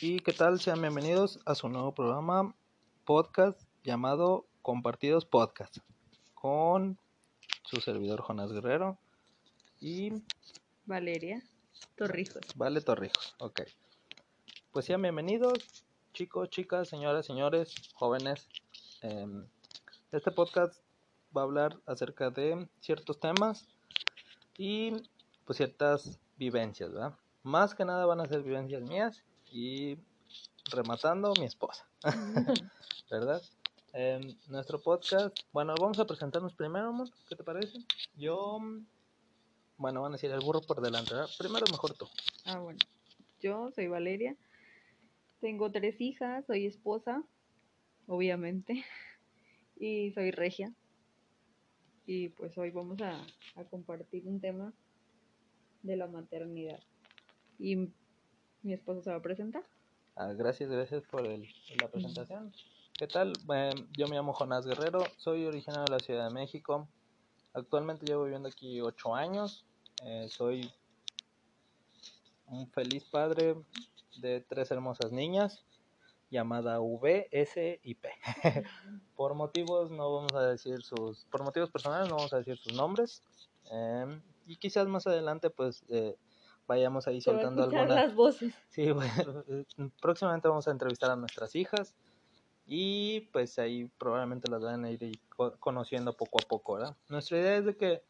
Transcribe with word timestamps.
¿Y 0.00 0.20
qué 0.20 0.32
tal? 0.32 0.60
Sean 0.60 0.80
bienvenidos 0.80 1.40
a 1.44 1.56
su 1.56 1.68
nuevo 1.68 1.92
programa 1.92 2.54
podcast 3.04 3.60
llamado 3.82 4.46
Compartidos 4.62 5.24
Podcast 5.24 5.78
con 6.34 7.00
su 7.64 7.80
servidor 7.80 8.20
Jonás 8.20 8.52
Guerrero 8.52 8.96
y 9.80 10.12
Valeria 10.86 11.42
Torrijos. 11.96 12.42
Vale 12.54 12.80
Torrijos, 12.80 13.34
ok. 13.40 13.62
Pues 14.70 14.84
sean 14.84 15.02
bienvenidos, 15.02 15.58
chicos, 16.12 16.48
chicas, 16.48 16.88
señoras, 16.88 17.26
señores, 17.26 17.74
jóvenes. 17.94 18.48
Em, 19.02 19.48
este 20.12 20.30
podcast 20.30 20.80
va 21.36 21.40
a 21.40 21.44
hablar 21.44 21.76
acerca 21.86 22.30
de 22.30 22.68
ciertos 22.78 23.18
temas 23.18 23.66
y 24.56 24.92
pues 25.44 25.56
ciertas 25.56 26.20
vivencias, 26.36 26.92
¿verdad? 26.92 27.18
Más 27.42 27.74
que 27.74 27.84
nada 27.84 28.06
van 28.06 28.20
a 28.20 28.28
ser 28.28 28.44
vivencias 28.44 28.82
mías 28.82 29.24
y 29.50 29.98
rematando 30.70 31.32
mi 31.38 31.46
esposa, 31.46 31.88
¿verdad? 33.10 33.42
En 33.92 34.38
nuestro 34.48 34.80
podcast, 34.80 35.36
bueno, 35.52 35.74
vamos 35.80 35.98
a 35.98 36.06
presentarnos 36.06 36.54
primero, 36.54 36.88
amor, 36.88 37.08
¿qué 37.28 37.36
te 37.36 37.42
parece? 37.42 37.78
Yo, 38.16 38.58
bueno, 39.76 40.02
van 40.02 40.12
a 40.12 40.16
decir 40.16 40.30
el 40.30 40.40
burro 40.40 40.60
por 40.60 40.80
delante, 40.80 41.14
¿verdad? 41.14 41.30
Primero 41.38 41.66
mejor 41.70 41.94
tú. 41.94 42.06
Ah, 42.44 42.58
bueno. 42.58 42.78
Yo 43.40 43.70
soy 43.70 43.86
Valeria. 43.86 44.36
Tengo 45.40 45.70
tres 45.70 46.00
hijas, 46.00 46.44
soy 46.46 46.66
esposa, 46.66 47.22
obviamente, 48.06 48.84
y 49.78 50.12
soy 50.12 50.32
regia. 50.32 50.72
Y 52.06 52.30
pues 52.30 52.56
hoy 52.58 52.70
vamos 52.70 53.00
a, 53.00 53.24
a 53.54 53.64
compartir 53.64 54.26
un 54.26 54.40
tema 54.40 54.72
de 55.82 55.96
la 55.96 56.06
maternidad. 56.06 56.80
Y 57.58 57.90
mi 58.62 58.72
esposo 58.72 59.02
se 59.02 59.10
va 59.10 59.16
a 59.16 59.22
presentar. 59.22 59.64
Ah, 60.16 60.32
gracias, 60.32 60.70
gracias 60.70 61.02
por 61.04 61.26
el, 61.26 61.48
la 61.80 61.88
presentación. 61.88 62.52
¿Qué 62.98 63.06
tal? 63.06 63.32
Eh, 63.54 63.70
yo 63.96 64.08
me 64.08 64.16
llamo 64.16 64.32
Jonás 64.32 64.66
Guerrero, 64.66 65.04
soy 65.16 65.44
originario 65.44 65.84
de 65.84 65.92
la 65.92 66.00
Ciudad 66.00 66.28
de 66.28 66.34
México. 66.34 66.88
Actualmente 67.52 68.06
llevo 68.06 68.24
viviendo 68.24 68.48
aquí 68.48 68.80
ocho 68.80 69.14
años. 69.14 69.64
Eh, 70.04 70.26
soy 70.28 70.70
un 72.46 72.68
feliz 72.70 73.04
padre 73.04 73.54
de 74.20 74.40
tres 74.40 74.70
hermosas 74.70 75.12
niñas 75.12 75.64
llamada 76.30 76.80
V, 76.80 77.28
S 77.30 77.80
y 77.82 77.94
P. 77.94 78.10
por 79.16 79.34
motivos 79.34 79.90
no 79.90 80.14
vamos 80.14 80.34
a 80.34 80.48
decir 80.48 80.82
sus, 80.82 81.24
por 81.26 81.42
motivos 81.42 81.70
personales 81.70 82.08
no 82.08 82.16
vamos 82.16 82.32
a 82.32 82.38
decir 82.38 82.58
sus 82.58 82.74
nombres. 82.74 83.22
Eh, 83.70 84.20
y 84.46 84.56
quizás 84.56 84.88
más 84.88 85.06
adelante 85.06 85.50
pues 85.50 85.84
eh, 85.88 86.16
vayamos 86.68 87.08
ahí 87.08 87.20
soltando 87.20 87.64
algunas 87.64 87.88
las 87.88 88.14
voces. 88.14 88.54
Sí, 88.68 88.92
bueno, 88.92 89.44
próximamente 90.00 90.46
vamos 90.46 90.68
a 90.68 90.70
entrevistar 90.70 91.10
a 91.10 91.16
nuestras 91.16 91.56
hijas 91.56 91.96
y 92.66 93.22
pues 93.32 93.58
ahí 93.58 93.90
probablemente 93.98 94.50
las 94.50 94.62
van 94.62 94.84
a 94.84 94.90
ir 94.90 95.20
conociendo 95.58 96.12
poco 96.12 96.38
a 96.40 96.46
poco, 96.46 96.74
¿verdad? 96.74 96.96
Nuestra 97.08 97.38
idea 97.38 97.56
es 97.56 97.64
de 97.64 97.76
que 97.76 98.02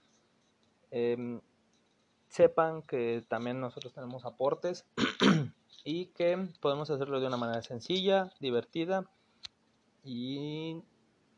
eh, 0.90 1.40
sepan 2.28 2.82
que 2.82 3.24
también 3.28 3.60
nosotros 3.60 3.94
tenemos 3.94 4.24
aportes 4.24 4.84
y 5.84 6.06
que 6.06 6.48
podemos 6.60 6.90
hacerlo 6.90 7.20
de 7.20 7.28
una 7.28 7.36
manera 7.36 7.62
sencilla, 7.62 8.32
divertida 8.40 9.08
y 10.04 10.82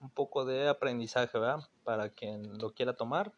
un 0.00 0.10
poco 0.10 0.44
de 0.44 0.68
aprendizaje, 0.68 1.38
¿verdad? 1.38 1.68
Para 1.84 2.08
quien 2.08 2.58
lo 2.58 2.72
quiera 2.72 2.94
tomar. 2.94 3.32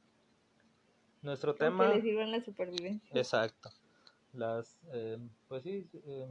Nuestro 1.23 1.55
tema... 1.55 1.89
Que 1.89 1.95
les 1.95 2.03
sirvan 2.03 2.33
la 2.33 2.45
supervivencia. 2.45 3.17
Exacto. 3.17 3.71
Las, 4.33 4.77
eh, 4.93 5.19
pues 5.49 5.63
sí, 5.63 5.89
eh, 6.07 6.29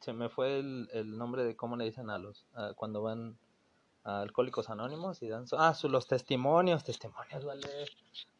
se 0.00 0.12
me 0.12 0.28
fue 0.28 0.58
el, 0.58 0.88
el, 0.92 1.16
nombre 1.16 1.44
de 1.44 1.54
cómo 1.54 1.76
le 1.76 1.84
dicen 1.84 2.10
a 2.10 2.18
los, 2.18 2.46
a 2.54 2.72
cuando 2.74 3.02
van 3.02 3.36
a 4.04 4.22
Alcohólicos 4.22 4.70
Anónimos 4.70 5.22
y 5.22 5.28
dan, 5.28 5.44
ah, 5.56 5.74
su, 5.74 5.88
los 5.88 6.06
testimonios, 6.08 6.82
testimonios, 6.82 7.44
vale. 7.44 7.68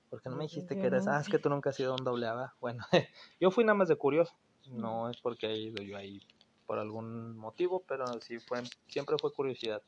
Porque 0.09 0.28
no 0.28 0.37
me 0.37 0.45
dijiste 0.45 0.75
que 0.75 0.87
eres, 0.87 1.06
ah, 1.06 1.21
es 1.21 1.28
que 1.28 1.39
tú 1.39 1.50
nunca 1.50 1.71
has 1.71 1.77
sido 1.77 1.95
un 1.95 2.03
doble 2.03 2.27
A, 2.27 2.55
Bueno, 2.61 2.84
yo 3.39 3.50
fui 3.50 3.65
nada 3.65 3.75
más 3.75 3.89
de 3.89 3.97
curioso, 3.97 4.34
no 4.71 5.09
es 5.09 5.19
porque 5.19 5.47
he 5.47 5.56
ido 5.56 5.83
yo 5.83 5.97
ahí 5.97 6.21
por 6.66 6.78
algún 6.78 7.37
motivo, 7.37 7.84
pero 7.87 8.06
sí 8.21 8.39
fue, 8.39 8.62
siempre 8.89 9.16
fue 9.21 9.33
curiosidad. 9.33 9.83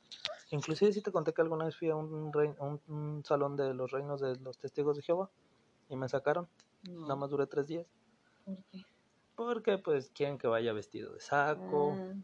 Inclusive 0.50 0.92
sí 0.92 1.00
te 1.00 1.10
conté 1.10 1.32
que 1.32 1.40
alguna 1.40 1.64
vez 1.64 1.76
fui 1.76 1.88
a 1.88 1.96
un, 1.96 2.32
rey, 2.32 2.50
un, 2.58 2.80
un 2.88 3.24
salón 3.24 3.56
de 3.56 3.72
los 3.72 3.90
reinos 3.90 4.20
de 4.20 4.36
los 4.36 4.58
testigos 4.58 4.96
de 4.96 5.02
Jehová 5.02 5.30
y 5.92 5.96
me 5.96 6.08
sacaron, 6.08 6.48
No. 6.88 7.02
nada 7.02 7.16
más 7.16 7.30
duré 7.30 7.46
tres 7.46 7.66
días. 7.66 7.86
¿Por 8.44 8.56
qué? 8.72 8.84
Porque 9.36 9.78
pues 9.78 10.10
quieren 10.10 10.38
que 10.38 10.46
vaya 10.48 10.72
vestido 10.72 11.12
de 11.12 11.20
saco, 11.20 11.96
Ah, 11.96 12.14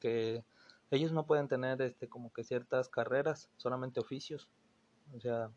que 0.00 0.44
ellos 0.90 1.12
no 1.12 1.26
pueden 1.26 1.48
tener 1.48 1.80
este 1.82 2.08
como 2.08 2.32
que 2.32 2.44
ciertas 2.44 2.88
carreras, 2.88 3.50
solamente 3.56 4.00
oficios. 4.00 4.48
O 5.14 5.20
sea, 5.20 5.50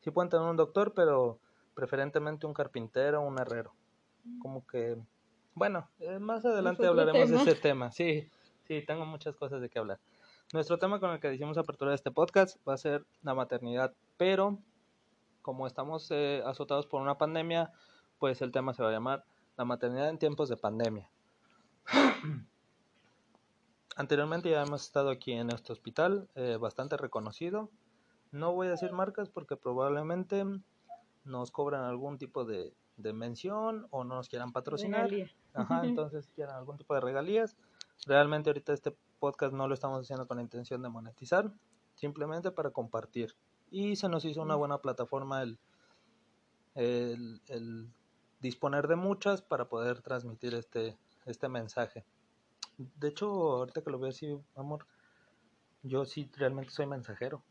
sí 0.00 0.10
pueden 0.10 0.30
tener 0.30 0.46
un 0.46 0.56
doctor, 0.56 0.92
pero 0.94 1.38
preferentemente 1.74 2.46
un 2.46 2.54
carpintero, 2.54 3.20
un 3.22 3.38
herrero. 3.38 3.74
Como 4.40 4.66
que, 4.66 4.96
bueno, 5.54 5.88
eh, 6.00 6.18
más 6.18 6.44
adelante 6.44 6.82
otro 6.82 6.90
hablaremos 6.90 7.28
tema. 7.30 7.44
de 7.44 7.50
ese 7.50 7.60
tema. 7.60 7.90
Sí, 7.92 8.30
sí, 8.66 8.82
tengo 8.86 9.04
muchas 9.06 9.34
cosas 9.36 9.60
de 9.60 9.68
qué 9.68 9.78
hablar. 9.78 9.98
Nuestro 10.52 10.78
tema 10.78 11.00
con 11.00 11.10
el 11.10 11.20
que 11.20 11.34
hicimos 11.34 11.58
apertura 11.58 11.90
de 11.90 11.96
este 11.96 12.10
podcast 12.12 12.56
va 12.66 12.74
a 12.74 12.78
ser 12.78 13.04
la 13.22 13.34
maternidad, 13.34 13.92
pero 14.16 14.58
como 15.44 15.66
estamos 15.66 16.10
eh, 16.10 16.42
azotados 16.46 16.86
por 16.86 17.02
una 17.02 17.18
pandemia, 17.18 17.70
pues 18.18 18.40
el 18.40 18.50
tema 18.50 18.72
se 18.72 18.82
va 18.82 18.88
a 18.88 18.92
llamar 18.92 19.26
la 19.58 19.66
maternidad 19.66 20.08
en 20.08 20.18
tiempos 20.18 20.48
de 20.48 20.56
pandemia. 20.56 21.08
Anteriormente 23.96 24.48
ya 24.48 24.62
hemos 24.62 24.82
estado 24.82 25.10
aquí 25.10 25.32
en 25.32 25.50
este 25.50 25.70
hospital, 25.70 26.30
eh, 26.34 26.56
bastante 26.58 26.96
reconocido. 26.96 27.70
No 28.32 28.54
voy 28.54 28.68
a 28.68 28.70
decir 28.70 28.92
marcas 28.92 29.28
porque 29.28 29.56
probablemente 29.56 30.44
nos 31.24 31.50
cobran 31.50 31.82
algún 31.82 32.16
tipo 32.16 32.46
de, 32.46 32.72
de 32.96 33.12
mención 33.12 33.86
o 33.90 34.02
no 34.02 34.14
nos 34.16 34.30
quieran 34.30 34.50
patrocinar. 34.50 35.10
regalía. 35.10 35.30
Ajá, 35.52 35.82
entonces 35.84 36.26
quieran 36.34 36.56
algún 36.56 36.78
tipo 36.78 36.94
de 36.94 37.02
regalías. 37.02 37.54
Realmente 38.06 38.48
ahorita 38.48 38.72
este 38.72 38.96
podcast 39.18 39.52
no 39.52 39.68
lo 39.68 39.74
estamos 39.74 40.00
haciendo 40.00 40.26
con 40.26 40.38
la 40.38 40.42
intención 40.42 40.80
de 40.80 40.88
monetizar, 40.88 41.52
simplemente 41.92 42.50
para 42.50 42.70
compartir. 42.70 43.36
Y 43.74 43.96
se 43.96 44.08
nos 44.08 44.24
hizo 44.24 44.40
una 44.40 44.54
buena 44.54 44.78
plataforma 44.78 45.42
el, 45.42 45.58
el, 46.76 47.42
el 47.48 47.92
disponer 48.38 48.86
de 48.86 48.94
muchas 48.94 49.42
para 49.42 49.68
poder 49.68 50.00
transmitir 50.00 50.54
este, 50.54 50.96
este 51.26 51.48
mensaje. 51.48 52.04
De 52.78 53.08
hecho, 53.08 53.26
ahorita 53.26 53.82
que 53.82 53.90
lo 53.90 53.98
veo 53.98 54.10
así, 54.10 54.38
amor, 54.54 54.86
yo 55.82 56.04
sí 56.04 56.30
realmente 56.36 56.70
soy 56.70 56.86
mensajero, 56.86 57.42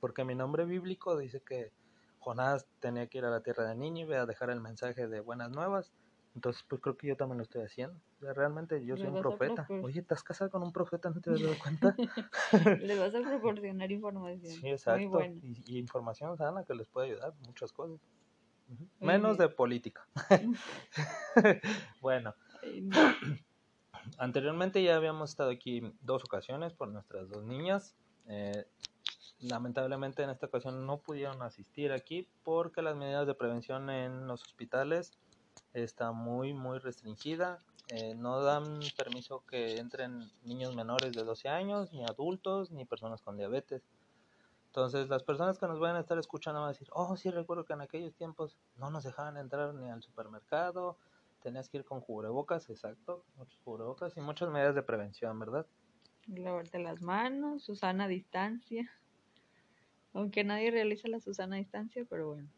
porque 0.00 0.22
mi 0.22 0.34
nombre 0.34 0.66
bíblico 0.66 1.16
dice 1.16 1.40
que 1.40 1.72
Jonás 2.18 2.66
tenía 2.80 3.06
que 3.06 3.16
ir 3.16 3.24
a 3.24 3.30
la 3.30 3.40
tierra 3.40 3.64
de 3.64 3.74
Nínive 3.74 4.18
a 4.18 4.26
dejar 4.26 4.50
el 4.50 4.60
mensaje 4.60 5.08
de 5.08 5.20
buenas 5.20 5.50
nuevas, 5.50 5.94
entonces 6.34 6.64
pues 6.68 6.80
creo 6.80 6.96
que 6.96 7.06
yo 7.06 7.16
también 7.16 7.38
lo 7.38 7.44
estoy 7.44 7.62
haciendo. 7.62 7.98
O 8.18 8.24
sea, 8.24 8.32
realmente 8.32 8.84
yo 8.84 8.96
soy 8.96 9.06
Le 9.06 9.12
un 9.12 9.20
profeta. 9.20 9.66
Oye, 9.82 10.00
¿estás 10.00 10.22
casada 10.22 10.50
con 10.50 10.62
un 10.62 10.72
profeta? 10.72 11.10
¿No 11.10 11.20
te 11.20 11.30
has 11.30 11.40
dado 11.40 11.54
cuenta? 11.62 11.94
Les 12.80 12.98
vas 12.98 13.14
a 13.14 13.20
proporcionar 13.20 13.92
información. 13.92 14.52
Sí, 14.52 14.62
Muy 14.62 14.70
exacto. 14.72 15.08
buena. 15.08 15.34
Y, 15.42 15.76
y 15.76 15.78
información 15.78 16.36
sana 16.36 16.64
que 16.64 16.74
les 16.74 16.88
puede 16.88 17.12
ayudar, 17.12 17.34
muchas 17.46 17.72
cosas. 17.72 18.00
Muy 18.68 18.78
Menos 19.00 19.36
bien. 19.36 19.48
de 19.48 19.54
política. 19.54 20.06
bueno, 22.00 22.34
Ay, 22.62 22.80
no. 22.80 22.96
anteriormente 24.18 24.82
ya 24.82 24.96
habíamos 24.96 25.30
estado 25.30 25.50
aquí 25.50 25.82
dos 26.00 26.24
ocasiones 26.24 26.72
por 26.72 26.88
nuestras 26.88 27.28
dos 27.28 27.44
niñas. 27.44 27.94
Eh, 28.26 28.66
lamentablemente 29.38 30.22
en 30.22 30.30
esta 30.30 30.46
ocasión 30.46 30.86
no 30.86 30.98
pudieron 30.98 31.42
asistir 31.42 31.92
aquí 31.92 32.26
porque 32.42 32.82
las 32.82 32.96
medidas 32.96 33.26
de 33.26 33.34
prevención 33.34 33.90
en 33.90 34.26
los 34.26 34.42
hospitales 34.42 35.12
está 35.74 36.12
muy 36.12 36.54
muy 36.54 36.78
restringida. 36.78 37.62
Eh, 37.88 38.14
no 38.14 38.40
dan 38.40 38.80
permiso 38.96 39.44
que 39.46 39.76
entren 39.76 40.30
niños 40.42 40.74
menores 40.74 41.12
de 41.12 41.22
12 41.22 41.48
años, 41.50 41.92
ni 41.92 42.02
adultos, 42.04 42.70
ni 42.70 42.86
personas 42.86 43.20
con 43.20 43.36
diabetes. 43.36 43.82
Entonces 44.66 45.08
las 45.08 45.22
personas 45.22 45.58
que 45.58 45.66
nos 45.66 45.78
vayan 45.78 45.96
a 45.96 46.00
estar 46.00 46.18
escuchando 46.18 46.60
van 46.60 46.70
a 46.70 46.72
decir, 46.72 46.88
oh 46.92 47.16
sí 47.16 47.30
recuerdo 47.30 47.64
que 47.64 47.74
en 47.74 47.82
aquellos 47.82 48.14
tiempos 48.14 48.58
no 48.76 48.90
nos 48.90 49.04
dejaban 49.04 49.36
entrar 49.36 49.74
ni 49.74 49.90
al 49.90 50.02
supermercado, 50.02 50.96
tenías 51.42 51.68
que 51.68 51.76
ir 51.76 51.84
con 51.84 52.00
cubrebocas, 52.00 52.68
exacto, 52.70 53.24
muchos 53.36 53.60
cubrebocas 53.60 54.16
y 54.16 54.20
muchas 54.20 54.50
medidas 54.50 54.74
de 54.74 54.82
prevención, 54.82 55.38
¿verdad? 55.38 55.66
Lavarte 56.26 56.78
las 56.78 57.02
manos, 57.02 57.64
Susana 57.64 58.04
a 58.04 58.08
distancia. 58.08 58.90
Aunque 60.14 60.42
nadie 60.42 60.70
realiza 60.70 61.06
la 61.06 61.20
Susana 61.20 61.56
a 61.56 61.58
distancia, 61.58 62.06
pero 62.08 62.28
bueno. 62.28 62.48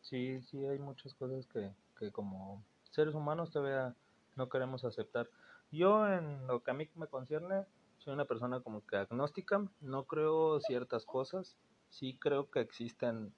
Sí, 0.00 0.42
sí, 0.42 0.66
hay 0.66 0.78
muchas 0.78 1.14
cosas 1.14 1.46
que, 1.46 1.70
que 2.02 2.10
como 2.10 2.64
seres 2.90 3.14
humanos 3.14 3.52
todavía 3.52 3.94
no 4.34 4.48
queremos 4.48 4.84
aceptar. 4.84 5.30
Yo 5.70 6.08
en 6.08 6.46
lo 6.48 6.62
que 6.62 6.72
a 6.72 6.74
mí 6.74 6.88
me 6.96 7.06
concierne, 7.06 7.64
soy 7.98 8.12
una 8.12 8.24
persona 8.24 8.60
como 8.60 8.84
que 8.84 8.96
agnóstica, 8.96 9.64
no 9.80 10.04
creo 10.06 10.60
ciertas 10.60 11.04
cosas, 11.06 11.56
sí 11.90 12.18
creo 12.18 12.50
que 12.50 12.60
existen 12.60 13.32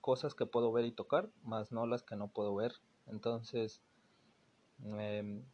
cosas 0.00 0.34
que 0.34 0.46
puedo 0.46 0.72
ver 0.72 0.86
y 0.86 0.92
tocar, 0.92 1.28
más 1.42 1.72
no 1.72 1.86
las 1.86 2.02
que 2.02 2.16
no 2.16 2.28
puedo 2.28 2.54
ver. 2.54 2.72
Entonces, 3.06 3.82
em, 4.82 5.44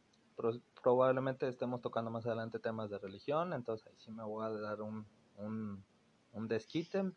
probablemente 0.83 1.49
estemos 1.49 1.83
tocando 1.83 2.11
más 2.13 2.27
adelante 2.27 2.61
temas 2.61 2.91
de 2.91 2.99
religión, 2.99 3.53
entonces 3.53 3.89
ahí 3.89 3.97
sí 3.99 4.13
me 4.13 4.23
voy 4.23 4.47
a 4.47 4.51
dar 4.51 4.83
un, 4.83 5.05
un, 5.37 5.85
un 6.33 6.49
desquite. 6.49 7.11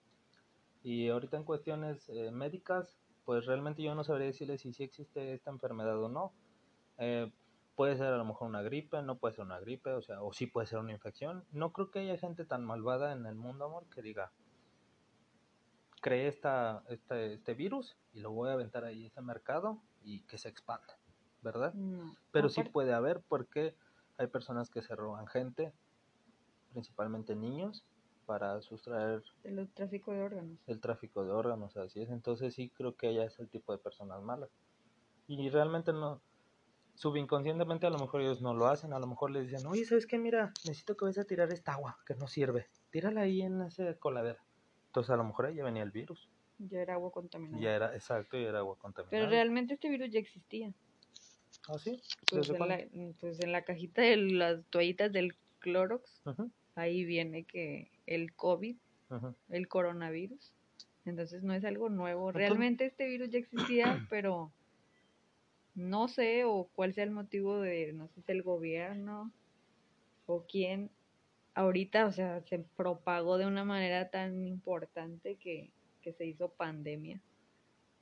Y 0.82 1.08
ahorita 1.08 1.38
en 1.38 1.44
cuestiones 1.46 2.10
eh, 2.10 2.32
médicas, 2.32 2.98
pues 3.26 3.46
realmente 3.46 3.82
yo 3.84 3.96
no 3.96 4.04
sabría 4.04 4.28
decirle 4.28 4.58
si 4.58 4.74
sí 4.74 4.84
existe 4.84 5.34
esta 5.34 5.52
enfermedad 5.52 6.02
o 6.02 6.10
no. 6.10 6.34
Eh, 6.98 7.32
puede 7.76 7.98
ser 7.98 8.08
a 8.08 8.18
lo 8.18 8.26
mejor 8.26 8.50
una 8.50 8.62
gripe, 8.62 9.02
no 9.02 9.18
puede 9.18 9.36
ser 9.36 9.46
una 9.46 9.60
gripe, 9.60 9.92
o 9.92 10.02
sea, 10.02 10.22
o 10.22 10.34
sí 10.34 10.48
puede 10.48 10.68
ser 10.68 10.80
una 10.80 10.92
infección. 10.92 11.46
No 11.52 11.72
creo 11.74 11.92
que 11.92 12.00
haya 12.00 12.18
gente 12.18 12.46
tan 12.46 12.66
malvada 12.66 13.14
en 13.14 13.26
el 13.26 13.36
mundo, 13.36 13.66
amor, 13.66 13.86
que 13.90 14.02
diga, 14.02 14.32
creé 16.02 16.28
esta, 16.28 16.84
este, 16.90 17.34
este 17.36 17.54
virus 17.54 17.98
y 18.14 18.20
lo 18.20 18.32
voy 18.32 18.50
a 18.50 18.54
aventar 18.54 18.84
ahí 18.84 19.06
ese 19.06 19.22
mercado 19.22 19.82
y 20.04 20.22
que 20.24 20.38
se 20.38 20.50
expanda, 20.50 20.98
¿verdad? 21.42 21.74
Pero 22.32 22.50
sí 22.50 22.64
puede 22.64 22.94
haber 22.94 23.22
porque 23.22 23.76
hay 24.18 24.28
personas 24.28 24.70
que 24.70 24.82
se 24.82 24.96
roban 24.96 25.28
gente, 25.28 25.74
principalmente 26.72 27.36
niños, 27.36 27.86
para 28.26 28.62
sustraer 28.62 29.24
el 29.44 29.70
tráfico 29.70 30.12
de 30.12 30.22
órganos. 30.22 30.58
El 30.68 30.80
tráfico 30.80 31.24
de 31.24 31.32
órganos, 31.32 31.76
así 31.78 32.02
es. 32.02 32.10
Entonces 32.10 32.54
sí 32.54 32.70
creo 32.70 32.96
que 32.96 33.10
ella 33.10 33.26
es 33.26 33.40
el 33.40 33.50
tipo 33.50 33.72
de 33.72 33.80
personas 33.80 34.22
malas. 34.22 34.50
Y 35.28 35.50
realmente 35.50 35.94
no, 35.94 36.22
subinconscientemente 36.96 37.88
a 37.88 37.90
lo 37.90 38.00
mejor 38.00 38.22
ellos 38.22 38.42
no 38.42 38.54
lo 38.54 38.68
hacen, 38.68 38.94
a 38.94 39.00
lo 39.00 39.08
mejor 39.08 39.32
les 39.32 39.50
dicen, 39.50 39.66
oye, 39.68 39.86
¿sabes 39.86 40.06
qué? 40.06 40.18
Mira, 40.18 40.54
necesito 40.66 40.96
que 40.96 41.06
vayas 41.06 41.26
a 41.26 41.28
tirar 41.28 41.52
esta 41.52 41.74
agua 41.74 41.98
que 42.06 42.16
no 42.16 42.28
sirve. 42.28 42.68
Tírala 42.92 43.22
ahí 43.22 43.42
en 43.42 43.62
esa 43.62 43.94
coladera. 43.96 44.44
Entonces 44.88 45.10
a 45.12 45.18
lo 45.18 45.24
mejor 45.24 45.48
ahí 45.48 45.56
ya 45.56 45.64
venía 45.64 45.84
el 45.84 45.92
virus. 45.92 46.30
Ya 46.60 46.82
era 46.82 46.94
agua 46.94 47.12
contaminada. 47.12 47.62
Ya 47.62 47.76
era, 47.76 47.96
exacto, 47.96 48.38
ya 48.38 48.50
era 48.50 48.60
agua 48.60 48.78
contaminada. 48.78 49.12
Pero 49.12 49.30
realmente 49.30 49.74
este 49.74 49.90
virus 49.90 50.12
ya 50.12 50.20
existía. 50.20 50.72
¿Ah, 51.68 51.80
sí? 51.80 52.02
Pues, 52.30 52.50
en 52.50 52.60
la, 52.60 52.86
pues 53.20 53.40
en 53.40 53.52
la, 53.52 53.64
cajita 53.64 54.02
de 54.02 54.18
las 54.18 54.64
toallitas 54.66 55.12
del 55.12 55.34
Clorox, 55.60 56.22
ahí 56.76 57.06
viene 57.06 57.46
que 57.46 57.90
el 58.06 58.34
COVID, 58.34 58.78
el 59.50 59.68
coronavirus. 59.68 60.54
Entonces 61.06 61.44
no 61.44 61.54
es 61.54 61.66
algo 61.66 61.90
nuevo. 61.90 62.32
Realmente 62.32 62.86
este 62.86 63.08
virus 63.08 63.30
ya 63.30 63.40
existía, 63.40 63.84
pero 64.10 64.52
no 65.76 66.08
sé 66.08 66.46
o 66.46 66.70
cuál 66.74 66.94
sea 66.94 67.04
el 67.04 67.12
motivo 67.12 67.60
de, 67.60 67.94
no 67.94 68.08
sé 68.10 68.22
si 68.22 68.32
el 68.32 68.44
gobierno 68.44 69.32
o 70.26 70.46
quién 70.48 70.90
ahorita, 71.56 72.06
o 72.06 72.12
sea, 72.12 72.42
se 72.42 72.60
propagó 72.60 73.38
de 73.38 73.46
una 73.46 73.64
manera 73.64 74.10
tan 74.10 74.48
importante 74.48 75.36
que, 75.36 75.72
que 76.02 76.14
se 76.14 76.26
hizo 76.26 76.50
pandemia. 76.50 77.20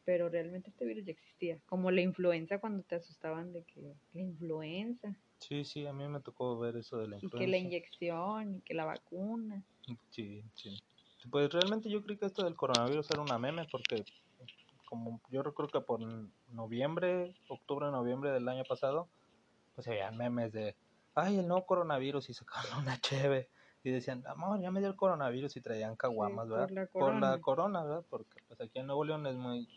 Pero 0.06 0.30
realmente 0.30 0.70
este 0.70 0.86
virus 0.86 1.06
ya 1.06 1.12
existía, 1.12 1.60
como 1.66 1.92
la 1.92 2.02
influenza 2.02 2.60
cuando 2.60 2.84
te 2.84 2.96
asustaban 2.96 3.54
de 3.54 3.64
que 3.64 3.82
la 4.14 4.22
influenza. 4.22 5.16
Sí, 5.42 5.66
sí, 5.66 5.88
a 5.88 5.94
mí 5.94 6.08
me 6.08 6.22
tocó 6.22 6.58
ver 6.60 6.78
eso 6.78 6.98
de 6.98 7.08
la 7.08 7.16
influenza. 7.16 7.38
Y 7.38 7.40
que 7.40 7.48
la 7.48 7.58
inyección, 7.58 8.56
y 8.56 8.62
que 8.62 8.74
la 8.74 8.86
vacuna. 8.86 9.64
Sí, 10.12 10.44
sí. 10.54 10.82
Pues 11.30 11.52
realmente 11.52 11.90
yo 11.90 12.02
creo 12.04 12.18
que 12.18 12.26
esto 12.28 12.44
del 12.44 12.56
coronavirus 12.56 13.10
era 13.12 13.22
una 13.22 13.38
meme 13.38 13.68
porque 13.72 14.06
como 14.86 15.22
yo 15.30 15.42
creo 15.54 15.70
que 15.70 15.82
por 15.82 16.02
noviembre, 16.50 17.34
octubre, 17.48 17.90
noviembre 17.92 18.32
del 18.32 18.48
año 18.48 18.64
pasado, 18.66 19.08
pues 19.74 19.88
veían 19.88 20.18
memes 20.18 20.52
de, 20.52 20.76
ay, 21.16 21.40
el 21.40 21.48
nuevo 21.48 21.66
coronavirus 21.66 22.30
y 22.30 22.34
sacaron 22.34 22.80
una 22.80 23.00
cheve. 23.00 23.50
Y 23.84 23.90
decían, 23.90 24.24
amor, 24.28 24.62
ya 24.62 24.70
me 24.70 24.80
dio 24.80 24.90
el 24.90 24.96
coronavirus 24.96 25.56
y 25.58 25.62
traían 25.62 25.96
caguamas, 25.96 26.48
¿verdad? 26.48 26.68
Por 26.92 27.16
la, 27.16 27.40
corona. 27.40 27.84
¿verdad? 27.84 28.06
Porque 28.10 28.42
pues 28.48 28.62
aquí 28.62 28.78
en 28.78 28.86
Nuevo 28.86 29.04
León 29.04 29.26
es 29.26 29.36
muy 29.36 29.68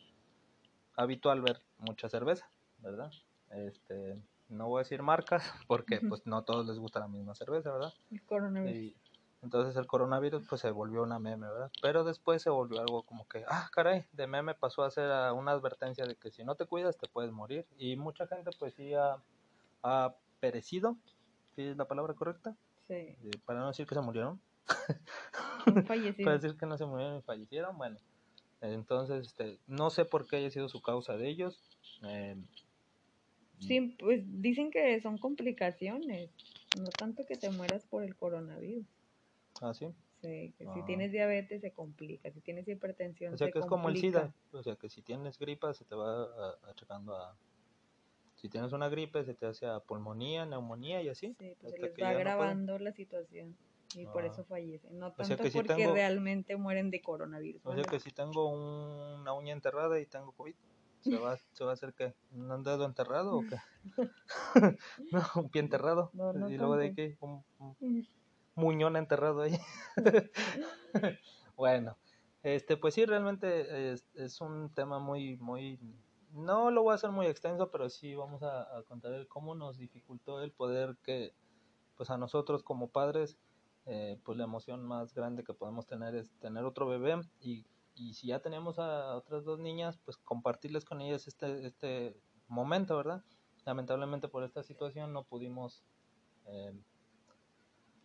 habitual 0.94 1.40
ver 1.40 1.62
mucha 1.78 2.08
cerveza, 2.10 2.50
¿verdad? 2.78 3.10
Este, 3.50 4.20
no 4.48 4.68
voy 4.68 4.80
a 4.80 4.82
decir 4.82 5.02
marcas 5.02 5.52
porque 5.66 6.00
pues 6.00 6.26
no 6.26 6.38
a 6.38 6.44
todos 6.44 6.66
les 6.66 6.78
gusta 6.78 7.00
la 7.00 7.08
misma 7.08 7.34
cerveza, 7.34 7.72
¿verdad? 7.72 7.92
El 8.10 8.22
coronavirus. 8.22 8.94
Entonces 9.42 9.76
el 9.76 9.86
coronavirus 9.86 10.46
pues 10.48 10.62
se 10.62 10.70
volvió 10.70 11.02
una 11.02 11.18
meme, 11.18 11.46
¿verdad? 11.46 11.70
Pero 11.82 12.02
después 12.02 12.40
se 12.40 12.48
volvió 12.48 12.80
algo 12.80 13.02
como 13.02 13.28
que, 13.28 13.44
ah, 13.46 13.68
caray, 13.72 14.06
de 14.12 14.26
meme 14.26 14.54
pasó 14.54 14.84
a 14.84 14.90
ser 14.90 15.10
una 15.32 15.52
advertencia 15.52 16.06
de 16.06 16.16
que 16.16 16.30
si 16.30 16.44
no 16.44 16.54
te 16.54 16.64
cuidas 16.64 16.96
te 16.96 17.08
puedes 17.08 17.30
morir. 17.30 17.66
Y 17.76 17.96
mucha 17.96 18.26
gente 18.26 18.50
pues 18.58 18.72
sí 18.74 18.92
ha, 18.94 20.14
perecido, 20.40 20.96
¿sí 21.54 21.62
es 21.62 21.76
la 21.76 21.86
palabra 21.86 22.14
correcta? 22.14 22.56
Sí. 22.88 23.16
Para 23.44 23.60
no 23.60 23.68
decir 23.68 23.86
que 23.86 23.94
se 23.94 24.00
murieron. 24.00 24.40
Fallecieron. 25.86 26.16
para 26.24 26.38
decir 26.38 26.56
que 26.56 26.66
no 26.66 26.78
se 26.78 26.86
murieron 26.86 27.18
y 27.18 27.22
fallecieron, 27.22 27.76
bueno. 27.76 27.98
Entonces, 28.62 29.26
este, 29.26 29.58
no 29.66 29.90
sé 29.90 30.06
por 30.06 30.26
qué 30.26 30.36
haya 30.36 30.50
sido 30.50 30.70
su 30.70 30.80
causa 30.80 31.18
de 31.18 31.28
ellos. 31.28 31.62
Eh, 32.02 32.36
sí, 33.60 33.96
pues 33.98 34.22
dicen 34.40 34.70
que 34.70 35.00
son 35.00 35.18
complicaciones, 35.18 36.30
no 36.78 36.88
tanto 36.90 37.24
que 37.26 37.36
te 37.36 37.50
mueras 37.50 37.84
por 37.84 38.02
el 38.02 38.16
coronavirus. 38.16 38.86
¿Ah, 39.60 39.74
sí? 39.74 39.86
Sí, 40.20 40.54
que 40.56 40.64
si 40.64 40.80
ah. 40.80 40.84
tienes 40.86 41.12
diabetes 41.12 41.60
se 41.60 41.72
complica, 41.72 42.30
si 42.30 42.40
tienes 42.40 42.66
hipertensión 42.66 43.34
O 43.34 43.36
sea 43.36 43.50
que 43.50 43.58
es 43.58 43.66
como 43.66 43.88
el 43.90 43.98
SIDA, 43.98 44.32
o 44.52 44.62
sea 44.62 44.76
que 44.76 44.88
si 44.88 45.02
tienes 45.02 45.38
gripa 45.38 45.74
se 45.74 45.84
te 45.84 45.94
va 45.94 46.56
achacando 46.68 47.14
a... 47.14 47.36
Si 48.36 48.48
tienes 48.48 48.72
una 48.72 48.88
gripe 48.88 49.24
se 49.24 49.34
te 49.34 49.46
hace 49.46 49.66
a 49.66 49.80
pulmonía, 49.80 50.46
neumonía 50.46 51.02
y 51.02 51.08
así. 51.08 51.34
Sí, 51.38 51.54
pues 51.60 51.74
se 51.74 51.78
les 51.78 51.92
va 52.02 52.10
agravando 52.10 52.78
la 52.78 52.92
situación 52.92 53.56
y 53.96 54.06
por 54.06 54.24
eso 54.24 54.42
ah. 54.42 54.46
fallecen. 54.48 54.98
No 54.98 55.12
tanto 55.12 55.36
porque 55.52 55.92
realmente 55.92 56.56
mueren 56.56 56.90
de 56.90 57.00
coronavirus. 57.00 57.64
O 57.64 57.74
sea 57.74 57.84
que 57.84 58.00
si 58.00 58.10
tengo 58.10 58.48
una 58.48 59.32
uña 59.32 59.52
enterrada 59.52 60.00
y 60.00 60.06
tengo 60.06 60.32
COVID, 60.32 60.54
¿se 61.04 61.18
va, 61.18 61.36
se 61.36 61.64
va 61.64 61.70
a 61.70 61.74
hacer 61.74 61.92
que 61.92 62.14
un 62.32 62.62
dedo 62.62 62.84
enterrado 62.84 63.36
o 63.36 63.42
qué? 63.42 63.58
no, 65.12 65.22
un 65.36 65.50
pie 65.50 65.60
enterrado. 65.60 66.10
y 66.48 66.56
luego 66.56 66.76
de 66.76 66.94
qué? 66.94 67.18
un, 67.20 67.44
muñón 68.54 68.96
enterrado 68.96 69.42
ahí. 69.42 69.58
bueno, 71.56 71.96
este, 72.42 72.76
pues 72.76 72.94
sí, 72.94 73.04
realmente 73.04 73.92
es, 73.92 74.40
un 74.40 74.72
tema 74.72 74.98
muy, 74.98 75.36
muy, 75.36 75.78
no 76.32 76.70
lo 76.70 76.82
voy 76.82 76.92
a 76.92 76.94
hacer 76.94 77.10
muy 77.10 77.26
extenso, 77.26 77.70
pero 77.70 77.90
sí 77.90 78.14
vamos 78.14 78.42
a, 78.42 78.82
contar 78.88 79.26
cómo 79.28 79.54
nos 79.54 79.76
dificultó 79.76 80.42
el 80.42 80.52
poder 80.52 80.96
que, 81.02 81.34
pues 81.96 82.10
a 82.10 82.16
nosotros 82.16 82.62
como 82.62 82.88
padres, 82.88 83.38
eh, 83.86 84.18
pues 84.24 84.38
la 84.38 84.44
emoción 84.44 84.82
más 84.82 85.12
grande 85.14 85.44
que 85.44 85.52
podemos 85.52 85.86
tener 85.86 86.14
es 86.14 86.32
tener 86.38 86.64
otro 86.64 86.86
bebé 86.86 87.20
y, 87.40 87.66
y 87.94 88.14
si 88.14 88.28
ya 88.28 88.40
tenemos 88.40 88.78
a 88.78 89.16
otras 89.16 89.44
dos 89.44 89.58
niñas, 89.58 89.98
pues 90.04 90.16
compartirles 90.16 90.84
con 90.84 91.00
ellas 91.00 91.26
este, 91.26 91.66
este 91.66 92.16
momento, 92.48 92.96
¿verdad? 92.96 93.22
Lamentablemente 93.64 94.28
por 94.28 94.44
esta 94.44 94.62
situación 94.62 95.12
no 95.12 95.24
pudimos 95.24 95.84
eh, 96.46 96.72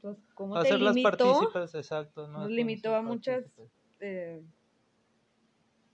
pues, 0.01 0.17
como 0.33 0.55
Hacerlas 0.55 0.95
partícipes, 1.01 1.75
exacto. 1.75 2.27
Nos 2.27 2.49
limitó 2.49 2.95
a 2.95 3.01
muchas 3.01 3.45
eh, 3.99 4.41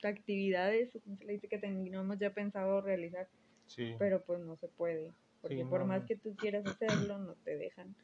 actividades, 0.03 0.91
como 1.03 1.17
se 1.17 1.25
le 1.25 1.33
dice, 1.33 1.47
que 1.47 1.57
teníamos 1.57 2.19
ya 2.19 2.33
pensado 2.33 2.81
realizar. 2.81 3.27
Pero 3.97 4.23
pues 4.23 4.39
no 4.41 4.55
se 4.57 4.67
puede, 4.67 5.11
porque 5.41 5.65
por 5.65 5.85
más 5.85 6.05
que 6.05 6.15
tú 6.15 6.35
quieras 6.35 6.67
hacerlo, 6.67 7.17
no 7.17 7.33
te 7.43 7.57
dejan. 7.57 7.95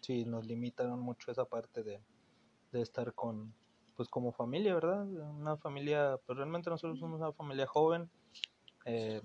Sí, 0.00 0.24
nos 0.24 0.46
limitaron 0.46 1.00
mucho 1.00 1.32
esa 1.32 1.44
parte 1.44 1.82
de, 1.82 2.00
de 2.70 2.82
estar 2.82 3.14
con, 3.14 3.52
pues 3.96 4.08
como 4.08 4.32
familia, 4.32 4.74
¿verdad? 4.74 5.06
Una 5.06 5.56
familia, 5.56 6.18
pues 6.26 6.36
realmente 6.38 6.70
nosotros 6.70 6.98
somos 6.98 7.20
una 7.20 7.32
familia 7.32 7.66
joven. 7.66 8.10
Eh, 8.84 9.22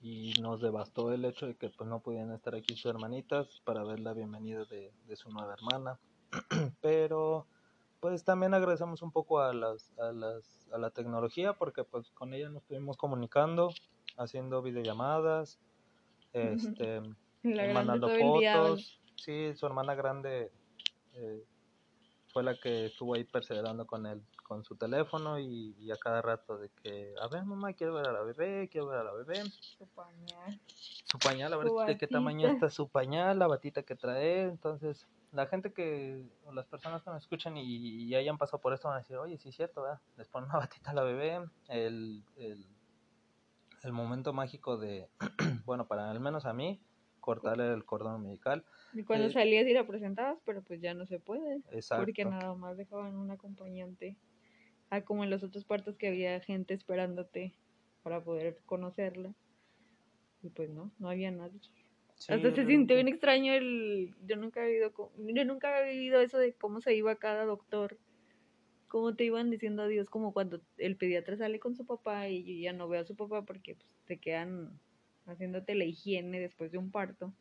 y 0.00 0.34
nos 0.40 0.60
devastó 0.60 1.12
el 1.12 1.24
hecho 1.24 1.46
de 1.46 1.54
que 1.56 1.68
pues 1.68 1.88
no 1.88 2.00
podían 2.00 2.32
estar 2.32 2.54
aquí 2.54 2.74
sus 2.74 2.86
hermanitas 2.86 3.60
para 3.64 3.84
ver 3.84 4.00
la 4.00 4.12
bienvenida 4.12 4.64
de, 4.64 4.92
su 5.16 5.30
nueva 5.30 5.52
hermana 5.52 5.98
pero 6.80 7.46
pues 8.00 8.24
también 8.24 8.54
agradecemos 8.54 9.02
un 9.02 9.12
poco 9.12 9.40
a 9.40 9.52
las, 9.52 9.92
a 9.98 10.12
las 10.12 10.68
a 10.72 10.78
la 10.78 10.90
tecnología 10.90 11.52
porque 11.52 11.84
pues 11.84 12.10
con 12.10 12.34
ella 12.34 12.48
nos 12.48 12.62
estuvimos 12.62 12.96
comunicando 12.96 13.70
haciendo 14.16 14.62
videollamadas 14.62 15.58
este 16.32 17.02
mandando 17.44 18.08
fotos 18.08 19.00
sí 19.16 19.54
su 19.54 19.66
hermana 19.66 19.94
grande 19.94 20.50
eh, 21.14 21.44
fue 22.32 22.42
la 22.42 22.58
que 22.58 22.86
estuvo 22.86 23.14
ahí 23.14 23.24
perseverando 23.24 23.86
con 23.86 24.06
él 24.06 24.22
con 24.42 24.64
su 24.64 24.76
teléfono 24.76 25.38
y, 25.38 25.90
a 25.90 25.96
cada 25.96 26.20
rato 26.20 26.58
de 26.58 26.68
que, 26.82 27.14
a 27.20 27.28
ver 27.28 27.44
mamá, 27.44 27.72
quiero 27.72 27.94
ver 27.94 28.08
a 28.08 28.12
la 28.12 28.22
bebé, 28.22 28.68
quiero 28.70 28.88
ver 28.88 28.98
a 28.98 29.04
la 29.04 29.12
bebé. 29.12 29.42
Su 29.50 29.86
pañal. 29.88 30.60
Su 31.04 31.18
pañal, 31.18 31.52
a 31.54 31.56
ver 31.56 31.68
de 31.86 31.98
qué 31.98 32.06
tamaño 32.06 32.48
está 32.48 32.68
su 32.68 32.88
pañal, 32.88 33.38
la 33.38 33.46
batita 33.46 33.82
que 33.82 33.96
trae. 33.96 34.42
Entonces, 34.42 35.06
la 35.32 35.46
gente 35.46 35.72
que, 35.72 36.26
o 36.44 36.52
las 36.52 36.66
personas 36.66 37.02
que 37.02 37.10
nos 37.10 37.22
escuchan 37.22 37.56
y, 37.56 38.14
hayan 38.14 38.36
pasado 38.36 38.60
por 38.60 38.74
esto 38.74 38.88
van 38.88 38.98
a 38.98 39.00
decir, 39.00 39.16
oye, 39.16 39.38
sí 39.38 39.48
es 39.48 39.56
cierto, 39.56 39.82
¿verdad? 39.82 40.00
Les 40.16 40.28
ponen 40.28 40.50
una 40.50 40.58
batita 40.68 40.90
a 40.90 40.94
la 40.94 41.02
bebé, 41.02 41.40
el, 41.68 42.22
el, 42.36 42.66
el 43.82 43.92
momento 43.92 44.32
mágico 44.32 44.76
de, 44.76 45.08
bueno, 45.64 45.86
para 45.86 46.10
al 46.10 46.20
menos 46.20 46.44
a 46.44 46.52
mí, 46.52 46.82
cortarle 47.20 47.72
el 47.72 47.86
cordón 47.86 48.16
umbilical. 48.16 48.64
Y 48.94 49.04
cuando 49.04 49.26
eh, 49.26 49.32
salías 49.32 49.66
y 49.66 49.72
la 49.72 49.86
presentabas, 49.86 50.38
pero 50.44 50.62
pues 50.62 50.80
ya 50.80 50.94
no 50.94 51.06
se 51.06 51.18
puede. 51.18 51.60
Exacto. 51.70 52.04
Porque 52.04 52.24
nada 52.24 52.54
más 52.54 52.76
dejaban 52.76 53.16
un 53.16 53.30
acompañante. 53.30 54.16
Ah, 54.90 55.02
como 55.02 55.24
en 55.24 55.30
los 55.30 55.42
otros 55.42 55.64
partos 55.64 55.96
que 55.96 56.08
había 56.08 56.38
gente 56.40 56.74
esperándote 56.74 57.54
para 58.02 58.22
poder 58.22 58.58
conocerla. 58.66 59.34
Y 60.42 60.50
pues 60.50 60.68
no, 60.68 60.92
no 60.98 61.08
había 61.08 61.30
nadie. 61.30 61.60
Sí, 62.16 62.32
Hasta 62.32 62.54
se 62.54 62.66
sintió 62.66 62.96
bien 62.96 63.08
extraño 63.08 63.54
el... 63.54 64.14
Yo 64.26 64.36
nunca 64.36 64.64
he 64.64 64.68
vivido, 64.68 64.92
yo 65.16 65.44
nunca 65.44 65.78
había 65.78 65.92
vivido 65.92 66.20
eso 66.20 66.38
de 66.38 66.52
cómo 66.52 66.80
se 66.80 66.94
iba 66.94 67.16
cada 67.16 67.44
doctor. 67.44 67.98
Cómo 68.88 69.14
te 69.16 69.24
iban 69.24 69.50
diciendo 69.50 69.82
adiós, 69.82 70.10
como 70.10 70.34
cuando 70.34 70.60
el 70.76 70.96
pediatra 70.96 71.38
sale 71.38 71.58
con 71.58 71.74
su 71.74 71.86
papá 71.86 72.28
y 72.28 72.44
yo 72.44 72.62
ya 72.62 72.74
no 72.74 72.88
veo 72.88 73.00
a 73.00 73.06
su 73.06 73.16
papá 73.16 73.42
porque 73.42 73.76
pues, 73.76 73.88
te 74.04 74.18
quedan 74.18 74.78
haciéndote 75.24 75.74
la 75.74 75.84
higiene 75.84 76.40
después 76.40 76.70
de 76.70 76.78
un 76.78 76.90
parto. 76.90 77.32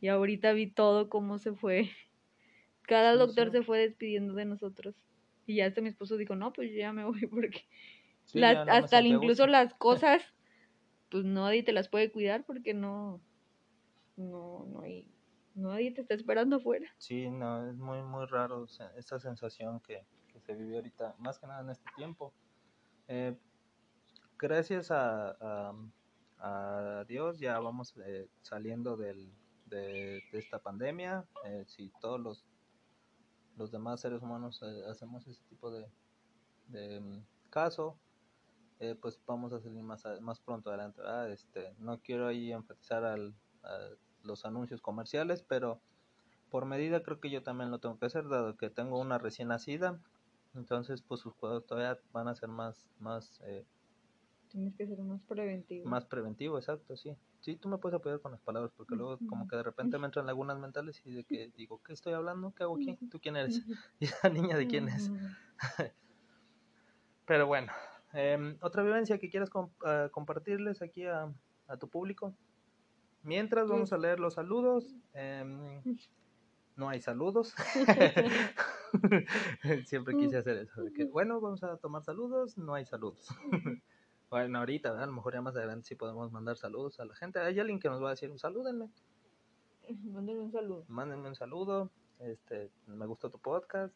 Y 0.00 0.08
ahorita 0.08 0.52
vi 0.52 0.70
todo 0.72 1.08
cómo 1.08 1.38
se 1.38 1.52
fue. 1.54 1.90
Cada 2.82 3.16
doctor 3.16 3.50
se 3.52 3.62
fue 3.62 3.78
despidiendo 3.80 4.34
de 4.34 4.44
nosotros. 4.46 4.96
Y 5.46 5.56
ya 5.56 5.66
hasta 5.66 5.80
mi 5.80 5.88
esposo 5.88 6.16
dijo, 6.16 6.36
no, 6.36 6.52
pues 6.52 6.70
yo 6.70 6.78
ya 6.78 6.92
me 6.92 7.04
voy 7.04 7.26
porque 7.30 7.64
Sí, 8.24 8.40
las- 8.40 8.54
ya 8.54 8.64
no 8.64 8.72
me 8.72 8.78
hasta 8.78 9.00
incluso 9.02 9.46
las 9.46 9.74
cosas, 9.78 10.22
pues 11.10 11.24
nadie 11.24 11.62
te 11.62 11.72
las 11.72 11.88
puede 11.88 12.12
cuidar 12.12 12.44
porque 12.46 12.74
no, 12.74 13.20
no, 14.16 14.66
no 14.66 14.82
hay, 14.82 15.06
nadie 15.54 15.92
te 15.92 16.02
está 16.02 16.14
esperando 16.14 16.56
afuera. 16.56 16.88
Sí, 16.98 17.30
no, 17.30 17.68
es 17.68 17.76
muy, 17.76 18.02
muy 18.02 18.26
raro 18.26 18.62
o 18.62 18.68
sea, 18.68 18.92
esa 18.96 19.18
sensación 19.18 19.80
que, 19.80 20.04
que 20.32 20.40
se 20.40 20.54
vive 20.54 20.76
ahorita, 20.76 21.14
más 21.18 21.38
que 21.38 21.46
nada 21.46 21.62
en 21.62 21.70
este 21.70 21.90
tiempo. 21.96 22.32
Eh, 23.08 23.36
gracias 24.38 24.90
a, 24.90 25.30
a- 25.40 25.74
a 26.38 27.04
Dios 27.06 27.38
ya 27.38 27.58
vamos 27.58 27.94
eh, 28.06 28.28
saliendo 28.40 28.96
del, 28.96 29.30
de, 29.70 30.22
esta 30.32 30.58
pandemia. 30.58 31.24
Eh, 31.44 31.64
si 31.66 31.90
todos 32.00 32.20
los, 32.20 32.44
los 33.56 33.70
demás 33.70 34.00
seres 34.00 34.22
humanos 34.22 34.60
eh, 34.62 34.82
hacemos 34.90 35.26
ese 35.26 35.42
tipo 35.44 35.70
de, 35.70 35.86
de, 36.68 37.00
mm, 37.00 37.24
caso, 37.50 37.96
eh, 38.80 38.96
pues 39.00 39.20
vamos 39.26 39.52
a 39.52 39.60
salir 39.60 39.82
más, 39.82 40.04
más 40.20 40.40
pronto 40.40 40.70
adelante. 40.70 41.00
¿verdad? 41.00 41.30
Este, 41.30 41.74
no 41.78 42.00
quiero 42.00 42.26
ahí 42.26 42.52
enfatizar 42.52 43.04
al, 43.04 43.34
los 44.22 44.44
anuncios 44.44 44.80
comerciales, 44.80 45.42
pero 45.42 45.80
por 46.50 46.66
medida 46.66 47.02
creo 47.02 47.20
que 47.20 47.30
yo 47.30 47.42
también 47.42 47.70
lo 47.70 47.78
tengo 47.78 47.98
que 47.98 48.06
hacer, 48.06 48.28
dado 48.28 48.56
que 48.56 48.70
tengo 48.70 48.98
una 48.98 49.18
recién 49.18 49.48
nacida. 49.48 50.00
Entonces, 50.54 51.02
pues 51.02 51.20
sus 51.20 51.32
juegos 51.34 51.64
todavía 51.64 52.00
van 52.12 52.28
a 52.28 52.34
ser 52.34 52.48
más, 52.48 52.88
más, 52.98 53.40
eh, 53.44 53.64
Tienes 54.50 54.74
que 54.76 54.86
ser 54.86 54.98
más 54.98 55.22
preventivo. 55.22 55.88
más 55.88 56.04
preventivo, 56.06 56.58
exacto, 56.58 56.96
sí. 56.96 57.16
Sí, 57.40 57.56
tú 57.56 57.68
me 57.68 57.78
puedes 57.78 57.96
apoyar 57.96 58.20
con 58.20 58.32
las 58.32 58.40
palabras, 58.40 58.72
porque 58.76 58.96
luego 58.96 59.18
como 59.28 59.46
que 59.48 59.56
de 59.56 59.62
repente 59.62 59.96
me 59.98 60.06
entran 60.06 60.26
lagunas 60.26 60.58
mentales 60.58 61.00
y 61.06 61.12
de 61.12 61.24
que 61.24 61.50
digo, 61.56 61.80
¿qué 61.84 61.92
estoy 61.92 62.12
hablando? 62.14 62.52
¿Qué 62.54 62.64
hago 62.64 62.76
aquí? 62.76 62.98
¿Tú 63.10 63.20
quién 63.20 63.36
eres? 63.36 63.62
¿Y 64.00 64.06
esa 64.06 64.28
niña 64.28 64.56
de 64.56 64.66
quién 64.66 64.88
es? 64.88 65.10
Pero 67.26 67.46
bueno, 67.46 67.72
em, 68.12 68.56
otra 68.60 68.82
vivencia 68.82 69.18
que 69.18 69.30
quieras 69.30 69.50
com- 69.50 69.70
ah, 69.84 70.08
compartirles 70.10 70.82
aquí 70.82 71.06
a, 71.06 71.32
a 71.68 71.76
tu 71.76 71.88
público. 71.88 72.34
Mientras 73.22 73.68
vamos 73.68 73.92
a 73.92 73.98
leer 73.98 74.18
los 74.18 74.34
saludos. 74.34 74.96
em, 75.12 75.82
no 76.76 76.88
hay 76.88 77.00
saludos. 77.00 77.54
Siempre 79.84 80.16
quise 80.16 80.38
hacer 80.38 80.56
eso. 80.56 80.82
que, 80.94 81.04
bueno, 81.04 81.40
vamos 81.40 81.62
a 81.62 81.76
tomar 81.76 82.02
saludos. 82.02 82.56
No 82.58 82.74
hay 82.74 82.84
saludos. 82.86 83.28
Bueno, 84.30 84.58
ahorita, 84.60 84.90
¿verdad? 84.90 85.04
a 85.04 85.06
lo 85.08 85.12
mejor 85.12 85.34
ya 85.34 85.42
más 85.42 85.56
adelante 85.56 85.88
sí 85.88 85.94
podemos 85.96 86.30
mandar 86.30 86.56
saludos 86.56 87.00
a 87.00 87.04
la 87.04 87.14
gente. 87.14 87.40
Hay 87.40 87.58
alguien 87.58 87.80
que 87.80 87.88
nos 87.88 88.02
va 88.02 88.08
a 88.08 88.10
decir, 88.10 88.32
salúdenme, 88.38 88.88
Mándale 90.04 90.40
un 90.40 90.52
saludo. 90.52 90.84
mándenme 90.88 91.28
un 91.28 91.34
saludo. 91.34 91.90
Este, 92.20 92.70
me 92.86 93.06
gustó 93.06 93.30
tu 93.30 93.38
podcast. 93.38 93.94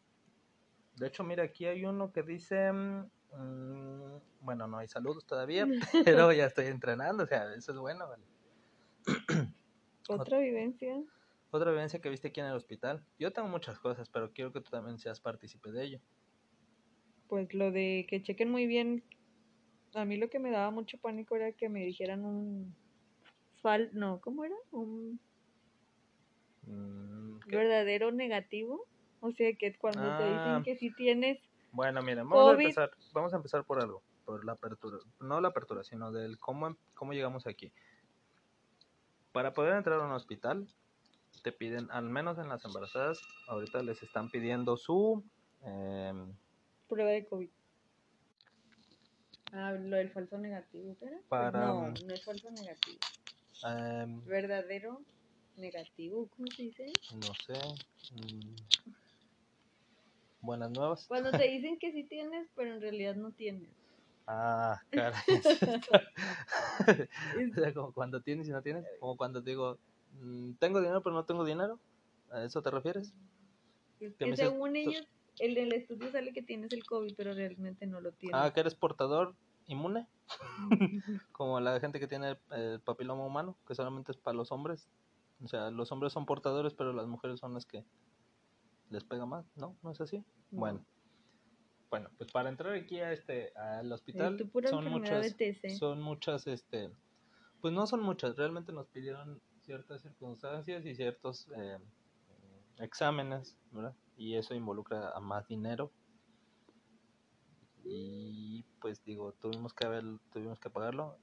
De 0.97 1.07
hecho, 1.07 1.23
mira, 1.23 1.43
aquí 1.43 1.65
hay 1.65 1.85
uno 1.85 2.11
que 2.11 2.23
dice, 2.23 2.71
mm, 2.71 3.09
mm, 3.33 4.21
bueno, 4.41 4.67
no 4.67 4.77
hay 4.77 4.87
saludos 4.87 5.25
todavía, 5.25 5.65
pero 6.05 6.31
ya 6.31 6.45
estoy 6.45 6.65
entrenando, 6.67 7.23
o 7.23 7.27
sea, 7.27 7.53
eso 7.53 7.71
es 7.71 7.77
bueno. 7.77 8.07
vale. 8.07 8.23
Otra 10.09 10.39
vivencia. 10.39 11.01
Otra 11.51 11.71
vivencia 11.71 11.99
que 12.01 12.09
viste 12.09 12.29
aquí 12.29 12.39
en 12.39 12.47
el 12.47 12.53
hospital. 12.55 13.03
Yo 13.19 13.31
tengo 13.31 13.47
muchas 13.47 13.79
cosas, 13.79 14.09
pero 14.09 14.31
quiero 14.31 14.51
que 14.51 14.61
tú 14.61 14.69
también 14.69 14.97
seas 14.97 15.19
partícipe 15.19 15.71
de 15.71 15.83
ello. 15.83 15.99
Pues 17.27 17.53
lo 17.53 17.71
de 17.71 18.05
que 18.09 18.21
chequen 18.21 18.51
muy 18.51 18.67
bien. 18.67 19.03
A 19.95 20.03
mí 20.03 20.17
lo 20.17 20.29
que 20.29 20.39
me 20.39 20.51
daba 20.51 20.71
mucho 20.71 20.97
pánico 20.97 21.35
era 21.37 21.53
que 21.53 21.69
me 21.69 21.85
dijeran 21.85 22.25
un 22.25 22.75
fal, 23.61 23.89
no, 23.93 24.19
¿cómo 24.19 24.43
era? 24.43 24.55
Un 24.71 25.19
Mm, 26.63 27.39
¿qué? 27.47 27.55
verdadero 27.57 28.11
negativo. 28.11 28.85
O 29.21 29.31
sea 29.31 29.53
que 29.57 29.75
cuando 29.77 30.01
te 30.01 30.23
Ah. 30.23 30.33
dicen 30.33 30.63
que 30.63 30.75
si 30.75 30.93
tienes, 30.93 31.39
Bueno, 31.71 32.01
miren, 32.01 32.27
vamos 32.27 32.47
a 32.47 32.51
empezar, 32.51 32.91
vamos 33.13 33.33
a 33.33 33.37
empezar 33.37 33.63
por 33.65 33.79
algo, 33.81 34.03
por 34.25 34.45
la 34.45 34.53
apertura, 34.53 34.97
no 35.19 35.41
la 35.41 35.49
apertura, 35.49 35.83
sino 35.83 36.11
del 36.11 36.37
cómo, 36.39 36.67
em- 36.67 36.77
cómo 36.93 37.13
llegamos 37.13 37.47
aquí. 37.47 37.71
Para 39.31 39.53
poder 39.53 39.73
entrar 39.75 39.99
a 39.99 40.05
un 40.05 40.11
hospital, 40.11 40.67
te 41.43 41.51
piden, 41.51 41.91
al 41.91 42.09
menos 42.09 42.37
en 42.37 42.47
las 42.49 42.63
embarazadas, 42.65 43.21
ahorita 43.47 43.83
les 43.83 44.01
están 44.03 44.29
pidiendo 44.29 44.77
su, 44.77 45.23
em, 45.63 46.33
prueba 46.87 47.11
de 47.11 47.25
COVID. 47.25 47.49
Ah, 49.51 49.71
lo 49.71 49.95
del 49.97 50.09
falso 50.11 50.37
negativo, 50.37 50.95
¿era? 51.01 51.17
Para- 51.29 51.59
No, 51.67 51.87
no 51.89 52.13
es 52.13 52.23
falso 52.23 52.49
negativo. 52.51 52.97
em, 53.63 54.21
Verdadero 54.25 55.01
negativo, 55.55 56.27
¿cómo 56.35 56.47
se 56.51 56.63
dice? 56.63 56.91
no 57.13 57.33
sé, 57.45 57.53
mm, 58.13 58.55
buenas 60.41 60.71
nuevas. 60.71 61.05
Cuando 61.07 61.31
te 61.31 61.43
dicen 61.51 61.77
que 61.79 61.91
sí 61.91 62.03
tienes, 62.03 62.47
pero 62.55 62.75
en 62.75 62.81
realidad 62.81 63.15
no 63.15 63.31
tienes. 63.31 63.69
Ah, 64.27 64.79
caray. 64.91 65.21
O 67.51 67.53
sea, 67.61 67.73
como 67.73 67.93
cuando 67.93 68.21
tienes 68.21 68.47
y 68.47 68.51
no 68.51 68.61
tienes, 68.61 68.85
como 68.99 69.15
cuando 69.15 69.41
digo, 69.41 69.77
mm, 70.21 70.53
tengo 70.59 70.79
dinero 70.81 71.01
pero 71.01 71.15
no 71.15 71.25
tengo 71.25 71.45
dinero, 71.45 71.79
¿a 72.31 72.43
eso 72.43 72.61
te 72.61 72.69
refieres? 72.71 73.13
Es 73.99 74.13
Que 74.17 74.35
según 74.35 74.75
ellos, 74.75 75.07
el 75.39 75.55
del 75.55 75.73
estudio 75.73 76.11
sale 76.11 76.33
que 76.33 76.41
tienes 76.41 76.71
el 76.73 76.85
COVID, 76.85 77.13
pero 77.15 77.33
realmente 77.33 77.85
no 77.87 78.01
lo 78.01 78.11
tienes. 78.11 78.39
Ah, 78.39 78.51
que 78.53 78.59
eres 78.59 78.75
portador 78.75 79.35
inmune, 79.67 80.07
como 81.31 81.59
la 81.59 81.79
gente 81.79 81.99
que 81.99 82.07
tiene 82.07 82.29
el, 82.29 82.37
el 82.51 82.79
papiloma 82.81 83.25
humano, 83.25 83.57
que 83.67 83.75
solamente 83.75 84.11
es 84.11 84.17
para 84.17 84.37
los 84.37 84.51
hombres. 84.51 84.89
O 85.43 85.47
sea, 85.47 85.69
los 85.71 85.91
hombres 85.91 86.13
son 86.13 86.25
portadores, 86.25 86.73
pero 86.73 86.93
las 86.93 87.07
mujeres 87.07 87.39
son 87.39 87.53
las 87.53 87.65
que 87.65 87.83
les 88.89 89.03
pega 89.03 89.25
más, 89.25 89.45
¿no? 89.55 89.75
¿No 89.81 89.91
es 89.91 89.99
así? 90.01 90.19
No. 90.51 90.59
Bueno. 90.59 90.85
Bueno, 91.89 92.09
pues 92.17 92.31
para 92.31 92.49
entrar 92.49 92.73
aquí 92.73 92.99
a 92.99 93.13
este 93.13 93.53
al 93.55 93.91
hospital 93.91 94.37
son 94.69 94.89
muchas 94.89 95.35
son 95.77 96.01
muchas 96.01 96.47
este 96.47 96.91
pues 97.61 97.73
no 97.73 97.87
son 97.87 98.01
muchas, 98.01 98.35
realmente 98.35 98.71
nos 98.73 98.87
pidieron 98.87 99.41
ciertas 99.61 100.01
circunstancias 100.01 100.85
y 100.85 100.93
ciertos 100.93 101.47
eh, 101.55 101.77
exámenes, 102.79 103.57
¿verdad? 103.71 103.95
Y 104.17 104.35
eso 104.35 104.53
involucra 104.53 105.11
a 105.11 105.19
más 105.19 105.47
dinero. 105.47 105.91
Y 107.83 108.63
pues 108.81 109.03
digo, 109.03 109.33
tuvimos 109.33 109.73
que 109.73 109.85
haber, 109.85 110.03
tuvimos 110.31 110.59
que 110.59 110.69
pagarlo. 110.69 111.17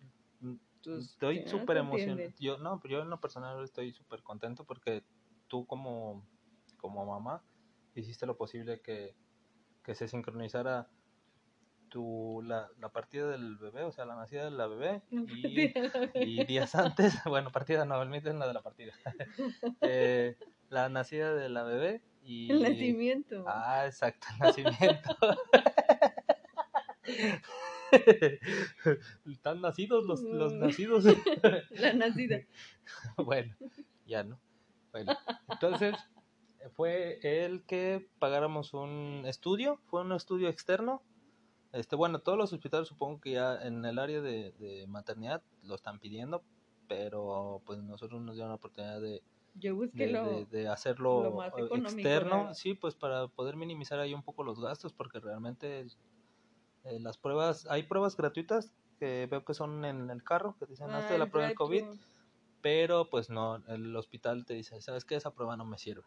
Pues, 0.85 1.11
Estoy 1.11 1.47
súper 1.47 1.77
emocionado. 1.79 2.31
Yo 2.39 2.59
no, 2.59 2.81
yo 2.85 3.03
en 3.03 3.11
lo 3.11 3.21
personal 3.21 3.63
estoy 3.63 3.93
súper 3.93 4.23
contento 4.23 4.65
porque 4.65 5.05
tú 5.49 5.67
como, 5.67 6.25
como 6.77 7.07
mamá 7.07 7.43
hiciste 7.95 8.27
lo 8.27 8.37
posible 8.37 8.81
que, 8.81 9.15
que 9.85 9.95
se 9.95 10.09
sincronizara 10.09 10.89
tu, 11.89 12.43
la, 12.45 12.71
la 12.81 12.89
partida 12.89 13.29
del 13.29 13.59
bebé, 13.59 13.83
o 13.85 13.93
sea, 13.93 14.07
la 14.07 14.17
nacida 14.17 14.47
de 14.47 14.51
la 14.51 14.67
bebé 14.67 15.03
y, 15.11 15.73
y 16.15 16.45
días 16.47 16.75
antes, 16.75 17.15
bueno, 17.27 17.53
partida 17.53 17.85
no, 17.85 18.01
el 18.03 18.09
mito 18.09 18.31
es 18.31 18.35
la 18.35 18.47
de 18.47 18.55
la 18.55 18.63
partida. 18.63 18.95
Eh, 19.83 20.37
la 20.73 20.89
nacida 20.89 21.35
de 21.35 21.49
la 21.51 21.63
bebé 21.65 22.03
y... 22.25 22.51
El 22.51 22.63
nacimiento. 22.63 23.45
Ah, 23.47 23.85
exacto, 23.87 24.27
el 24.33 24.39
nacimiento. 24.39 25.17
Están 29.31 29.61
nacidos 29.61 30.05
los, 30.07 30.23
los 30.23 30.55
Mm. 30.55 30.59
nacidos. 30.61 31.05
La 31.71 31.93
nacida. 31.93 32.41
bueno, 33.17 33.55
ya 34.07 34.25
no. 34.25 34.41
Bueno, 34.93 35.13
entonces 35.49 35.95
fue 36.75 37.19
el 37.23 37.65
que 37.65 38.09
pagáramos 38.19 38.73
un 38.75 39.25
estudio, 39.27 39.79
fue 39.87 40.03
un 40.03 40.13
estudio 40.13 40.49
externo. 40.49 41.03
Este, 41.73 41.97
bueno, 41.97 42.21
todos 42.21 42.39
los 42.39 42.53
hospitales 42.53 42.89
supongo 42.89 43.21
que 43.21 43.33
ya 43.33 43.61
en 43.63 43.85
el 43.85 43.99
área 43.99 44.21
de, 44.21 44.53
de 44.53 44.87
maternidad 44.87 45.43
lo 45.63 45.75
están 45.75 45.99
pidiendo, 45.99 46.45
pero 46.89 47.63
pues 47.65 47.79
nosotros 47.83 48.21
nos 48.23 48.35
dieron 48.35 48.51
la 48.51 48.57
oportunidad 48.57 49.01
de, 49.01 49.23
Yo 49.55 49.75
busqué 49.77 50.07
de, 50.07 50.13
lo. 50.13 50.23
de- 50.23 50.45
de 50.47 50.69
hacerlo 50.69 51.25
lo 51.25 51.33
más 51.33 51.53
económico, 51.59 51.89
externo, 51.89 52.37
¿verdad? 52.39 52.55
sí, 52.55 52.75
pues 52.75 52.95
para 52.95 53.29
poder 53.29 53.57
minimizar 53.57 53.99
ahí 54.01 54.15
un 54.15 54.23
poco 54.23 54.43
los 54.45 54.61
gastos, 54.61 54.93
porque 54.93 55.21
realmente 55.21 55.87
eh, 56.85 57.01
las 57.01 57.19
pruebas, 57.19 57.67
hay 57.71 57.85
pruebas 57.85 58.17
gratuitas 58.17 58.75
que 58.99 59.27
veo 59.31 59.45
que 59.45 59.55
son 59.55 59.85
en 59.85 60.11
el 60.11 60.23
carro, 60.23 60.57
que 60.59 60.67
dicen, 60.67 60.91
hazte 60.95 61.15
Ah, 61.15 61.17
la 61.19 61.25
el 61.27 61.31
prueba 61.31 61.49
del 61.49 61.57
COVID, 61.57 61.85
pero 62.63 63.11
pues 63.11 63.31
no, 63.31 63.57
el 63.69 63.95
hospital 63.97 64.45
te 64.47 64.55
dice, 64.55 64.81
sabes 64.81 65.05
que 65.05 65.17
esa 65.17 65.35
prueba 65.35 65.57
no 65.57 65.65
me 65.65 65.79
sirve, 65.79 66.05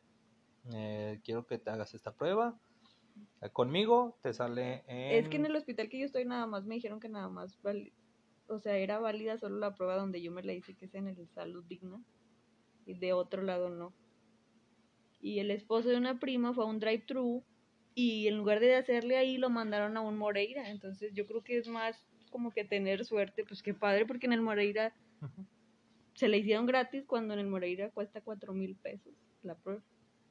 Eh, 0.73 1.21
quiero 1.23 1.45
que 1.45 1.59
te 1.59 1.69
hagas 1.71 1.93
esta 1.93 2.13
prueba, 2.15 2.59
Eh, 3.41 3.49
conmigo 3.51 4.17
te 4.21 4.33
sale 4.33 4.83
en... 4.87 5.23
Es 5.23 5.29
que 5.29 5.37
en 5.37 5.45
el 5.45 5.55
hospital 5.55 5.89
que 5.89 5.99
yo 5.99 6.05
estoy 6.05 6.25
nada 6.25 6.47
más 6.47 6.65
me 6.65 6.75
dijeron 6.75 6.99
que 6.99 7.09
nada 7.09 7.29
más 7.29 7.57
o 8.47 8.59
sea, 8.59 8.77
era 8.77 8.99
válida 8.99 9.37
solo 9.37 9.57
la 9.57 9.73
prueba 9.75 9.95
donde 9.97 10.21
yo 10.21 10.31
me 10.31 10.43
la 10.43 10.53
hice, 10.53 10.75
que 10.75 10.85
es 10.85 10.95
en 10.95 11.07
el 11.07 11.27
Salud 11.29 11.63
Digna, 11.65 12.03
y 12.85 12.93
de 12.93 13.13
otro 13.13 13.41
lado 13.41 13.69
no. 13.69 13.93
Y 15.19 15.39
el 15.39 15.51
esposo 15.51 15.89
de 15.89 15.97
una 15.97 16.19
prima 16.19 16.53
fue 16.53 16.63
a 16.65 16.67
un 16.67 16.79
drive-thru 16.79 17.43
y 17.95 18.27
en 18.27 18.37
lugar 18.37 18.59
de 18.59 18.75
hacerle 18.75 19.17
ahí 19.17 19.37
lo 19.37 19.49
mandaron 19.49 19.97
a 19.97 20.01
un 20.01 20.17
Moreira. 20.17 20.69
Entonces 20.69 21.13
yo 21.13 21.25
creo 21.25 21.43
que 21.43 21.57
es 21.57 21.67
más 21.67 22.05
como 22.29 22.51
que 22.51 22.65
tener 22.65 23.05
suerte, 23.05 23.45
pues 23.45 23.63
qué 23.63 23.73
padre, 23.73 24.05
porque 24.05 24.27
en 24.27 24.33
el 24.33 24.41
Moreira 24.41 24.93
se 26.13 26.27
le 26.27 26.37
hicieron 26.37 26.65
gratis 26.65 27.05
cuando 27.05 27.33
en 27.33 27.39
el 27.39 27.47
Moreira 27.47 27.89
cuesta 27.91 28.21
cuatro 28.21 28.53
mil 28.53 28.75
pesos 28.75 29.13
la 29.41 29.55
prueba. 29.55 29.81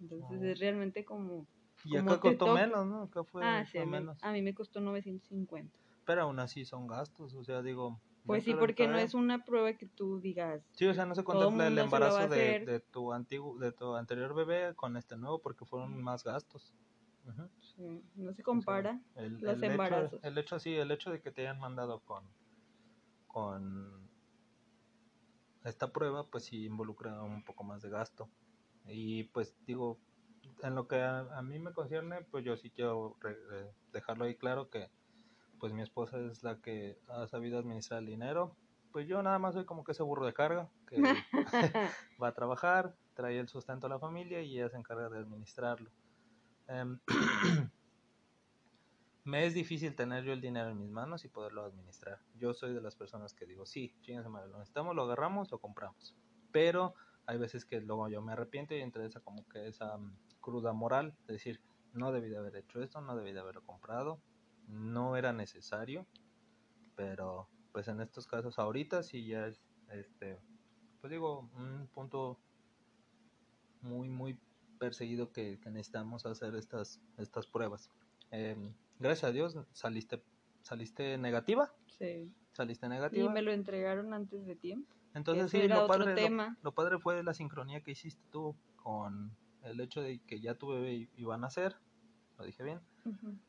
Entonces 0.01 0.41
Oh. 0.41 0.45
es 0.45 0.59
realmente 0.59 1.05
como... 1.05 1.47
Y 1.85 1.97
como 1.97 2.13
acá 2.13 2.21
costó 2.21 2.55
menos, 2.55 2.87
¿no? 2.87 3.03
Acá 3.03 3.25
fue, 3.25 3.45
ah, 3.45 3.65
sí, 3.67 3.79
a 3.79 3.85
mí, 3.85 3.91
menos. 3.91 4.23
a 4.23 4.33
mí 4.33 4.43
me 4.43 4.55
costó 4.55 4.81
950. 4.81 5.77
Pero 6.07 6.23
aún 6.23 6.39
así 6.39 6.65
son 6.65 6.87
gastos, 6.87 7.35
o 7.35 7.45
sea, 7.45 7.63
digo... 7.63 8.01
Pues 8.27 8.45
sí, 8.45 8.55
porque 8.55 8.89
no 8.89 8.97
es 8.99 9.15
una 9.15 9.45
prueba 9.45 9.75
que 9.75 9.87
tú 9.87 10.21
digas, 10.21 10.63
Sí, 10.73 10.87
o 10.87 10.95
sea, 10.95 11.07
no 11.07 11.15
se 11.15 11.25
contempla 11.25 11.67
el 11.67 11.79
embarazo 11.79 12.29
de, 12.29 12.83
tu 12.91 13.13
antiguo, 13.13 13.59
de 13.59 13.73
tu 13.73 13.95
anterior 13.95 14.35
bebé 14.35 14.75
con 14.75 14.97
este 14.97 15.17
nuevo 15.17 15.41
porque 15.41 15.65
fueron 15.65 16.03
más 16.03 16.25
gastos. 16.25 16.75
Sí, 17.61 18.03
no 18.15 18.33
se 18.33 18.43
compara. 18.43 19.01
El, 19.15 19.41
Los 19.41 19.57
el 19.57 19.65
hecho, 19.65 19.73
embarazos. 19.73 20.21
el 20.25 20.39
hecho, 20.39 20.59
sí, 20.59 20.75
el 20.75 20.91
hecho 20.91 21.11
de 21.11 21.21
que 21.21 21.31
te 21.31 21.43
hayan 21.43 21.61
mandado 21.61 22.01
con, 22.01 22.25
con 23.29 24.09
esta 25.65 25.93
prueba, 25.93 26.27
pues 26.27 26.45
sí 26.45 26.65
involucra 26.67 27.23
un 27.23 27.45
poco 27.45 27.65
más 27.65 27.83
de 27.83 27.91
gasto. 27.91 28.29
Y 28.87 29.25
pues 29.25 29.57
digo, 29.67 29.99
en 30.63 30.75
lo 30.75 30.87
que 30.89 30.97
a, 30.97 31.21
a 31.39 31.43
mí 31.43 31.59
me 31.59 31.73
concierne, 31.73 32.23
pues 32.31 32.45
yo 32.45 32.57
sí 32.57 32.71
quiero 32.71 33.17
re- 33.21 33.39
eh, 33.53 33.71
dejarlo 33.93 34.25
ahí 34.25 34.37
claro 34.37 34.69
que 34.71 34.91
pues 35.59 35.73
mi 35.73 35.83
esposa 35.83 36.19
es 36.19 36.43
la 36.43 36.61
que 36.61 36.99
ha 37.09 37.27
sabido 37.27 37.59
administrar 37.59 38.01
el 38.01 38.07
dinero. 38.07 38.57
Pues 38.93 39.09
yo 39.09 39.23
nada 39.23 39.39
más 39.39 39.55
soy 39.55 39.65
como 39.65 39.83
que 39.85 39.93
ese 39.93 40.03
burro 40.03 40.25
de 40.25 40.35
carga 40.35 40.69
que 40.87 40.97
va 42.23 42.29
a 42.29 42.35
trabajar, 42.35 42.95
trae 43.15 43.39
el 43.39 43.49
sustento 43.49 43.87
a 43.87 43.91
la 43.91 43.99
familia 43.99 44.41
y 44.43 44.57
ella 44.57 44.69
se 44.69 44.77
encarga 44.77 45.09
de 45.09 45.19
administrarlo. 45.19 45.91
Em, 46.69 46.99
me 49.25 49.47
es 49.47 49.55
difícil 49.55 49.95
tener 49.97 50.25
yo 50.25 50.33
el 50.33 50.41
dinero 50.41 50.71
en 50.71 50.79
mis 50.79 50.91
manos 50.91 51.25
y 51.25 51.29
poderlo 51.29 51.65
administrar. 51.65 52.21
Yo 52.37 52.55
soy 52.55 52.73
de 52.73 52.81
las 52.81 52.95
personas 52.95 53.35
que 53.35 53.47
digo, 53.47 53.67
sí, 53.67 53.95
chingas 54.03 54.29
madre, 54.29 54.49
lo 54.49 54.59
necesitamos, 54.59 54.95
lo 54.95 55.03
agarramos, 55.03 55.51
lo 55.51 55.59
compramos. 55.59 56.17
Pero 56.53 56.95
hay 57.27 57.39
veces 57.39 57.65
que 57.65 57.81
luego 57.81 58.09
yo 58.09 58.23
me 58.23 58.33
arrepiento 58.33 58.75
y 58.75 58.81
entre 58.81 59.07
esa 59.07 59.21
como 59.21 59.49
que 59.49 59.67
esa 59.67 59.97
mm, 59.97 60.17
cruda 60.41 60.73
moral, 60.73 61.17
de 61.27 61.35
decir, 61.35 61.61
no 61.95 62.13
debí 62.13 62.29
de 62.29 62.39
haber 62.39 62.57
hecho 62.57 62.83
esto, 62.83 63.01
no 63.01 63.17
debí 63.17 63.33
de 63.33 63.41
haberlo 63.41 63.65
comprado, 63.65 64.21
no 64.69 65.17
era 65.17 65.33
necesario, 65.33 66.07
pero 66.97 67.49
pues 67.73 67.89
en 67.89 68.01
estos 68.01 68.27
casos 68.27 68.59
ahorita 68.59 69.03
sí 69.03 69.27
ya 69.27 69.47
es, 69.47 69.61
este, 69.91 70.39
pues 71.01 71.11
digo, 71.11 71.49
un 71.57 71.89
punto 71.93 72.39
muy, 73.81 74.09
muy 74.09 74.39
perseguido 74.79 75.33
que, 75.33 75.59
que 75.61 75.71
necesitamos 75.71 76.27
hacer 76.27 76.55
estas, 76.57 77.01
estas 77.17 77.47
pruebas. 77.47 77.91
Em, 78.31 78.73
gracias 78.99 79.25
a 79.31 79.33
Dios 79.33 79.57
saliste, 79.73 80.23
saliste 80.63 81.19
negativa, 81.19 81.73
Sí. 81.99 82.33
saliste 82.53 82.87
Y 82.87 82.89
negativa. 82.91 83.31
me 83.33 83.43
lo 83.43 83.53
entregaron 83.53 84.15
antes 84.15 84.45
de 84.47 84.57
tiempo. 84.57 84.93
Entonces 85.15 85.47
Eso 85.47 85.63
sí, 85.63 85.69
lo 85.69 85.87
padre, 85.87 86.11
lo- 86.11 86.15
tema. 86.15 86.59
Lo, 86.63 86.73
padre 86.73 86.99
fue 86.99 87.23
la 87.23 87.35
sincronía 87.35 87.83
que 87.83 87.93
hiciste 87.93 88.23
tú 88.33 88.57
con 88.77 89.37
el 89.63 89.81
hecho 89.81 90.01
de 90.03 90.19
que 90.27 90.41
ya 90.41 90.57
tu 90.57 90.69
bebé 90.69 91.09
iba 91.17 91.35
a 91.37 91.39
nacer, 91.39 91.77
lo 92.37 92.45
dije 92.45 92.65
bien, 92.65 92.81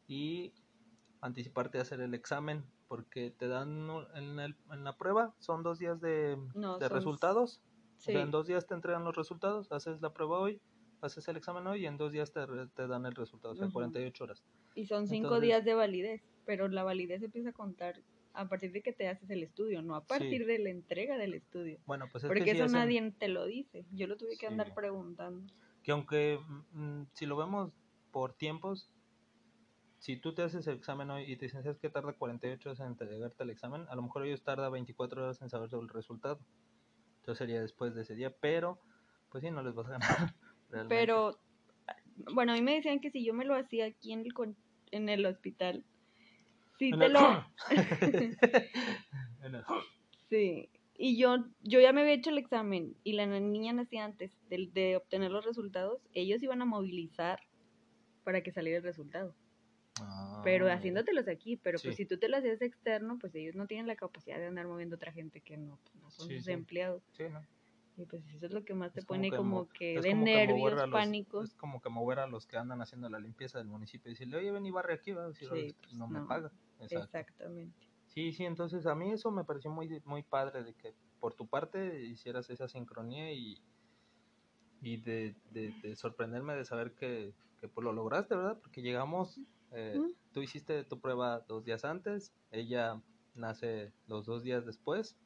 y 0.07 0.53
anticiparte 1.25 1.79
a 1.79 1.81
hacer 1.81 1.99
el 2.01 2.13
examen, 2.13 2.63
porque 2.87 3.31
te 3.31 3.47
dan 3.47 3.89
en, 4.15 4.39
el- 4.39 4.55
en 4.71 4.83
la 4.83 4.95
prueba, 4.97 5.33
son 5.39 5.63
dos 5.63 5.79
días 5.79 5.99
de, 6.01 6.37
No, 6.53 6.77
de 6.77 6.87
son- 6.87 6.95
resultados, 6.95 7.61
Sí. 7.97 8.11
o 8.11 8.13
sea, 8.13 8.21
en 8.21 8.31
dos 8.31 8.45
días 8.47 8.67
te 8.67 8.73
entregan 8.73 9.03
los 9.03 9.15
resultados, 9.15 9.71
haces 9.71 10.01
la 10.01 10.13
prueba 10.13 10.37
hoy, 10.39 10.61
haces 11.01 11.27
el 11.27 11.37
examen 11.37 11.65
hoy 11.67 11.81
y 11.83 11.85
en 11.87 11.97
dos 11.97 12.11
días 12.11 12.31
te, 12.31 12.87
dan 12.87 13.05
el 13.05 13.15
resultado, 13.15 13.53
o 13.53 13.57
sea, 13.57 13.65
Ujú. 13.67 13.73
48 13.73 14.23
horas. 14.23 14.43
Y 14.75 14.85
son 14.85 15.07
cinco 15.07 15.27
Entonces- 15.27 15.47
días 15.47 15.65
de 15.65 15.73
validez, 15.73 16.21
pero 16.45 16.67
la 16.67 16.83
validez 16.83 17.21
empieza 17.23 17.49
a 17.49 17.53
contar 17.53 18.01
a 18.33 18.49
partir 18.49 18.71
de 18.73 18.81
que 18.81 18.91
te 18.91 19.07
haces 19.07 19.29
el 19.29 19.43
estudio, 19.43 19.81
no 19.81 19.95
a 19.95 20.03
partir 20.03 20.45
de 20.45 20.59
la 20.59 20.69
entrega 20.69 21.17
del 21.17 21.33
estudio. 21.35 21.79
Bueno, 21.85 22.07
pues 22.11 22.25
es 22.25 22.27
Porque 22.27 22.43
que 22.43 22.51
eso 22.51 22.65
hacen- 22.65 22.79
nadie 22.79 23.11
te 23.17 23.29
lo 23.29 23.45
dice. 23.45 23.85
Yo 23.93 24.07
lo 24.07 24.17
tuve 24.17 24.31
que 24.31 24.35
Sí. 24.35 24.45
andar 24.47 24.73
preguntando. 24.75 25.51
que 25.83 25.91
aunque 25.91 26.39
mm, 26.73 27.03
si 27.13 27.27
lo 27.27 27.37
vemos 27.37 27.71
por 28.11 28.33
tiempos, 28.33 28.89
si 29.99 30.17
tú 30.17 30.33
te 30.33 30.43
haces 30.43 30.67
el 30.67 30.75
examen 30.75 31.09
hoy 31.09 31.23
y 31.31 31.35
te 31.37 31.45
dicen 31.45 31.63
"¿Sabes 31.63 31.79
que 31.79 31.89
tarda 31.89 32.13
48 32.13 32.69
horas 32.69 32.79
en 32.81 32.87
entregarte 32.87 33.43
el 33.43 33.49
examen, 33.49 33.85
a 33.89 33.95
lo 33.95 34.01
mejor 34.03 34.25
ellos 34.25 34.43
tarda 34.43 34.69
24 34.69 35.23
horas 35.23 35.41
en 35.41 35.49
saber 35.49 35.69
sobre 35.69 35.85
el 35.87 35.93
resultado. 35.93 36.39
Entonces 37.17 37.37
sería 37.39 37.61
después 37.61 37.95
de 37.95 38.03
ese 38.03 38.15
día, 38.15 38.29
pero 38.39 38.79
pues 39.31 39.43
sí, 39.43 39.49
no 39.51 39.63
les 39.63 39.73
vas 39.73 39.87
a 39.87 39.91
ganar. 39.91 40.07
realmente. 40.69 40.95
Pero, 40.95 41.39
bueno, 42.33 42.51
a 42.51 42.55
mí 42.55 42.61
me 42.61 42.75
decían 42.75 42.99
que 42.99 43.09
si 43.11 43.25
yo 43.25 43.33
me 43.33 43.45
lo 43.45 43.55
hacía 43.55 43.85
aquí 43.85 44.13
en 44.13 44.21
el, 44.21 44.33
con- 44.33 44.55
en 44.91 45.09
el 45.09 45.25
hospital, 45.25 45.83
sí 46.77 46.89
En 46.91 46.99
te 46.99 47.05
el- 47.07 47.13
lo... 47.13 47.19
El- 49.43 49.63
Sí, 50.29 50.69
y 50.97 51.17
yo, 51.17 51.37
yo 51.61 51.79
ya 51.79 51.93
me 51.93 52.01
había 52.01 52.13
hecho 52.13 52.29
el 52.31 52.37
examen 52.37 52.95
y 53.03 53.13
la 53.13 53.25
niña 53.27 53.73
nacía 53.73 54.05
antes 54.05 54.35
de, 54.49 54.69
de 54.73 54.97
obtener 54.97 55.29
los 55.31 55.45
resultados, 55.45 56.01
ellos 56.13 56.41
iban 56.41 56.61
a 56.61 56.65
movilizar 56.65 57.39
para 58.23 58.41
que 58.41 58.51
saliera 58.51 58.77
el 58.79 58.83
resultado. 58.83 59.35
Ah, 59.99 60.41
Pero 60.43 60.65
mira. 60.65 60.75
haciéndotelos 60.75 61.27
aquí, 61.27 61.57
pero 61.57 61.79
pues 61.81 61.95
si 61.95 62.05
tú 62.05 62.17
te 62.17 62.27
lo 62.29 62.37
hacías 62.37 62.61
externo, 62.61 63.17
pues 63.19 63.33
ellos 63.35 63.55
no 63.55 63.65
tienen 63.67 63.87
la 63.87 63.95
capacidad 63.95 64.37
de 64.37 64.47
andar 64.47 64.67
moviendo 64.67 64.95
otra 64.97 65.11
gente 65.11 65.41
que 65.41 65.57
no, 65.57 65.77
pues, 65.83 65.95
no 65.95 66.11
son 66.11 66.27
Sí, 66.27 66.35
sus 66.37 66.45
sí. 66.45 66.51
empleados. 66.51 67.03
Sí, 67.13 67.23
¿no? 67.29 67.41
Y 67.97 68.05
pues 68.05 68.27
eso 68.27 68.47
es 68.47 68.51
lo 68.51 68.65
que 68.65 68.73
más 68.73 68.91
te 68.91 68.99
Es 68.99 69.05
pone 69.05 69.29
que 69.29 69.37
como 69.37 69.55
mo- 69.61 69.69
que 69.69 70.01
de 70.01 70.11
como 70.11 70.25
que 70.25 70.31
nervios, 70.33 70.73
a 70.73 70.85
los- 70.87 70.91
pánicos. 70.91 71.49
Es 71.49 71.55
como 71.55 71.81
que 71.81 71.87
mover 71.89 72.19
a 72.19 72.27
los 72.27 72.45
que 72.45 72.57
andan 72.57 72.81
haciendo 72.81 73.09
la 73.09 73.19
limpieza 73.19 73.57
del 73.57 73.67
municipio 73.69 74.09
y 74.09 74.15
decirle, 74.15 74.35
oye, 74.37 74.51
ven 74.51 74.65
y 74.65 74.71
barre 74.71 74.95
aquí, 74.95 75.13
va 75.13 75.23
a 75.23 75.27
decir, 75.29 75.49
"Oye, 75.49 75.75
pues, 75.81 75.93
no 75.93 76.07
me 76.07 76.19
paga. 76.27 76.51
Exacto. 76.79 77.17
Exactamente. 77.17 77.87
Sí, 78.07 78.33
sí, 78.33 78.43
entonces 78.43 78.85
a 78.85 78.95
mí 78.95 79.11
eso 79.13 79.31
me 79.31 79.45
pareció 79.45 79.71
muy, 79.71 80.01
muy 80.03 80.23
padre 80.23 80.63
de 80.63 80.73
que 80.73 80.93
por 81.21 81.33
tu 81.35 81.47
parte 81.47 82.03
hicieras 82.05 82.49
esa 82.49 82.67
sincronía 82.67 83.31
y, 83.31 83.61
y 84.81 84.97
de, 84.97 85.35
de- 85.51 85.71
de 85.81 85.95
sorprenderme 85.95 86.53
de 86.55 86.65
saber 86.65 86.93
que, 86.95 87.33
que 87.59 87.67
pues 87.69 87.83
lo 87.83 87.93
lograste, 87.93 88.35
¿verdad? 88.35 88.57
Porque 88.61 88.81
llegamos, 88.81 89.39
eh, 89.75 89.97
Mm. 89.99 90.11
tú 90.33 90.41
hiciste 90.41 90.83
tu 90.83 90.99
prueba 90.99 91.41
dos 91.47 91.63
días 91.65 91.85
antes, 91.85 92.33
ella 92.51 93.01
nace 93.35 93.91
los 94.07 94.25
dos 94.25 94.43
días 94.43 94.65
después, 94.65 95.17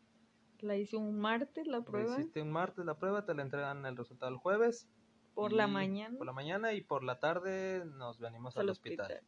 La 0.59 0.75
hice 0.75 0.97
un 0.97 1.17
martes 1.19 1.67
la 1.67 1.81
prueba, 1.81 2.13
hiciste 2.19 2.41
un 2.41 2.51
martes 2.51 2.83
la 2.85 2.95
prueba, 2.97 3.25
te 3.25 3.33
la 3.33 3.43
entregan 3.43 3.85
el 3.85 3.95
resultado 3.95 4.31
el 4.31 4.38
jueves. 4.38 4.88
por 5.35 5.53
la 5.53 5.67
mañana 5.67 6.17
Por 6.17 6.25
la 6.27 6.33
mañana 6.33 6.73
y 6.73 6.81
por 6.81 7.03
la 7.03 7.19
tarde 7.19 7.85
nos 7.85 8.19
venimos 8.19 8.57
al, 8.57 8.63
al 8.63 8.69
hospital. 8.71 9.05
hospital. 9.12 9.23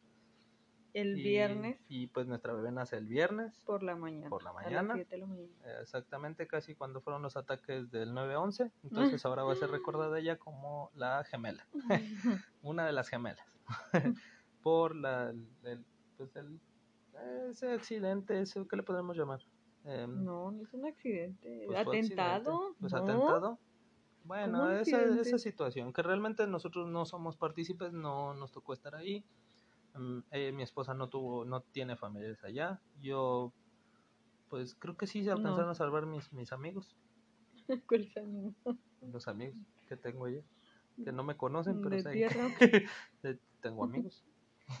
El 0.94 1.16
Y- 1.18 1.22
viernes 1.22 1.80
Y 1.88 2.08
pues 2.08 2.26
nuestra 2.26 2.52
bebé 2.52 2.70
nace 2.70 2.98
el 2.98 3.06
viernes. 3.06 3.62
por 3.64 3.82
la 3.82 3.96
mañana. 3.96 4.28
por 4.28 4.42
la 4.42 4.52
mañana. 4.52 4.82
las 4.82 4.96
7 4.96 5.10
de 5.14 5.18
la 5.22 5.26
mañana. 5.26 5.48
Eh, 5.64 5.78
Exactamente, 5.80 6.46
casi 6.46 6.74
cuando 6.74 7.00
fueron 7.00 7.22
los 7.22 7.34
ataques 7.38 7.90
del 7.90 8.12
9-11. 8.12 8.70
Entonces 8.82 8.90
ahora 9.26 9.42
va 9.44 9.52
a 9.52 9.56
ser 9.56 9.70
recordada 9.70 10.18
ella 10.18 10.36
como 10.36 10.90
la 10.94 11.24
gemela, 11.24 11.66
una 12.62 12.84
de 12.84 12.92
las 12.92 13.08
gemelas. 13.08 13.58
Por 14.62 14.94
la, 14.96 15.30
el, 15.64 15.84
pues 16.16 16.34
el- 16.36 16.60
ese 17.50 17.72
accidente, 17.72 18.40
ese, 18.40 18.64
¿qué 18.68 18.76
le 18.76 18.82
podemos 18.82 19.16
llamar? 19.16 19.40
Em, 19.84 20.24
No, 20.24 20.50
no 20.52 20.62
es 20.62 20.72
un 20.72 20.86
accidente. 20.86 21.64
pues 21.66 21.78
¿Atentado? 21.80 22.52
accidente. 22.52 22.78
Pues 22.80 22.92
No. 22.92 22.98
atentado. 23.02 23.58
Bueno, 24.24 24.52
¿Cómo 24.58 24.70
esa, 24.70 25.02
esa 25.20 25.38
situación, 25.38 25.92
que 25.92 26.02
realmente 26.02 26.46
nosotros 26.46 26.88
no 26.88 27.04
somos 27.04 27.36
partícipes, 27.36 27.92
no 27.92 28.34
nos 28.34 28.52
tocó 28.52 28.72
estar 28.72 28.94
ahí. 28.94 29.24
Mm, 29.94 30.20
eh, 30.30 30.52
mi 30.52 30.62
esposa 30.62 30.94
no 30.94 31.08
tuvo, 31.08 31.44
no 31.44 31.60
tiene 31.62 31.96
familiares 31.96 32.42
allá. 32.44 32.80
Yo, 33.00 33.52
pues 34.48 34.74
creo 34.76 34.96
que 34.96 35.06
sí 35.06 35.24
se 35.24 35.30
alcanzaron 35.30 35.66
No. 35.66 35.70
a 35.72 35.74
salvar 35.74 36.06
mis, 36.06 36.32
mis 36.32 36.52
amigos, 36.52 36.96
¿Cuáles 37.88 38.16
años? 38.16 38.54
los 39.00 39.26
amigos 39.28 39.56
que 39.88 39.96
tengo 39.96 40.26
allá, 40.26 40.42
que 41.04 41.10
no 41.12 41.24
me 41.24 41.36
conocen, 41.36 41.82
pero 41.82 41.96
De 41.96 42.02
sé 42.02 42.12
que 42.12 42.20
tengo 43.60 43.84
amigos. 43.84 44.24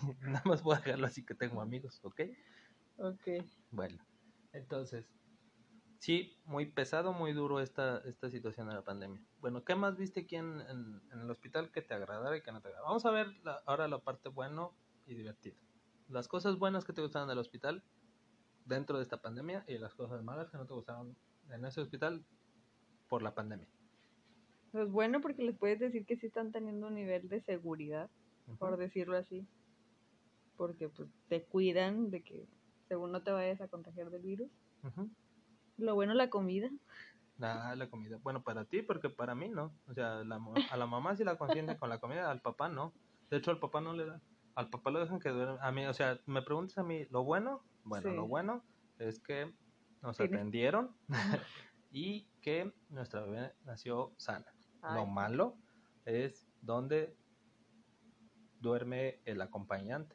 Nada 0.20 0.42
más 0.44 0.62
voy 0.62 0.76
a 0.76 0.80
dejarlo 0.80 1.06
así 1.06 1.24
que 1.24 1.34
tengo 1.34 1.60
amigos, 1.60 2.00
¿ok? 2.02 2.20
Ok. 2.96 3.26
Bueno, 3.70 3.98
entonces, 4.52 5.06
sí, 5.98 6.40
muy 6.44 6.72
pesado, 6.72 7.12
muy 7.12 7.32
duro 7.32 7.60
esta, 7.60 7.98
esta 8.06 8.30
situación 8.30 8.68
de 8.68 8.74
la 8.74 8.84
pandemia. 8.84 9.22
Bueno, 9.40 9.64
¿qué 9.64 9.74
más 9.74 9.96
viste 9.96 10.20
aquí 10.20 10.36
en, 10.36 10.60
en- 10.62 11.02
en 11.12 11.20
el 11.20 11.30
hospital 11.30 11.72
que 11.72 11.82
te 11.82 11.94
agradara 11.94 12.36
y 12.36 12.42
que 12.42 12.52
no 12.52 12.60
te 12.60 12.68
agradara? 12.68 12.88
Vamos 12.88 13.06
a 13.06 13.10
ver 13.12 13.28
la- 13.44 13.62
ahora 13.66 13.88
la 13.88 14.00
parte 14.00 14.28
bueno 14.28 14.76
y 15.06 15.14
divertida. 15.14 15.56
Las 16.08 16.28
cosas 16.28 16.58
buenas 16.58 16.84
que 16.84 16.92
te 16.92 17.02
gustaron 17.02 17.28
del 17.28 17.38
hospital 17.38 17.84
dentro 18.66 18.96
de 18.98 19.02
esta 19.04 19.20
pandemia 19.22 19.64
y 19.68 19.78
las 19.78 19.94
cosas 19.94 20.22
malas 20.24 20.50
que 20.50 20.58
no 20.58 20.66
te 20.66 20.74
gustaron 20.74 21.16
en 21.50 21.64
ese 21.64 21.80
hospital 21.80 22.26
por 23.08 23.22
la 23.22 23.34
pandemia. 23.34 23.68
Pues 24.72 24.90
bueno, 24.90 25.20
porque 25.20 25.42
les 25.42 25.56
puedes 25.58 25.78
decir 25.78 26.06
que 26.06 26.16
sí 26.16 26.26
están 26.26 26.50
teniendo 26.50 26.88
un 26.88 26.94
nivel 26.94 27.28
de 27.28 27.40
seguridad, 27.42 28.10
por 28.58 28.76
decirlo 28.78 29.16
así. 29.16 29.46
Porque 30.56 30.88
pues 30.88 31.08
te 31.28 31.44
cuidan 31.44 32.10
de 32.10 32.22
que 32.22 32.46
según 32.88 33.12
no 33.12 33.22
te 33.22 33.30
vayas 33.32 33.60
a 33.60 33.68
contagiar 33.68 34.10
del 34.10 34.22
virus. 34.22 34.50
Lo 35.78 35.94
bueno 35.94 36.14
la 36.14 36.30
comida. 36.30 36.70
Ah, 37.40 37.74
la 37.76 37.88
comida. 37.90 38.18
Bueno, 38.22 38.42
para 38.42 38.64
ti, 38.66 38.82
porque 38.82 39.08
para 39.10 39.34
mí 39.34 39.48
no. 39.48 39.72
O 39.88 39.94
sea, 39.94 40.22
la 40.22 40.40
a 40.70 40.76
la 40.76 40.86
mamá 40.86 41.16
sí 41.16 41.24
la 41.24 41.36
consienten 41.38 41.76
con 41.78 41.88
la 41.88 41.98
comida, 41.98 42.30
al 42.30 42.40
papá 42.40 42.68
no. 42.68 42.92
De 43.30 43.38
hecho, 43.38 43.50
al 43.50 43.58
papá 43.58 43.80
no 43.80 43.94
le 43.94 44.06
da. 44.06 44.20
Al 44.54 44.68
papá 44.68 44.90
lo 44.90 45.00
dejan 45.00 45.18
que 45.18 45.30
duerma. 45.30 45.58
A 45.62 45.72
mí, 45.72 45.86
o 45.86 45.94
sea, 45.94 46.20
me 46.26 46.42
preguntas 46.42 46.76
a 46.78 46.82
mí, 46.84 47.06
¿lo 47.10 47.24
bueno? 47.24 47.62
Bueno, 47.84 48.10
Sí. 48.10 48.14
lo 48.14 48.28
bueno 48.28 48.62
es 48.98 49.18
que 49.18 49.52
nos 50.02 50.18
Tienes- 50.18 50.34
atendieron 50.36 50.94
y 51.90 52.26
que 52.42 52.72
nuestra 52.90 53.22
bebé 53.22 53.54
nació 53.64 54.12
sana. 54.18 54.46
Lo 54.94 55.06
malo 55.06 55.56
es 56.04 56.46
donde 56.60 57.16
duerme 58.60 59.20
el 59.24 59.40
acompañante. 59.40 60.14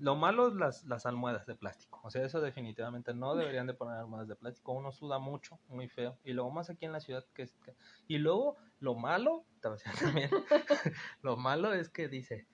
Lo 0.00 0.16
malo 0.16 0.48
es 0.48 0.54
las, 0.54 0.84
las 0.86 1.04
almohadas 1.04 1.44
de 1.46 1.54
plástico. 1.54 2.00
O 2.02 2.10
sea, 2.10 2.24
eso 2.24 2.40
definitivamente 2.40 3.12
no 3.12 3.34
deberían 3.36 3.66
de 3.66 3.74
poner 3.74 3.98
almohadas 3.98 4.28
de 4.28 4.34
plástico. 4.34 4.72
Uno 4.72 4.92
suda 4.92 5.18
mucho, 5.18 5.60
muy 5.68 5.88
feo. 5.88 6.18
Y 6.24 6.32
luego 6.32 6.50
más 6.50 6.70
aquí 6.70 6.86
en 6.86 6.92
la 6.92 7.00
ciudad 7.00 7.24
que 7.34 7.46
Y 8.08 8.16
luego 8.18 8.56
lo 8.80 8.94
malo, 8.94 9.44
también, 10.24 10.30
lo 11.22 11.36
malo 11.36 11.72
es 11.74 11.90
que 11.90 12.08
dice, 12.08 12.46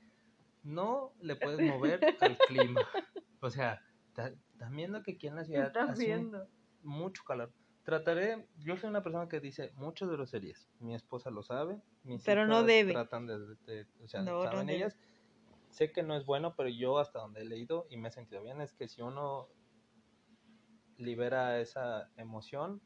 no 0.64 1.12
le 1.20 1.36
puedes 1.36 1.60
mover 1.60 2.00
al 2.20 2.36
clima. 2.48 2.80
O 3.40 3.48
sea, 3.50 3.80
ta- 4.12 4.32
están 4.52 4.74
viendo 4.74 5.02
que 5.02 5.12
aquí 5.12 5.28
en 5.28 5.36
la 5.36 5.42
¿Qué 5.42 5.46
ciudad 5.52 5.76
hace 5.78 6.16
un- 6.18 6.36
mucho 6.82 7.22
calor. 7.24 7.52
Trataré, 7.84 8.48
yo 8.58 8.76
soy 8.76 8.90
una 8.90 9.04
persona 9.04 9.28
que 9.28 9.38
dice 9.38 9.70
muchas 9.76 10.08
groserías. 10.08 10.68
Mi 10.80 10.96
esposa 10.96 11.30
lo 11.30 11.44
sabe. 11.44 11.80
Mis 12.02 12.24
Pero 12.24 12.44
no 12.48 12.64
debe. 12.64 12.92
Tratan 12.92 13.26
de, 13.28 13.38
de- 13.64 13.86
o 14.02 14.08
sea, 14.08 14.22
No, 14.22 14.38
no 14.38 14.42
saben 14.42 14.66
debe. 14.66 14.92
Sé 15.76 15.92
que 15.92 16.02
no 16.02 16.16
es 16.16 16.24
bueno, 16.24 16.54
pero 16.56 16.70
yo 16.70 16.98
hasta 16.98 17.18
donde 17.18 17.42
he 17.42 17.44
leído 17.44 17.86
y 17.90 17.98
me 17.98 18.08
he 18.08 18.10
sentido 18.10 18.42
bien 18.42 18.62
es 18.62 18.72
que 18.72 18.88
si 18.88 19.02
uno 19.02 19.46
libera 20.96 21.60
esa 21.60 22.10
emoción 22.16 22.80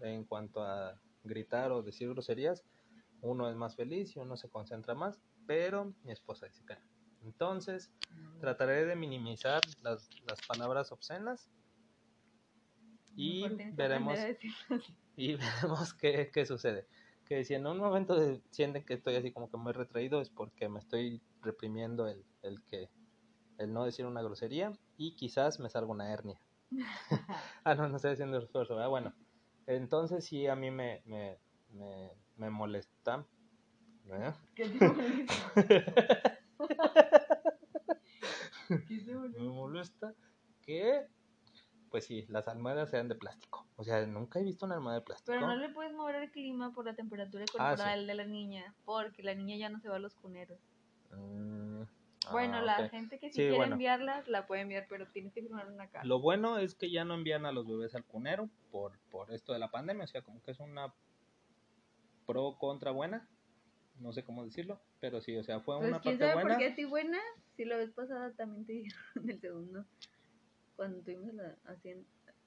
en 0.00 0.24
cuanto 0.24 0.64
a 0.64 1.00
gritar 1.22 1.70
o 1.70 1.84
decir 1.84 2.08
groserías, 2.08 2.64
uno 3.20 3.48
es 3.48 3.54
más 3.54 3.76
feliz 3.76 4.16
y 4.16 4.18
uno 4.18 4.36
se 4.36 4.50
concentra 4.50 4.96
más, 4.96 5.22
pero 5.46 5.94
mi 6.02 6.10
esposa 6.10 6.46
dice 6.46 6.64
que. 6.66 6.76
Entonces, 7.22 7.92
trataré 8.40 8.84
de 8.84 8.96
minimizar 8.96 9.60
las, 9.82 10.10
las 10.28 10.44
palabras 10.44 10.90
obscenas 10.90 11.48
y 13.14 13.44
veremos 13.74 14.18
y 15.16 15.36
veremos 15.36 15.94
qué, 15.94 16.32
qué 16.34 16.44
sucede. 16.46 16.88
Que 17.26 17.44
si 17.44 17.54
en 17.54 17.64
un 17.68 17.78
momento 17.78 18.16
sienten 18.50 18.84
que 18.84 18.94
estoy 18.94 19.14
así 19.14 19.30
como 19.30 19.48
que 19.48 19.56
muy 19.56 19.72
retraído 19.72 20.20
es 20.20 20.30
porque 20.30 20.68
me 20.68 20.80
estoy 20.80 21.22
reprimiendo 21.44 22.06
el, 22.08 22.24
el 22.42 22.62
que 22.64 22.90
el 23.58 23.72
no 23.72 23.84
decir 23.84 24.06
una 24.06 24.22
grosería 24.22 24.72
y 24.96 25.14
quizás 25.16 25.60
me 25.60 25.70
salga 25.70 25.90
una 25.90 26.12
hernia. 26.12 26.40
ah, 27.64 27.74
no, 27.74 27.88
no 27.88 27.96
estoy 27.96 28.12
haciendo 28.12 28.38
esfuerzo. 28.38 28.76
Bueno, 28.88 29.14
entonces 29.66 30.24
sí 30.24 30.46
a 30.46 30.56
mí 30.56 30.70
me, 30.70 31.02
me, 31.06 31.38
me, 31.70 32.10
me 32.36 32.50
molesta. 32.50 33.26
¿eh? 34.10 34.32
¿Qué 34.54 34.68
te 34.68 34.88
molesta? 34.88 35.34
¿Qué 38.88 38.98
te 38.98 39.14
molesta? 39.14 39.40
Me 39.40 39.48
molesta 39.48 40.14
que, 40.62 41.06
pues 41.90 42.06
sí, 42.06 42.26
las 42.28 42.48
almohadas 42.48 42.90
sean 42.90 43.08
de 43.08 43.14
plástico. 43.14 43.66
O 43.76 43.84
sea, 43.84 44.06
nunca 44.06 44.38
he 44.40 44.42
visto 44.42 44.66
una 44.66 44.76
almohada 44.76 45.00
de 45.00 45.04
plástico. 45.04 45.32
Pero 45.32 45.46
no 45.46 45.56
le 45.56 45.68
puedes 45.70 45.92
mover 45.92 46.16
el 46.16 46.30
clima 46.30 46.72
por 46.72 46.86
la 46.86 46.94
temperatura 46.94 47.44
Ah, 47.58 47.70
corporal 47.70 48.06
de 48.06 48.14
la 48.14 48.24
niña, 48.24 48.74
porque 48.84 49.22
la 49.22 49.34
niña 49.34 49.56
ya 49.56 49.68
no 49.68 49.80
se 49.80 49.88
va 49.88 49.96
a 49.96 50.00
los 50.00 50.14
cuneros. 50.14 50.58
Mm, 51.16 51.82
Bueno, 52.32 52.56
ah, 52.58 52.62
la 52.62 52.88
gente 52.88 53.18
que 53.18 53.28
sí, 53.28 53.32
Sí, 53.34 53.40
quiere 53.42 53.56
bueno. 53.56 53.72
enviarlas, 53.74 54.28
la 54.28 54.46
puede 54.46 54.62
enviar, 54.62 54.86
pero 54.88 55.06
tienes 55.08 55.32
que 55.34 55.42
firmar 55.42 55.66
una 55.70 55.86
carta. 55.88 56.06
Lo 56.06 56.20
bueno 56.20 56.58
es 56.58 56.74
que 56.74 56.90
ya 56.90 57.04
no 57.04 57.14
envían 57.14 57.44
a 57.46 57.52
los 57.52 57.66
bebés 57.66 57.94
al 57.94 58.04
cunero 58.04 58.48
por, 58.70 58.98
por 59.10 59.32
esto 59.32 59.52
de 59.52 59.58
la 59.58 59.70
pandemia, 59.70 60.04
o 60.04 60.08
sea, 60.08 60.22
como 60.22 60.42
que 60.42 60.52
es 60.52 60.60
una 60.60 60.92
pro 62.26 62.56
contra 62.58 62.90
buena, 62.90 63.28
no 64.00 64.12
sé 64.12 64.24
cómo 64.24 64.44
decirlo, 64.44 64.80
pero 65.00 65.20
sí, 65.20 65.36
o 65.36 65.44
sea, 65.44 65.60
fue 65.60 65.76
Pues 65.76 65.88
una 65.90 66.00
quién 66.00 66.14
parte 66.18 66.24
sabe 66.30 66.42
buena. 66.42 66.56
por 66.56 66.74
qué 66.74 66.82
a 66.82 66.88
buena, 66.88 67.18
si 67.56 67.64
la 67.64 67.76
vez 67.76 67.90
pasada 67.92 68.32
también 68.32 68.64
te 68.66 68.72
dijeron 68.72 69.26
del 69.26 69.40
segundo, 69.40 69.84
cuando 70.76 71.00
tuvimos 71.02 71.34
la 71.34 71.56
haciendo 71.66 72.06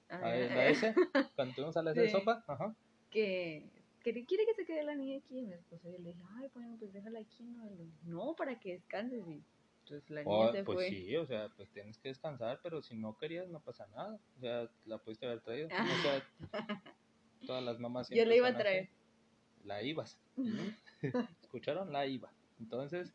A 0.10 0.36
S, 0.36 0.94
cuando 1.36 1.54
tuvimos 1.54 1.78
a 1.78 1.84
la 1.84 1.94
de 1.94 2.10
sopa, 2.10 2.44
ajá. 2.48 2.76
que, 3.12 3.70
quiere 4.14 4.46
que 4.46 4.54
se 4.56 4.66
quede 4.66 4.84
la 4.84 4.96
niña 4.96 5.18
aquí 5.18 5.40
y 5.40 5.44
mi 5.44 5.54
esposa 5.54 5.90
yo 5.90 5.98
le 6.00 6.10
dije, 6.14 6.24
ay, 6.38 6.50
bueno, 6.54 6.76
pues 6.80 6.94
déjala 6.94 7.20
aquí, 7.20 7.44
no, 7.44 7.70
no, 8.04 8.36
para 8.36 8.60
que 8.60 8.74
descanses 8.74 9.24
y 9.28 9.42
entonces 9.84 10.10
la 10.10 10.24
niña 10.24 10.36
Oh, 10.36 10.52
se 10.52 10.64
pues 10.64 10.76
fue. 10.78 10.90
sí, 10.90 11.16
o 11.16 11.26
sea, 11.26 11.50
pues 11.56 11.70
tienes 11.72 11.98
que 11.98 12.10
descansar, 12.10 12.60
pero 12.62 12.82
si 12.82 12.96
no 12.96 13.18
querías 13.18 13.48
no 13.48 13.60
pasa 13.62 13.88
nada, 13.88 14.20
o 14.38 14.40
sea, 14.42 14.70
la 14.86 14.98
pudiste 14.98 15.26
haber 15.26 15.42
traído, 15.42 15.68
o 15.68 15.72
sea, 15.72 16.24
todas 17.46 17.64
las 17.64 17.80
mamás 17.80 18.10
Yo 18.10 18.26
la 18.26 18.36
iba 18.36 18.48
a 18.48 18.50
así. 18.52 18.60
traer. 18.60 18.90
La 19.64 19.82
ibas, 19.84 20.18
¿escucharon? 21.42 21.92
La 21.92 22.06
iba, 22.06 22.32
entonces, 22.60 23.14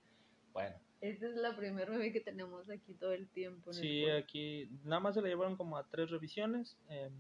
bueno. 0.53 0.77
Esta 1.01 1.27
es 1.27 1.35
la 1.35 1.57
primera 1.57 1.91
bebé 1.91 2.13
que 2.13 2.21
tenemos 2.21 2.71
aquí 2.71 2.95
todo 2.95 3.13
el 3.13 3.27
tiempo. 3.29 3.71
En 3.71 3.75
Sí, 3.77 4.09
aquí 4.09 4.69
nada 4.85 5.01
más 5.01 5.15
se 5.15 5.23
le 5.23 5.29
llevaron 5.31 5.57
como 5.57 5.77
a 5.77 5.85
tres 5.89 6.11
revisiones 6.11 6.77
eh, 6.89 7.11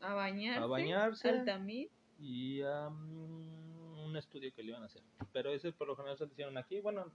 a 0.00 0.14
bañarse, 0.14 0.62
a 0.62 0.66
bañarse. 0.66 1.44
Y 2.22 2.62
a 2.62 2.88
mm, 2.88 4.04
un 4.04 4.16
estudio 4.16 4.54
que 4.54 4.62
le 4.62 4.68
iban 4.70 4.82
a 4.82 4.86
hacer. 4.86 5.02
Pero 5.32 5.50
ese 5.50 5.72
por 5.72 5.88
lo 5.88 5.96
general 5.96 6.16
se 6.16 6.24
lo 6.24 6.32
hicieron 6.32 6.56
aquí. 6.56 6.80
Bueno, 6.80 7.12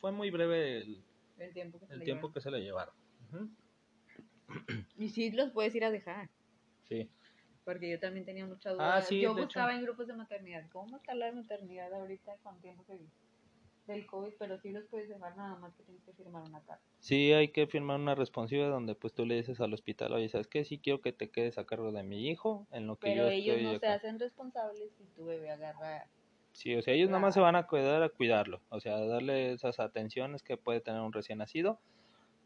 fue 0.00 0.12
muy 0.12 0.30
breve 0.30 0.78
el, 0.78 1.02
el 1.38 1.52
tiempo 1.54 1.80
que 1.80 1.86
se 1.86 1.92
el 1.94 1.98
le 2.00 2.04
tiempo 2.04 2.30
que 2.32 2.40
se 2.40 2.50
le 2.50 2.60
llevaron. 2.60 2.94
Y 4.98 5.08
sí 5.08 5.30
los 5.30 5.50
puedes 5.50 5.74
ir 5.74 5.84
a 5.84 5.90
dejar, 5.90 6.28
Sí, 6.82 7.10
porque 7.64 7.90
yo 7.90 7.98
también 7.98 8.26
tenía 8.26 8.46
mucha 8.46 8.72
duda. 8.72 8.96
Ah, 8.96 9.02
sí, 9.02 9.20
yo 9.20 9.34
buscaba 9.34 9.70
hecho. 9.70 9.78
en 9.78 9.84
grupos 9.84 10.06
de 10.06 10.14
maternidad. 10.14 10.68
¿Cómo 10.70 10.98
está 10.98 11.14
la 11.14 11.32
maternidad 11.32 11.92
ahorita 11.94 12.36
con 12.42 12.60
tiempo 12.60 12.84
que 12.84 12.98
del 13.86 14.06
COVID? 14.06 14.32
Pero 14.38 14.58
sí 14.58 14.70
los 14.70 14.84
puedes 14.86 15.08
dejar 15.08 15.36
nada 15.36 15.56
más 15.56 15.74
que 15.74 15.82
tienes 15.84 16.02
que 16.04 16.12
firmar 16.12 16.42
una 16.44 16.60
carta. 16.64 16.82
sí 17.00 17.32
hay 17.32 17.48
que 17.48 17.66
firmar 17.66 18.00
una 18.00 18.14
responsiva 18.14 18.66
donde 18.68 18.94
pues 18.94 19.12
tú 19.14 19.26
le 19.26 19.36
dices 19.36 19.60
al 19.60 19.74
hospital, 19.74 20.12
oye, 20.12 20.28
¿sabes 20.28 20.46
qué? 20.48 20.64
Sí 20.64 20.78
quiero 20.78 21.00
que 21.00 21.12
te 21.12 21.30
quedes 21.30 21.58
a 21.58 21.64
cargo 21.66 21.92
de 21.92 22.02
mi 22.02 22.28
hijo 22.28 22.66
en 22.70 22.86
lo 22.86 22.96
que 22.96 23.10
Pero 23.10 23.24
yo 23.24 23.28
ellos 23.30 23.56
estoy 23.56 23.64
no 23.64 23.70
se 23.70 23.76
acá". 23.86 23.94
hacen 23.94 24.18
responsables 24.18 24.92
si 24.96 25.04
tu 25.14 25.24
bebé 25.26 25.50
agarra. 25.50 26.08
Sí, 26.52 26.74
o 26.76 26.82
sea, 26.82 26.94
ellos 26.94 27.08
nada 27.10 27.20
más 27.20 27.34
se 27.34 27.40
van 27.40 27.56
a 27.56 27.66
cuidar 27.66 28.02
a 28.02 28.08
cuidarlo, 28.08 28.60
o 28.68 28.78
sea, 28.80 28.96
a 28.96 29.04
darle 29.06 29.52
esas 29.52 29.80
atenciones 29.80 30.42
que 30.42 30.56
puede 30.56 30.80
tener 30.80 31.00
un 31.00 31.12
recién 31.12 31.38
nacido, 31.38 31.80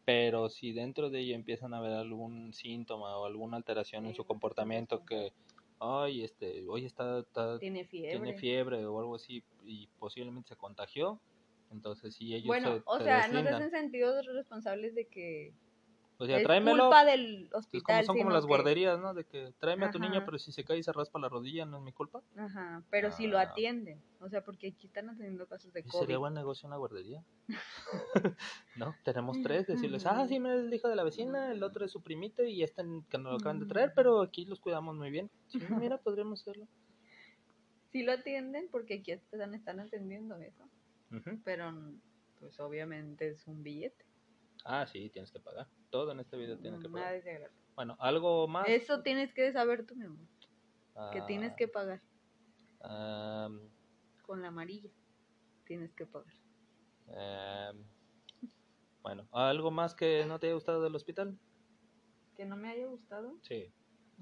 pero 0.06 0.48
si 0.48 0.72
dentro 0.72 1.10
de 1.10 1.20
ello 1.20 1.34
empiezan 1.34 1.74
a 1.74 1.80
ver 1.80 1.92
algún 1.92 2.54
síntoma 2.54 3.18
o 3.18 3.26
alguna 3.26 3.58
alteración 3.58 4.06
en 4.06 4.14
su 4.14 4.24
comportamiento 4.24 5.04
que, 5.04 5.32
ay, 5.80 6.24
este, 6.24 6.66
hoy 6.68 6.84
está, 6.84 7.20
está- 7.20 7.58
Tiene 7.58 7.84
fiebre. 7.84 8.10
tiene 8.18 8.38
fiebre 8.38 8.86
o 8.86 8.98
algo 8.98 9.14
así 9.16 9.42
y 9.64 9.86
posiblemente 9.98 10.48
se 10.50 10.56
contagió, 10.56 11.20
entonces 11.70 12.14
sí 12.14 12.34
ellos 12.34 12.46
Bueno, 12.46 12.76
se, 12.76 12.82
o 12.86 12.98
se 12.98 13.04
sea, 13.04 13.28
no 13.28 13.42
se 13.42 13.48
hacen 13.48 13.70
sentidos 13.70 14.26
responsables 14.26 14.94
de 14.94 15.06
que 15.06 15.52
O 16.20 16.26
sea, 16.26 16.38
es 16.38 16.42
tráemelo, 16.42 16.84
culpa 16.86 17.04
del 17.04 17.44
es 17.44 17.48
como 17.50 17.58
hospital. 17.60 18.04
son 18.04 18.18
como 18.18 18.30
las 18.30 18.42
que- 18.42 18.48
guarderías, 18.48 18.98
¿no? 18.98 19.14
De 19.14 19.24
que 19.24 19.52
tráeme 19.60 19.86
a 19.86 19.90
tu 19.92 20.00
niño, 20.00 20.16
Ajá. 20.16 20.24
pero 20.26 20.38
si 20.40 20.50
se 20.50 20.64
cae 20.64 20.78
y 20.78 20.82
se 20.82 20.92
raspa 20.92 21.20
la 21.20 21.28
rodilla 21.28 21.64
no 21.64 21.76
es 21.78 21.82
mi 21.84 21.92
culpa. 21.92 22.22
Ajá, 22.36 22.82
pero 22.90 23.12
si 23.12 23.28
lo 23.28 23.38
Ah. 23.38 23.42
atienden. 23.42 24.02
O 24.20 24.28
sea, 24.28 24.42
porque 24.44 24.68
aquí 24.68 24.88
están 24.88 25.08
atendiendo 25.10 25.46
casos 25.46 25.72
de 25.72 25.80
¿Y 25.80 25.82
COVID. 25.84 26.00
sería 26.00 26.18
buen 26.18 26.34
negocio 26.34 26.66
una 26.66 26.76
guardería? 26.76 27.22
¿No? 28.76 28.94
Tenemos 29.04 29.40
tres, 29.42 29.66
decirles, 29.68 30.06
ah, 30.06 30.26
sí, 30.26 30.40
mira, 30.40 30.56
es 30.56 30.64
el 30.64 30.74
hijo 30.74 30.88
de 30.88 30.96
la 30.96 31.04
vecina, 31.04 31.52
el 31.52 31.62
otro 31.62 31.84
es 31.84 31.92
su 31.92 32.02
primito 32.02 32.42
y 32.42 32.62
este 32.64 32.82
que 33.08 33.18
nos 33.18 33.32
lo 33.32 33.36
acaban 33.38 33.60
de 33.60 33.66
Mm. 33.66 33.68
traer, 33.68 33.92
pero 33.94 34.20
aquí 34.20 34.44
los 34.44 34.58
cuidamos 34.60 34.96
muy 34.96 35.10
bien. 35.10 35.30
Sí, 35.46 35.58
mira, 35.88 35.98
podríamos 35.98 36.40
hacerlo. 36.40 36.66
Sí 37.92 38.02
lo 38.02 38.12
atienden 38.12 38.68
porque 38.70 38.94
aquí 38.94 39.12
están, 39.12 39.54
están 39.54 39.80
atendiendo 39.80 40.36
eso. 40.36 40.64
Ujú. 41.12 41.40
Pero, 41.44 41.72
pues 42.40 42.58
obviamente 42.60 43.28
es 43.28 43.46
un 43.46 43.62
billete. 43.62 44.04
Ah, 44.70 44.86
sí, 44.86 45.08
tienes 45.10 45.32
que 45.32 45.40
pagar. 45.40 45.66
Todo 45.90 46.12
en 46.12 46.20
este 46.20 46.36
video 46.36 46.58
tiene 46.58 46.78
que 46.78 46.88
Nada 46.88 46.94
pagar. 47.06 47.14
es 47.16 47.24
de 47.24 47.32
gratis. 47.34 47.58
Bueno, 47.74 47.96
algo 47.98 48.46
más. 48.48 48.68
Eso 48.68 49.02
tienes 49.02 49.32
que 49.32 49.50
saber 49.52 49.86
tú, 49.86 49.96
mi 49.96 50.04
amor. 50.04 50.26
Que 51.12 51.20
Ah, 51.20 51.26
tienes 51.26 51.54
que 51.56 51.68
pagar. 51.68 52.02
Con 54.22 54.42
la 54.42 54.48
amarilla. 54.48 54.90
Tienes 55.64 55.92
que 55.94 56.06
pagar. 56.06 56.32
am, 57.16 57.82
bueno, 59.02 59.26
¿algo 59.32 59.70
más 59.70 59.94
que 59.94 60.26
no 60.26 60.38
te 60.38 60.46
haya 60.48 60.54
gustado 60.54 60.82
del 60.82 60.94
hospital? 60.94 61.38
Que 62.36 62.44
no 62.44 62.56
me 62.56 62.68
haya 62.70 62.86
gustado. 62.86 63.36
Sí. 63.42 63.72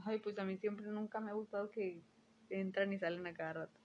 Ay, 0.04 0.20
pues 0.20 0.38
a 0.38 0.44
mí 0.44 0.56
siempre 0.58 0.86
nunca 0.86 1.18
me 1.20 1.30
ha 1.30 1.34
gustado 1.34 1.70
que 1.70 2.02
entran 2.50 2.92
y 2.92 2.98
salen 2.98 3.26
a 3.26 3.34
cada 3.34 3.52
rato. 3.54 3.80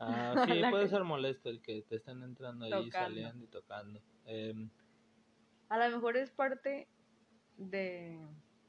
Ah, 0.00 0.44
sí, 0.46 0.52
puede 0.76 0.88
ser 0.88 1.04
molesto 1.04 1.48
el 1.48 1.62
que 1.62 1.82
te 1.82 1.96
estén 1.96 2.22
entrando 2.22 2.64
ahí, 2.66 2.70
Tocando. 2.72 2.90
saliendo 2.92 3.44
y 3.44 3.48
tocando. 3.48 4.00
Em, 4.26 4.68
A 5.74 5.88
lo 5.88 5.96
mejor 5.96 6.16
es 6.16 6.30
parte 6.30 6.86
de, 7.56 8.16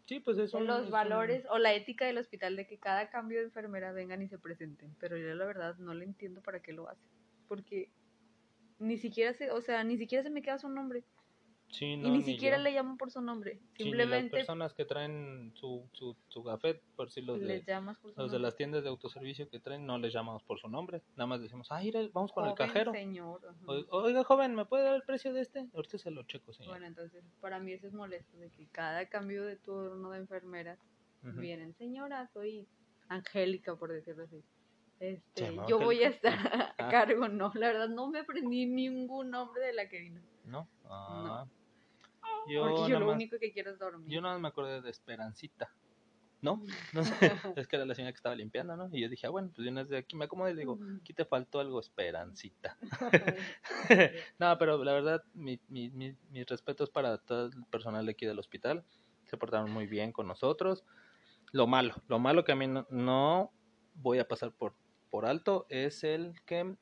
sí, 0.08 0.20
pues 0.22 0.39
es 0.39 0.52
de 0.54 0.58
un- 0.58 0.63
es 0.63 0.68
los 0.70 0.89
valores 0.89 1.46
o 1.52 1.60
la 1.60 1.76
ética 1.76 2.06
del 2.06 2.18
hospital 2.18 2.56
de 2.56 2.65
que 2.65 2.80
cada 2.80 3.12
cambio 3.12 3.38
de 3.38 3.46
enfermera 3.46 3.91
vengan 3.91 4.24
y 4.24 4.28
se 4.28 4.39
presenten. 4.39 4.96
Pero 5.00 5.15
yo 5.15 5.36
la 5.36 5.46
verdad 5.46 5.78
no 5.78 5.94
le 5.94 6.04
entiendo 6.04 6.41
para 6.41 6.62
qué 6.63 6.74
lo 6.74 6.89
hacen. 6.89 7.08
Porque 7.48 7.91
ni 8.80 8.98
siquiera 8.98 9.34
se, 9.34 9.52
o 9.52 9.62
sea, 9.62 9.84
ni 9.84 10.00
siquiera 10.00 10.24
se 10.24 10.32
me 10.32 10.41
queda 10.41 10.58
su 10.58 10.68
nombre. 10.68 11.04
Sí, 11.71 11.97
no, 11.97 12.08
y 12.08 12.12
ni 12.12 12.23
siquiera 12.23 12.56
yo. 12.58 12.63
le 12.63 12.73
llaman 12.73 12.95
por 12.97 13.12
su 13.12 13.19
nombre. 13.21 13.60
Sí, 13.75 13.84
Simplemente 13.84 14.38
las 14.38 14.45
personas 14.45 14.73
que 14.73 14.86
traen 14.86 15.51
su, 15.56 15.84
su, 15.91 16.15
su 16.30 16.41
gafet, 16.43 16.82
por 16.95 17.12
si 17.12 17.21
los 17.21 17.39
de, 17.39 17.45
les 17.47 17.65
llamas 17.65 17.97
por 17.99 18.13
su 18.13 18.21
los 18.21 18.32
de 18.32 18.39
las 18.39 18.56
tiendas 18.56 18.84
de 18.84 18.89
autoservicio 18.89 19.49
que 19.49 19.60
traen, 19.60 19.86
no 19.86 19.97
les 19.97 20.13
llamamos 20.13 20.41
por 20.43 20.58
su 20.60 20.69
nombre. 20.69 21.01
Nada 21.17 21.28
más 21.28 21.41
decimos, 21.41 21.67
ah, 21.71 21.82
vamos 22.13 22.32
con 22.32 22.47
el 22.47 22.54
cajero. 22.56 22.93
señor. 22.93 23.41
O- 23.65 23.97
Oiga, 24.04 24.23
joven, 24.23 24.56
¿me 24.56 24.65
puede 24.65 24.84
dar 24.86 24.95
el 24.95 25.01
precio 25.04 25.34
de 25.34 25.41
este? 25.41 25.67
Ahorita 25.73 25.97
se 25.97 26.12
lo 26.12 26.23
checo, 26.23 26.54
señor. 26.54 26.71
Bueno, 26.71 26.86
entonces 26.86 27.23
para 27.41 27.60
mí 27.60 27.73
eso 27.73 27.88
es 27.88 27.93
molesto, 27.93 28.38
de 28.38 28.49
que 28.51 28.67
cada 28.67 29.08
cambio 29.08 29.43
de 29.43 29.58
turno 29.58 30.12
de 30.12 30.19
enfermeras 30.19 30.80
vienen, 31.23 31.73
señora, 31.75 32.30
soy 32.34 32.67
Angélica, 33.10 33.75
por 33.75 33.91
decirlo 33.91 34.23
así. 34.23 34.41
Este, 34.99 35.54
yo 35.67 35.78
voy 35.80 36.04
a 36.04 36.08
estar 36.10 36.34
a 36.34 36.75
Ah. 36.78 36.89
cargo, 36.89 37.28
no, 37.28 37.51
la 37.56 37.67
verdad 37.67 37.89
no 37.89 38.08
me 38.08 38.19
aprendí 38.19 38.65
ningún 38.65 39.32
nombre 39.32 39.62
de 39.65 39.73
la 39.73 39.89
que 39.89 39.99
vino. 39.99 40.21
¿No? 40.45 40.67
No. 40.86 41.36
Ah. 41.36 41.48
Yo, 42.48 42.62
porque 42.69 42.91
yo 42.91 43.00
lo 43.00 43.08
más- 43.08 43.15
único 43.15 43.38
que 43.39 43.52
quiero 43.52 43.71
es 43.71 43.80
dormir. 43.80 44.08
yo 44.08 44.21
nada 44.21 44.36
más 44.36 44.41
me 44.41 44.48
acordé 44.50 44.82
de 44.82 44.89
Esperancita. 44.89 45.71
¿No? 46.41 46.62
No 46.93 47.04
sé, 47.04 47.32
es 47.56 47.67
que 47.67 47.76
era 47.76 47.86
la 47.86 47.95
señora 47.95 48.12
que 48.12 48.17
estaba 48.17 48.36
limpiando, 48.36 48.76
¿no? 48.78 48.89
Y 48.91 49.02
yo 49.02 49.10
dije, 49.10 49.26
ah, 49.26 49.32
bueno, 49.32 49.50
pues 49.56 49.65
de 49.65 49.71
una 49.71 49.82
vez 49.82 49.89
de 49.89 49.98
aquí 49.98 50.15
me 50.15 50.26
acomodo 50.26 50.50
y 50.50 50.56
digo, 50.56 50.74
Ujú. 50.74 50.98
aquí 51.02 51.13
te 51.13 51.26
faltó 51.26 51.60
algo, 51.60 51.80
Esperancita. 51.80 52.78
no, 54.39 54.58
pero 54.58 54.84
la 54.84 54.93
verdad, 54.93 55.24
mi, 55.34 55.60
mi, 55.69 55.89
mi- 55.89 56.15
mis 56.30 56.45
respetos 56.45 56.89
para 56.89 57.17
todo 57.17 57.48
el 57.48 57.65
personal 57.71 58.06
de 58.06 58.12
aquí 58.12 58.26
del 58.26 58.38
hospital. 58.39 58.84
Se 59.26 59.38
portaron 59.38 59.71
muy 59.71 59.88
bien 59.88 60.12
con 60.12 60.28
nosotros. 60.28 60.84
Lo 61.52 61.65
malo, 61.67 61.95
lo 62.08 62.19
malo 62.19 62.43
que 62.43 62.52
a 62.52 62.56
mí 62.56 62.67
no, 62.67 62.86
no 62.91 63.52
voy 63.95 64.19
a 64.19 64.28
pasar 64.28 64.52
por, 64.52 64.76
por 65.10 65.26
alto 65.26 65.65
es 65.69 66.04
el 66.04 66.34
que 66.45 66.76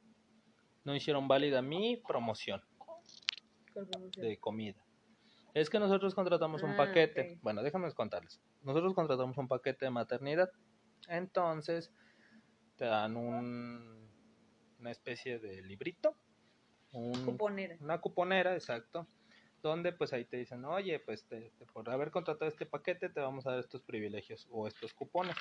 no 0.84 0.96
hicieron 0.96 1.28
válida 1.30 1.62
mi 1.62 1.96
promoción 2.06 2.60
¿Cuál 2.60 2.68
promoción? 2.68 2.73
De 4.18 4.38
comida. 4.38 4.84
Es 5.54 5.70
que 5.70 5.80
nosotros 5.80 6.16
contratamos 6.16 6.64
un 6.64 6.72
Ah, 6.72 6.78
paquete. 6.78 7.38
Bueno, 7.42 7.62
déjame 7.62 7.92
contarles. 7.94 8.42
Nosotros 8.64 8.94
contratamos 8.94 9.38
un 9.38 9.48
paquete 9.48 9.86
de 9.86 9.92
maternidad. 9.92 10.50
Entonces, 11.08 11.92
te 12.76 12.86
dan 12.86 13.16
un, 13.18 14.10
una 14.80 14.92
especie 14.92 15.40
de 15.40 15.62
librito. 15.62 16.16
un- 16.92 17.24
Cuponera. 17.26 17.76
una 17.80 18.00
cuponera, 18.02 18.54
exacto. 18.54 19.08
Donde 19.64 19.94
pues 19.94 20.12
ahí 20.14 20.26
te 20.26 20.38
dicen, 20.38 20.64
oye, 20.66 21.00
pues 21.00 21.26
te- 21.26 21.52
te- 21.58 21.66
por 21.68 21.90
haber 21.90 22.12
contratado 22.12 22.50
este 22.50 22.66
paquete 22.68 23.10
te 23.10 23.20
vamos 23.20 23.48
a 23.48 23.52
dar 23.52 23.60
estos 23.60 23.82
privilegios 23.82 24.48
o 24.52 24.68
estos 24.68 24.94
cupones. 24.94 25.36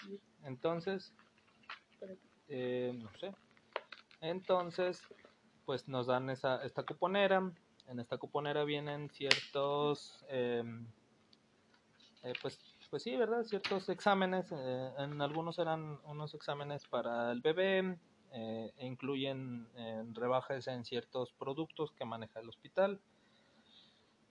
Entonces, 0.45 1.13
eh, 2.49 2.93
no 2.95 3.11
sé. 3.19 3.35
Entonces, 4.21 5.03
pues 5.67 5.89
nos 5.89 6.07
dan 6.07 6.31
esa, 6.31 6.63
esta 6.65 6.85
cuponera. 6.85 7.53
En 7.93 8.01
esta 8.01 8.17
cuponera 8.17 8.65
vienen 8.65 9.11
ciertos, 9.11 10.25
em, 10.31 10.87
eh, 12.23 12.33
pues, 12.41 12.59
pues 12.89 13.03
sí, 13.03 13.15
¿verdad? 13.17 13.43
Ciertos 13.45 13.87
exámenes. 13.91 14.51
eh, 14.51 14.93
en 14.97 15.21
algunos 15.21 15.59
eran 15.59 16.01
unos 16.05 16.33
exámenes 16.33 16.87
para 16.87 17.31
el 17.33 17.43
bebé. 17.43 17.99
eh, 18.35 18.73
e 18.79 18.87
incluyen 18.87 19.69
rebajas 20.15 20.67
en 20.67 20.87
ciertos 20.87 21.35
productos 21.35 21.93
que 21.93 22.07
maneja 22.07 22.41
el 22.41 22.49
hospital. 22.49 22.99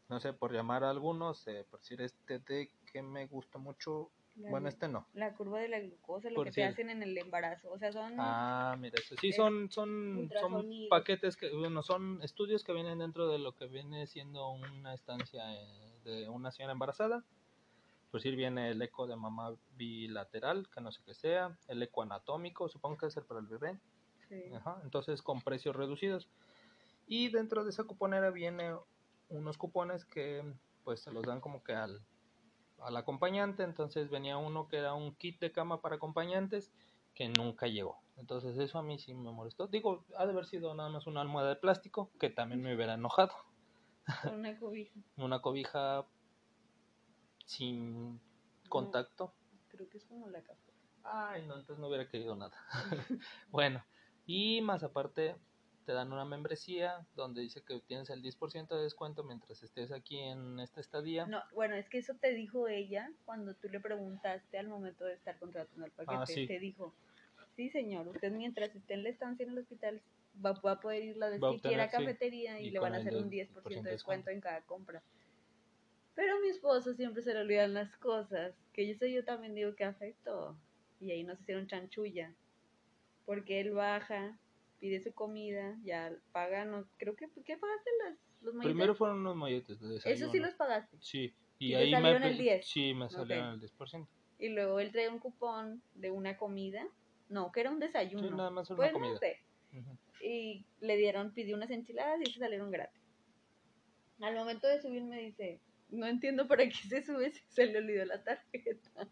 No 0.10 0.19
sé, 0.19 0.34
por 0.34 0.52
llamar 0.52 0.84
a 0.84 0.89
algunos, 0.89 1.45
eh, 1.47 1.67
por 1.69 1.82
decir 1.82 2.02
este 2.02 2.39
de 2.39 2.71
que 2.91 3.04
me 3.04 3.28
gusta 3.28 3.60
mucho. 3.60 4.10
La, 4.42 4.50
Bueno, 4.50 4.68
este 4.70 4.88
no. 4.88 5.08
la 5.14 5.34
curva 5.36 5.60
de 5.60 5.68
la 5.70 5.80
glucosa, 5.80 6.30
lo 6.30 6.36
Por 6.36 6.46
que 6.46 6.52
te 6.52 6.56
si 6.56 6.62
el- 6.62 6.68
hacen 6.70 6.90
en 6.90 7.04
el 7.04 7.18
embarazo. 7.18 7.72
O 7.72 7.78
sea, 7.78 7.92
son. 7.92 8.14
Ah, 8.18 8.76
mira, 8.80 9.00
eso 9.00 9.16
sí, 9.18 9.32
son, 9.32 9.70
son, 9.72 10.30
son 10.40 10.66
paquetes 10.90 11.38
que, 11.38 11.50
bueno, 11.56 11.84
son 11.84 12.22
estudios 12.24 12.64
que 12.64 12.74
vienen 12.74 13.00
dentro 13.00 13.28
de 13.28 13.38
lo 13.40 13.56
que 13.56 13.68
viene 13.68 14.08
siendo 14.08 14.50
una 14.52 14.94
estancia 14.94 15.54
eh, 15.54 16.00
de 16.04 16.30
una 16.30 16.52
señora 16.52 16.74
embarazada. 16.74 17.24
Por 18.10 18.20
decir, 18.20 18.36
viene 18.36 18.72
el 18.72 18.82
eco 18.82 19.08
de 19.08 19.16
mamá 19.16 19.56
bilateral, 19.70 20.68
que 20.70 20.82
no 20.82 20.92
sé 20.92 21.02
qué 21.06 21.14
sea, 21.14 21.58
el 21.68 21.82
eco 21.82 22.02
anatómico, 22.02 22.68
supongo 22.68 22.98
que 22.98 23.06
es 23.06 23.16
el 23.18 23.24
para 23.26 23.40
el 23.40 23.48
bebé, 23.48 23.80
sí. 24.28 24.52
Ajá, 24.54 24.82
entonces 24.84 25.22
con 25.22 25.40
precios 25.42 25.76
reducidos. 25.76 26.30
Y 27.08 27.30
dentro 27.30 27.64
de 27.64 27.70
esa 27.70 27.86
cuponera 27.86 28.30
viene 28.32 28.76
unos 29.30 29.58
cupones 29.58 30.04
que 30.06 30.44
pues 30.84 31.02
se 31.02 31.12
los 31.12 31.24
dan 31.24 31.40
como 31.40 31.64
que 31.64 31.74
al, 31.74 32.02
al 32.84 32.98
acompañante, 32.98 33.63
entonces 33.63 34.10
venía 34.10 34.38
uno 34.38 34.67
que 34.67 34.78
era 34.78 34.94
un 34.94 35.15
kit 35.15 35.39
de 35.39 35.52
cama 35.52 35.82
para 35.82 35.96
acompañantes 35.96 36.72
que 37.13 37.28
nunca 37.28 37.67
llegó. 37.67 38.02
Entonces 38.17 38.58
eso 38.58 38.78
a 38.78 38.84
mí 38.84 39.00
sí 39.00 39.13
me 39.13 39.32
molestó. 39.32 39.67
Digo, 39.67 40.06
ha 40.17 40.26
de 40.26 40.32
haber 40.32 40.46
sido 40.46 40.74
nada 40.76 40.89
más 40.89 41.08
una 41.08 41.22
almohada 41.22 41.50
de 41.50 41.56
plástico 41.56 42.12
que 42.20 42.30
también 42.30 42.62
me 42.62 42.76
hubiera 42.76 42.94
enojado. 42.94 43.34
Una 44.32 44.58
cobija. 44.58 45.00
Una 45.17 45.41
cobija 45.41 46.06
sin 47.46 48.22
contacto. 48.70 49.34
Creo 49.70 49.89
que 49.89 49.98
es 49.98 50.06
como 50.06 50.30
la 50.30 50.41
café. 50.41 50.72
Ay, 51.04 51.46
no, 51.46 51.56
entonces 51.56 51.80
no 51.80 51.88
hubiera 51.88 52.08
querido 52.08 52.36
nada. 52.36 52.56
bueno, 53.50 53.84
y 54.26 54.62
más 54.62 54.84
aparte 54.84 55.36
te 55.86 55.94
dan 55.94 56.12
una 56.12 56.26
membresía 56.26 57.06
donde 57.15 57.41
dice 57.41 57.62
que 57.62 57.80
tienes 57.82 58.10
el 58.10 58.22
10% 58.22 58.67
de 58.67 58.84
descuento 58.84 59.24
mientras 59.24 59.62
estés 59.63 59.91
aquí 59.91 60.20
en 60.20 60.60
esta 60.60 60.82
estadía. 60.82 61.26
No, 61.26 61.41
bueno, 61.54 61.76
es 61.76 61.89
que 61.89 61.98
eso 61.98 62.13
te 62.15 62.34
dijo 62.34 62.67
ella 62.67 63.12
cuando 63.26 63.54
tú 63.56 63.70
le 63.70 63.80
preguntaste 63.80 64.58
al 64.58 64.67
momento 64.67 65.06
de 65.06 65.13
estar 65.13 65.38
contratando 65.39 65.86
el 65.86 65.91
paquete. 65.91 66.17
Ah, 66.17 66.26
sí. 66.26 66.48
Te 66.48 66.60
dijo, 66.60 66.94
sí 67.56 67.70
señor, 67.70 68.08
usted 68.08 68.32
mientras 68.32 68.76
esté 68.76 68.94
en 68.94 69.04
la 69.04 69.10
estancia 69.10 69.44
en 69.44 69.52
el 69.52 69.60
hospital 69.60 70.02
va, 70.44 70.54
va 70.54 70.74
a 70.74 70.80
poder 70.80 71.04
ir 71.04 71.17
la 71.17 71.30
vez 71.30 71.39
que 71.39 71.60
quiera 71.60 71.84
a 71.84 71.86
obtener, 71.86 71.89
sí, 71.89 71.98
cafetería 71.98 72.60
y, 72.60 72.67
y 72.67 72.72
le 72.72 72.80
van 72.80 72.96
a 72.96 72.98
hacer 72.98 73.15
un 73.15 73.30
10% 73.30 73.50
10% 73.50 73.63
de 73.63 73.82
de 73.82 73.91
descuento 73.91 74.30
en 74.30 74.41
cada 74.41 74.62
compra. 74.62 75.04
Pero 76.15 76.36
a 76.36 76.39
mi 76.39 76.50
esposo 76.50 76.94
siempre 76.94 77.24
se 77.24 77.34
le 77.34 77.41
olvidan 77.41 77.74
las 77.74 77.96
cosas, 77.98 78.54
que 78.74 78.89
eso 78.91 79.06
yo 79.06 79.24
también 79.24 79.56
digo 79.56 79.76
que 79.76 79.86
afectó. 79.86 80.58
Y 81.00 81.12
ahí 81.12 81.24
nos 81.24 81.39
hicieron 81.41 81.67
chanchulla. 81.67 82.34
Porque 83.26 83.62
él 83.62 83.72
baja, 83.72 84.38
pide 84.82 85.00
su 85.00 85.13
comida, 85.13 85.78
ya 85.84 86.12
paga, 86.34 86.65
no, 86.65 86.89
creo 86.98 87.15
que, 87.15 87.30
¿qué 87.46 87.56
pagaste 87.56 87.89
las, 88.04 88.17
los 88.41 88.54
molletes? 88.56 88.74
Primero 88.74 88.96
fueron 88.96 89.20
unos 89.20 89.36
molletes 89.38 89.80
de 89.80 89.88
desayuno. 89.88 90.26
Eso 90.26 90.32
sí 90.32 90.39
los 90.39 90.56
pagaste. 90.56 90.98
Sí, 91.00 91.34
¿Y 91.60 91.76
ahí 91.76 91.91
me, 91.91 92.02
salieron 92.02 92.24
el 92.24 92.38
pe- 92.38 92.44
10? 92.44 92.67
Sí, 92.67 92.94
me 92.96 93.10
salieron 93.10 93.48
Ok. 93.50 93.54
el 93.54 93.60
10%. 93.62 94.08
Y 94.39 94.50
luego 94.50 94.80
él 94.80 94.91
trae 94.91 95.08
un 95.08 95.20
cupón 95.20 95.84
de 95.94 96.10
una 96.10 96.36
comida. 96.36 96.88
No, 97.30 97.52
que 97.52 97.62
era 97.62 97.70
un 97.70 97.80
desayuno. 97.80 98.28
Sí, 98.28 98.34
nada 98.36 98.50
más 98.50 98.67
era 98.70 98.76
pues 98.78 98.89
una 98.94 99.00
no 99.08 99.20
comida. 99.20 99.36
Y 100.24 100.65
le 100.80 100.98
dieron, 100.98 101.32
pidió 101.34 101.56
unas 101.56 101.70
enchiladas 101.70 102.20
y 102.22 102.32
se 102.32 102.39
salieron 102.39 102.72
gratis. 102.72 103.00
Al 104.20 104.36
momento 104.36 104.67
de 104.67 104.82
subir 104.82 105.04
me 105.04 105.20
dice, 105.22 105.62
no 105.89 106.08
entiendo 106.08 106.48
para 106.48 106.67
qué 106.67 106.74
se 106.76 107.04
sube 107.04 107.32
si 107.32 107.41
se 107.50 107.67
le 107.67 107.78
olvidó 107.78 108.06
la 108.06 108.24
tarjeta. 108.24 108.89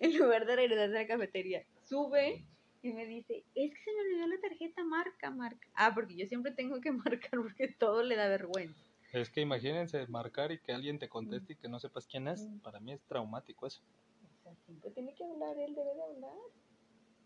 En 0.00 0.16
lugar 0.16 0.46
de 0.46 0.54
regresarse 0.54 0.96
a 0.96 1.00
la 1.02 1.08
cafetería. 1.08 1.64
Sube 1.82 2.46
y 2.82 2.92
me 2.92 3.06
dice, 3.06 3.44
es 3.54 3.74
que 3.74 3.82
se 3.82 3.92
me 3.92 4.00
olvidó 4.00 4.26
la 4.28 4.40
tarjeta, 4.40 4.84
marca, 4.84 5.30
marca. 5.30 5.68
Ah, 5.74 5.92
porque 5.94 6.16
yo 6.16 6.26
siempre 6.26 6.52
tengo 6.52 6.80
que 6.80 6.92
marcar 6.92 7.40
porque 7.40 7.68
todo 7.68 8.02
le 8.02 8.16
da 8.16 8.28
vergüenza. 8.28 8.88
Es 9.12 9.30
que 9.30 9.40
imagínense 9.40 10.06
marcar 10.06 10.52
y 10.52 10.58
que 10.58 10.72
alguien 10.72 10.98
te 10.98 11.08
conteste 11.08 11.54
y 11.54 11.56
que 11.56 11.68
no 11.68 11.78
sepas 11.80 12.06
quién 12.06 12.28
es. 12.28 12.46
Mm. 12.46 12.58
Para 12.60 12.78
mí 12.78 12.92
es 12.92 13.02
traumático 13.04 13.66
eso. 13.66 13.82
O 14.22 14.42
sea, 14.42 14.54
siempre 14.66 14.90
tiene 14.90 15.14
que 15.14 15.24
hablar, 15.24 15.58
él 15.58 15.74
debe 15.74 15.94
de 15.94 16.02
hablar. 16.02 16.38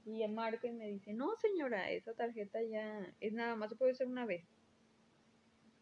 Y 0.04 0.18
ya 0.18 0.28
marca 0.28 0.66
y 0.66 0.72
me 0.72 0.86
dice, 0.86 1.12
no 1.12 1.36
señora, 1.36 1.90
esa 1.90 2.14
tarjeta 2.14 2.60
ya 2.62 3.14
es 3.20 3.32
nada 3.32 3.54
más, 3.54 3.70
se 3.70 3.76
puede 3.76 3.92
hacer 3.92 4.06
una 4.06 4.26
vez. 4.26 4.44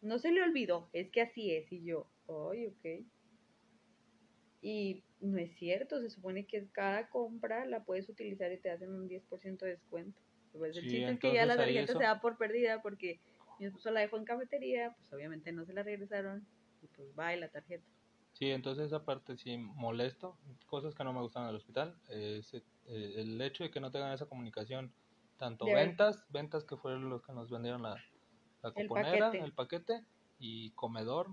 No 0.01 0.19
se 0.19 0.31
le 0.31 0.43
olvidó, 0.43 0.89
es 0.93 1.09
que 1.09 1.21
así 1.21 1.51
es. 1.51 1.71
Y 1.71 1.83
yo, 1.83 2.07
ay, 2.27 2.67
ok. 2.67 3.05
Y 4.61 5.03
no 5.21 5.37
es 5.37 5.55
cierto, 5.57 6.01
se 6.01 6.09
supone 6.09 6.45
que 6.47 6.69
cada 6.71 7.09
compra 7.09 7.65
la 7.65 7.83
puedes 7.85 8.09
utilizar 8.09 8.51
y 8.51 8.61
te 8.61 8.71
hacen 8.71 8.91
un 8.93 9.07
10% 9.07 9.65
de 9.65 9.71
descuento. 9.71 10.21
Pues 10.51 10.75
el 10.75 10.83
Sí, 10.83 10.89
chiste 10.89 11.11
es 11.13 11.19
que 11.19 11.33
ya 11.33 11.45
la 11.45 11.55
tarjeta 11.57 11.93
se 11.95 12.03
da 12.03 12.19
por 12.19 12.37
perdida 12.37 12.81
porque 12.81 13.21
mi 13.57 13.67
esposo 13.67 13.91
la 13.91 14.01
dejó 14.01 14.17
en 14.17 14.25
cafetería, 14.25 14.93
pues 14.97 15.13
obviamente 15.13 15.51
no 15.53 15.65
se 15.65 15.73
la 15.73 15.83
regresaron 15.83 16.47
y 16.81 16.87
pues 16.87 17.09
va 17.17 17.33
y 17.35 17.39
la 17.39 17.49
tarjeta. 17.49 17.85
Sí, 18.33 18.49
entonces 18.49 18.87
esa 18.87 19.05
parte 19.05 19.37
sí 19.37 19.57
molesto, 19.57 20.39
cosas 20.65 20.95
que 20.95 21.03
no 21.03 21.13
me 21.13 21.21
gustan 21.21 21.45
del 21.45 21.55
hospital, 21.57 22.01
es 22.09 22.53
eh, 22.53 22.63
el 22.85 23.39
hecho 23.41 23.63
de 23.63 23.71
que 23.71 23.79
no 23.79 23.91
tengan 23.91 24.13
esa 24.13 24.25
comunicación, 24.25 24.95
tanto 25.37 25.65
De 25.65 25.75
ver- 25.75 25.85
ventas, 25.87 26.25
ventas 26.29 26.63
que 26.65 26.77
fueron 26.77 27.09
los 27.09 27.21
que 27.23 27.33
nos 27.33 27.49
vendieron 27.51 27.83
la, 27.83 27.95
la 28.63 28.71
El 28.71 28.87
cuponera, 28.87 29.29
paquete. 29.29 29.45
el 29.45 29.53
paquete, 29.53 30.05
y 30.39 30.71
comedor, 30.71 31.27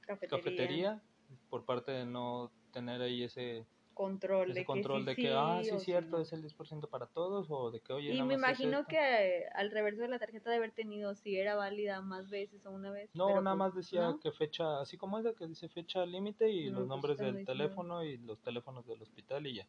Cafetería, 0.00 0.38
cafetería, 0.38 1.02
por 1.50 1.64
parte 1.64 1.92
de 1.92 2.04
no 2.06 2.52
tener 2.74 3.00
ahí 3.00 3.22
ese, 3.22 3.64
control 3.94 4.50
ese 4.50 4.60
de 4.60 4.66
control 4.66 5.04
que 5.04 5.10
de 5.10 5.14
sí 5.14 5.22
que, 5.22 5.28
sí 5.28 5.34
ah, 5.36 5.60
sí 5.62 5.70
es 5.70 5.82
cierto, 5.82 6.16
no. 6.16 6.22
es 6.22 6.32
el 6.32 6.42
10% 6.42 6.88
para 6.88 7.06
todos, 7.06 7.46
o 7.48 7.70
de 7.70 7.80
que, 7.80 7.92
oye, 7.92 8.10
Y 8.12 8.18
nada 8.18 8.26
me 8.26 8.36
más 8.36 8.52
es 8.52 8.60
imagino 8.60 8.80
esto. 8.80 8.90
que 8.90 9.44
al 9.54 9.70
reverso 9.70 10.02
de 10.02 10.08
la 10.08 10.18
tarjeta 10.18 10.50
de 10.50 10.56
haber 10.56 10.72
tenido 10.72 11.14
si 11.14 11.36
era 11.36 11.54
válida 11.54 12.02
más 12.02 12.28
veces 12.28 12.66
o 12.66 12.70
una 12.72 12.90
vez. 12.90 13.08
No, 13.14 13.28
pero 13.28 13.40
nada 13.40 13.56
pues, 13.56 13.58
más 13.58 13.74
decía 13.74 14.02
¿no? 14.02 14.20
que 14.20 14.32
fecha, 14.32 14.80
así 14.80 14.96
como 14.96 15.18
esa 15.18 15.32
que 15.34 15.46
dice 15.46 15.68
fecha 15.68 16.04
límite 16.04 16.50
y 16.50 16.66
No, 16.66 16.72
los 16.72 16.78
pues 16.80 16.88
nombres 16.88 17.20
está 17.20 17.32
del 17.32 17.46
teléfono 17.46 18.04
y 18.04 18.18
los 18.18 18.40
teléfonos 18.42 18.86
del 18.86 19.00
hospital 19.00 19.46
y 19.46 19.54
ya. 19.54 19.68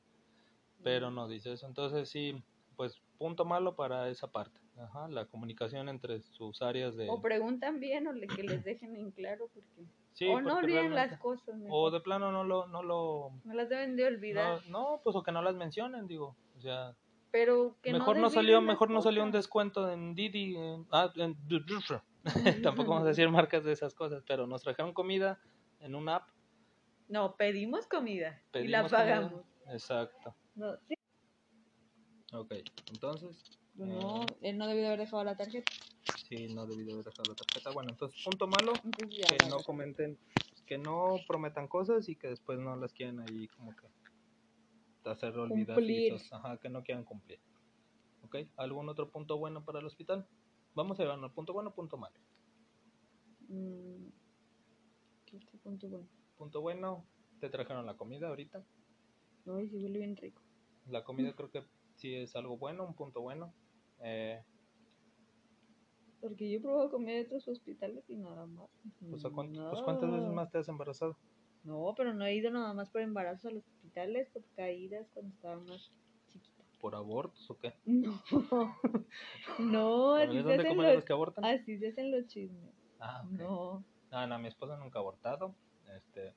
Pero 0.83 1.09
no 1.11 1.27
dice 1.27 1.53
eso. 1.53 1.67
Entonces 1.67 2.09
sí, 2.09 2.43
pues 2.75 3.01
punto 3.17 3.45
malo 3.45 3.75
para 3.75 4.09
esa 4.09 4.31
parte. 4.31 4.59
Ajá, 4.77 5.07
la 5.07 5.25
comunicación 5.25 5.87
entre 5.87 6.21
sus 6.21 6.61
áreas 6.61 6.97
de... 6.97 7.09
O 7.09 7.21
preguntan 7.21 7.79
bien 7.79 8.07
o 8.07 8.11
le, 8.11 8.27
que 8.27 8.43
les 8.43 8.63
dejen 8.63 8.95
en 8.97 9.11
claro 9.11 9.49
porque... 9.53 9.85
Sí, 10.15 10.25
o 10.27 10.41
no 10.41 10.57
olviden 10.57 10.95
las 10.95 11.17
cosas. 11.19 11.55
O 11.69 11.91
de 11.91 11.99
plano 11.99 12.31
no 12.31 12.43
lo... 12.43 12.67
No, 12.67 12.81
lo, 12.81 13.31
No 13.43 13.53
las 13.53 13.69
deben 13.69 13.95
de 13.97 14.05
olvidar. 14.07 14.61
no, 14.69 14.93
no, 14.95 15.01
pues 15.03 15.15
o 15.15 15.21
que 15.23 15.31
no 15.31 15.41
las 15.41 15.55
mencionen, 15.55 16.07
digo. 16.07 16.35
O 16.57 16.61
sea, 16.61 16.95
pero 17.31 17.75
que 17.83 17.91
mejor 17.91 18.15
no, 18.15 18.23
no 18.23 18.29
salió 18.29 18.61
mejor 18.61 18.89
no 18.89 19.01
salió 19.01 19.21
un 19.23 19.31
descuento 19.31 19.91
en 19.91 20.15
Didi. 20.15 20.55
en- 20.55 20.87
ah, 20.91 21.11
en- 21.15 21.35
Tampoco 22.63 22.91
vamos 22.91 23.05
a 23.05 23.09
decir 23.09 23.29
marcas 23.29 23.63
de 23.65 23.73
esas 23.73 23.93
cosas, 23.93 24.23
pero 24.25 24.47
nos 24.47 24.63
trajeron 24.63 24.93
comida 24.93 25.37
en 25.81 25.95
una 25.95 26.15
app. 26.15 26.29
No, 27.09 27.35
pedimos 27.35 27.85
comida 27.87 28.41
y 28.53 28.67
la 28.69 28.83
comida. 28.83 28.97
pagamos. 28.97 29.41
Exacto. 29.69 30.33
No, 30.55 30.77
sí. 30.87 30.95
Ok, 32.33 32.53
entonces, 32.91 33.37
No, 33.75 34.21
Eh. 34.23 34.25
él 34.43 34.57
no 34.57 34.67
debió 34.67 34.83
de 34.83 34.87
haber 34.87 34.99
dejado 35.01 35.23
la 35.25 35.35
tarjeta. 35.35 35.69
Sí, 36.27 36.53
no 36.53 36.65
debí 36.65 36.83
de 36.83 36.93
haber 36.93 37.05
dejado 37.05 37.29
la 37.29 37.35
tarjeta. 37.35 37.71
Bueno, 37.71 37.91
entonces, 37.91 38.23
punto 38.23 38.47
malo, 38.47 38.73
Entonces 38.83 39.17
ya, 39.17 39.27
que 39.27 39.39
no 39.45 39.63
comenten, 39.63 40.17
que 40.65 40.77
no 40.77 41.17
prometan 41.27 41.67
cosas 41.67 42.09
y 42.09 42.15
que 42.15 42.27
después 42.27 42.59
no 42.59 42.75
las 42.75 42.93
quieran 42.93 43.19
ahí 43.19 43.47
como 43.47 43.75
que 43.75 43.87
hacer 45.09 45.37
olvidadizos. 45.37 46.31
Ajá, 46.33 46.57
que 46.57 46.69
no 46.69 46.83
quieran 46.83 47.03
cumplir. 47.03 47.39
Ok, 48.23 48.37
¿algún 48.57 48.89
otro 48.89 49.09
punto 49.09 49.37
bueno 49.37 49.63
para 49.63 49.79
el 49.79 49.85
hospital? 49.85 50.27
Vamos 50.73 50.99
a 50.99 51.03
llevarnos 51.03 51.31
punto 51.31 51.53
bueno, 51.53 51.73
punto 51.73 51.97
malo. 51.97 52.15
Mm, 53.47 54.07
¿Qué 55.25 55.37
otro 55.37 55.59
punto 55.59 55.87
bueno? 55.87 56.07
Punto 56.37 56.61
bueno, 56.61 57.05
te 57.39 57.49
trajeron 57.49 57.85
la 57.85 57.95
comida 57.95 58.27
ahorita. 58.29 58.65
Ay, 59.45 59.69
sí 59.69 59.77
huele 59.77 59.99
bien 59.99 60.15
rico. 60.17 60.41
La 60.87 61.03
comida 61.03 61.33
creo 61.33 61.51
que 61.51 61.63
sí 61.95 62.15
es 62.15 62.35
algo 62.35 62.57
bueno, 62.57 62.85
un 62.85 62.95
punto 62.95 63.21
bueno. 63.21 63.53
Eh, 64.01 64.43
Porque 66.25 66.49
yo 66.49 66.57
he 66.57 66.61
probado 66.61 66.89
comida 66.89 67.13
de 67.13 67.21
otros 67.25 67.47
hospitales 67.47 68.03
y 68.09 68.15
nada 68.17 68.47
más. 68.47 68.67
pues, 69.11 69.23
¿a 69.25 69.29
cuánto- 69.29 69.69
pues, 69.69 69.81
¿cuántas 69.83 70.09
veces 70.09 70.25
No. 70.27 70.33
más 70.33 70.49
te 70.51 70.57
has 70.57 70.67
embarazado? 70.67 71.15
No, 71.63 71.93
pero 71.95 72.15
no 72.15 72.25
he 72.25 72.33
ido 72.33 72.49
nada 72.49 72.73
más 72.73 72.89
por 72.89 73.01
embarazos 73.01 73.45
a 73.45 73.53
los 73.53 73.63
hospitales, 73.67 74.27
por 74.33 74.43
caídas 74.55 75.07
cuando 75.13 75.31
estaba 75.35 75.59
más 75.59 75.91
chiquita. 76.31 76.63
¿Por 76.81 76.95
abortos 76.95 77.47
o 77.51 77.57
qué? 77.59 77.75
No, 77.85 78.19
no, 79.59 80.15
así 80.15 80.25
¿También 80.25 80.39
es 80.39 80.45
se, 80.55 80.61
hacen 80.61 80.77
los 80.77 80.95
los, 80.95 81.05
que 81.05 81.13
abortan? 81.13 81.45
así 81.45 81.77
se 81.77 81.87
hacen 81.89 82.11
los 82.11 82.27
chismes. 82.27 82.73
Ah, 82.99 83.21
ok. 83.23 83.39
No, 83.39 83.83
No, 84.11 84.27
no, 84.27 84.39
mi 84.39 84.47
esposa 84.47 84.77
nunca 84.77 84.97
ha 84.99 85.01
abortado. 85.01 85.55
Este, 85.95 86.33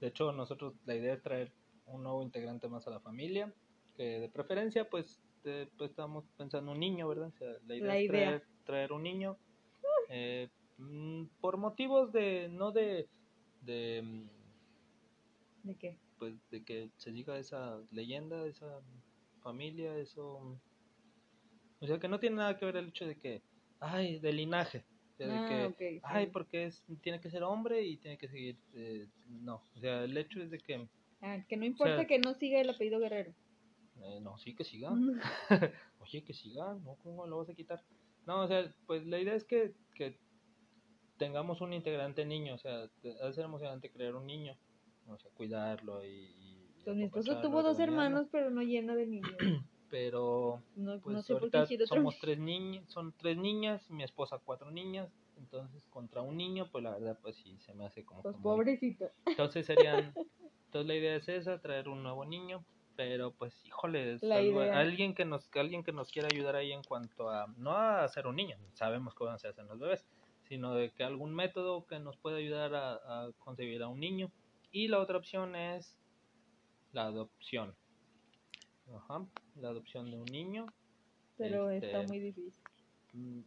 de 0.00 0.06
hecho, 0.06 0.32
nosotros 0.32 0.74
la 0.86 0.94
idea 0.94 1.12
es 1.14 1.22
traer 1.22 1.52
un 1.86 2.02
nuevo 2.02 2.22
integrante 2.22 2.68
más 2.68 2.86
a 2.86 2.90
la 2.90 3.00
familia, 3.00 3.52
que 3.96 4.20
de 4.20 4.28
preferencia, 4.30 4.88
pues, 4.88 5.20
de- 5.42 5.68
pues 5.76 5.90
estamos 5.90 6.24
pensando 6.36 6.72
un 6.72 6.80
niño, 6.80 7.08
¿verdad? 7.08 7.28
O 7.28 7.32
sea, 7.32 7.48
la 7.66 7.74
idea 7.76 7.86
La 7.88 7.98
es 7.98 8.04
idea. 8.10 8.42
Traer, 8.66 8.92
un 8.92 9.04
niño 9.04 9.40
eh, 10.08 10.50
mm, 10.78 11.26
por 11.40 11.58
motivos 11.58 12.12
de, 12.12 12.48
no 12.50 12.72
de, 12.72 13.10
de, 13.60 14.02
mm, 14.04 14.30
¿de 15.62 15.76
qué? 15.76 16.00
pues, 16.18 16.34
de 16.50 16.64
que 16.64 16.92
se 16.96 17.10
diga 17.12 17.38
esa 17.38 17.86
leyenda, 17.90 18.46
esa 18.46 18.82
familia, 19.40 19.96
eso, 19.98 20.40
mm, 20.40 20.60
o 21.80 21.86
sea, 21.86 21.98
que 21.98 22.08
no 22.08 22.20
tiene 22.20 22.36
nada 22.36 22.56
que 22.56 22.64
ver 22.66 22.76
el 22.76 22.88
hecho 22.88 23.06
de 23.06 23.18
que, 23.18 23.44
ay, 23.80 24.18
de 24.20 24.32
linaje, 24.32 24.86
o 25.14 25.16
sea, 25.16 25.28
de 25.28 25.42
Ah, 25.44 25.70
sí. 25.78 26.02
ay, 26.02 26.28
porque 26.28 26.64
es, 26.66 26.84
tiene 27.02 27.20
que 27.20 27.30
ser 27.30 27.42
hombre 27.42 27.82
y 27.82 27.98
tiene 27.98 28.18
que 28.18 28.28
seguir, 28.28 28.60
eh, 28.72 29.08
no, 29.24 29.68
o 29.74 29.80
sea, 29.80 30.04
el 30.04 30.16
hecho 30.16 30.40
es 30.42 30.50
de 30.50 30.58
que, 30.58 30.88
Ah, 31.20 31.44
que 31.46 31.58
no 31.58 31.66
importa 31.66 32.06
sea- 32.06 32.06
que 32.06 32.18
no 32.18 32.32
siga 32.32 32.58
el 32.62 32.70
apellido 32.70 32.98
Guerrero. 33.00 33.34
eh, 33.94 34.20
no, 34.20 34.36
sí 34.38 34.54
que 34.54 34.64
siga, 34.64 34.90
oye, 35.98 36.24
que 36.24 36.34
siga, 36.34 36.74
no, 36.74 36.96
¿cómo 36.96 37.26
lo 37.26 37.38
vas 37.38 37.48
a 37.50 37.54
quitar? 37.54 37.84
No, 38.26 38.42
o 38.42 38.48
sea, 38.48 38.72
pues 38.86 39.06
la 39.06 39.18
idea 39.20 39.34
es 39.34 39.44
que, 39.44 39.74
que 39.94 40.18
tengamos 41.16 41.60
un 41.60 41.72
integrante 41.72 42.24
niño, 42.24 42.54
o 42.54 42.58
sea, 42.58 42.88
de 43.02 43.32
ser 43.32 43.44
emocionante 43.44 43.90
crear 43.90 44.14
un 44.14 44.26
niño, 44.26 44.56
o 45.06 45.18
sea, 45.18 45.30
cuidarlo 45.32 46.04
y... 46.04 46.08
y 46.08 46.82
Pues 46.84 46.96
mi 46.96 47.04
esposo 47.04 47.40
tuvo 47.40 47.62
dos 47.62 47.78
hermanos, 47.78 48.28
pero 48.30 48.50
no 48.50 48.62
lleno 48.62 48.94
de 48.94 49.06
niños. 49.06 49.36
Pero 49.88 50.64
No, 50.74 51.00
pues 51.00 51.14
no 51.14 51.22
sé 51.22 51.34
por 51.34 51.48
qué 51.48 51.58
ahorita 51.58 51.68
quiero 51.68 51.84
otro 51.84 51.96
somos 51.96 52.18
tres 52.18 52.40
niñas, 52.40 52.84
son 52.88 53.14
tres 53.16 53.36
niñas, 53.36 53.88
mi 53.88 54.02
esposa 54.02 54.40
cuatro 54.44 54.68
niñas, 54.72 55.08
entonces 55.36 55.86
contra 55.86 56.22
un 56.22 56.36
niño, 56.36 56.68
pues 56.72 56.82
la 56.82 56.90
verdad, 56.90 57.16
pues 57.22 57.36
sí, 57.36 57.56
se 57.60 57.72
me 57.72 57.86
hace 57.86 58.04
como... 58.04 58.22
Pues 58.22 58.34
muy- 58.34 58.42
pobrecito. 58.42 59.08
Entonces 59.26 59.64
serían, 59.64 60.12
entonces 60.64 60.88
la 60.88 60.94
idea 60.96 61.14
es 61.14 61.28
esa, 61.28 61.60
traer 61.60 61.88
un 61.88 62.02
nuevo 62.02 62.24
niño, 62.24 62.64
pero 62.96 63.32
pues 63.34 63.64
híjole, 63.64 64.20
algo- 64.30 64.60
alguien 64.62 65.14
que 65.14 65.24
nos 65.24 65.48
alguien 65.54 65.84
que 65.84 65.92
nos 65.92 66.10
quiera 66.10 66.28
ayudar 66.28 66.56
ahí 66.56 66.72
en 66.72 66.82
cuanto 66.84 67.28
a, 67.30 67.46
no 67.56 67.72
a 67.72 68.04
hacer 68.04 68.26
un 68.26 68.36
niño, 68.36 68.56
sabemos 68.72 69.14
cómo 69.14 69.38
se 69.38 69.48
hacen 69.48 69.66
los 69.68 69.78
bebés, 69.78 70.06
sino 70.44 70.74
de 70.74 70.92
que 70.92 71.04
algún 71.04 71.34
método 71.34 71.86
que 71.86 71.98
nos 72.00 72.16
pueda 72.18 72.38
ayudar 72.38 72.74
a, 72.74 72.94
a 73.26 73.32
concebir 73.38 73.82
a 73.82 73.88
un 73.88 74.00
niño. 74.00 74.32
Y 74.72 74.88
la 74.88 75.00
otra 75.00 75.18
opción 75.18 75.56
es 75.56 75.98
la 76.92 77.06
adopción. 77.06 77.76
Ajá, 78.94 79.26
la 79.56 79.68
adopción 79.68 80.10
de 80.10 80.16
un 80.18 80.24
niño. 80.26 80.66
Pero 81.36 81.70
Este, 81.70 81.86
está 81.86 82.02
muy 82.08 82.20
difícil. 82.20 82.62
Mm, 83.12 83.40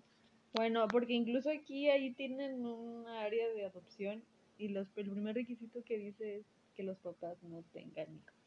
Bueno, 0.54 0.88
porque 0.92 1.14
incluso 1.14 1.50
aquí 1.50 1.90
ahí 1.90 2.14
tienen 2.14 2.66
un 2.66 3.08
área 3.08 3.50
de 3.50 3.66
adopción 3.66 4.24
y 4.58 4.70
los 4.70 4.88
el 4.98 5.10
primer 5.10 5.36
requisito 5.36 5.84
que 5.84 5.98
dice 5.98 6.38
es 6.38 6.46
que 6.76 6.84
los 6.84 6.98
papás 7.00 7.42
no 7.44 7.64
tengan 7.74 8.16
hijos. 8.16 8.39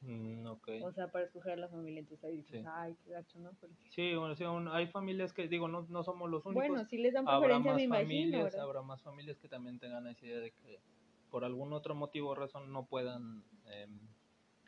Mm, 0.00 0.46
ok. 0.46 0.68
O 0.84 0.92
sea, 0.92 1.10
para 1.10 1.24
escoger 1.24 1.52
a 1.52 1.56
la 1.56 1.68
familia. 1.68 2.00
Entonces 2.00 2.24
ahí 2.24 2.36
dices, 2.38 2.60
Sí. 2.60 2.66
ay, 2.68 2.96
qué 3.04 3.10
gacho, 3.10 3.38
¿no? 3.40 3.52
Porque- 3.54 3.76
Sí, 3.90 4.14
bueno, 4.14 4.34
sí, 4.36 4.44
aún 4.44 4.68
hay 4.68 4.86
familias 4.88 5.32
que, 5.32 5.48
digo, 5.48 5.68
no, 5.68 5.86
no 5.88 6.02
somos 6.04 6.30
los 6.30 6.44
únicos. 6.46 6.68
Bueno, 6.68 6.84
sí 6.84 6.98
les 6.98 7.14
dan 7.14 7.28
habrá 7.28 7.60
preferencia, 7.60 7.70
más 7.72 7.76
me 7.76 7.82
imagino, 7.84 8.08
familias, 8.12 8.44
¿verdad? 8.44 8.60
habrá 8.62 8.82
más 8.82 9.02
familias 9.02 9.38
que 9.38 9.48
también 9.48 9.78
tengan 9.78 10.06
esa 10.06 10.26
idea 10.26 10.40
de 10.40 10.52
que 10.52 10.82
por 11.30 11.44
algún 11.44 11.72
otro 11.72 11.94
motivo 11.94 12.30
o 12.30 12.34
razón 12.34 12.72
no 12.72 12.86
puedan 12.86 13.44
em, 13.64 14.14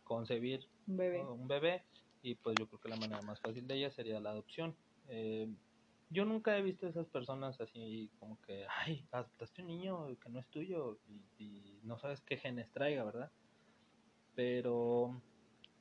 concebir 0.04 0.68
Un 0.86 0.96
bebé. 0.96 1.20
un 1.22 1.48
bebé 1.48 1.86
y 2.22 2.34
pues 2.34 2.58
yo 2.58 2.68
creo 2.68 2.80
que 2.80 2.88
la 2.88 2.96
manera 2.96 3.22
más 3.22 3.40
fácil 3.40 3.66
de 3.66 3.76
ella 3.76 3.90
sería 3.90 4.20
la 4.20 4.30
adopción. 4.30 4.76
Eh, 5.08 5.48
yo 6.10 6.24
nunca 6.26 6.58
he 6.58 6.62
visto 6.62 6.86
esas 6.88 7.08
personas 7.08 7.60
así 7.60 8.10
como 8.18 8.40
que, 8.40 8.66
ay, 8.68 9.08
adoptaste 9.12 9.62
un 9.62 9.68
niño 9.68 10.18
que 10.18 10.28
no 10.28 10.38
es 10.40 10.48
tuyo 10.48 11.00
y, 11.06 11.24
y 11.38 11.80
no 11.82 11.98
sabes 11.98 12.20
qué 12.20 12.36
genes 12.36 12.72
traiga, 12.72 13.04
¿verdad? 13.04 13.32
Pero 14.34 15.22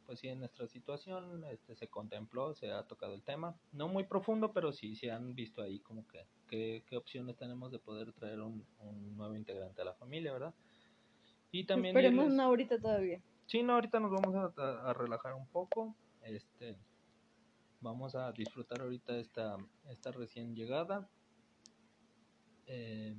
pues 0.05 0.19
sí, 0.21 0.27
en 0.27 0.39
nuestra 0.39 0.67
situación 0.67 1.43
este, 1.51 1.75
se 1.75 1.87
contempló, 1.87 2.55
se 2.55 2.71
ha 2.71 2.83
tocado 2.87 3.13
el 3.13 3.23
tema, 3.23 3.55
no 3.71 3.87
muy 3.87 4.05
profundo, 4.05 4.51
pero 4.53 4.71
sí 4.73 4.95
se 4.95 5.11
han 5.11 5.35
visto 5.35 5.61
ahí 5.61 5.79
como 5.81 6.07
que 6.07 6.25
qué, 6.47 6.83
qué 6.87 6.97
opciones 6.97 7.37
tenemos 7.37 7.71
de 7.71 7.77
poder 7.77 8.11
traer 8.13 8.39
un, 8.41 8.65
un 8.79 9.15
nuevo 9.15 9.35
integrante 9.35 9.81
a 9.81 9.85
la 9.85 9.93
familia, 9.93 10.33
¿verdad? 10.33 10.55
Y 11.51 11.65
también 11.65 11.95
Esperemos 11.95 12.25
irles- 12.33 12.35
no 12.37 12.43
ahorita 12.43 12.79
todavía. 12.79 13.21
Sí, 13.45 13.61
no, 13.61 13.73
ahorita 13.73 13.99
nos 13.99 14.11
vamos 14.11 14.35
a, 14.35 14.61
a- 14.61 14.89
a 14.89 14.93
relajar 14.93 15.33
un 15.35 15.47
poco. 15.47 15.95
Este, 16.21 16.75
vamos 17.81 18.15
a 18.15 18.31
disfrutar 18.31 18.81
ahorita 18.81 19.15
esta, 19.17 19.57
esta 19.89 20.11
recién 20.11 20.55
llegada. 20.55 21.07
eh, 22.65 23.15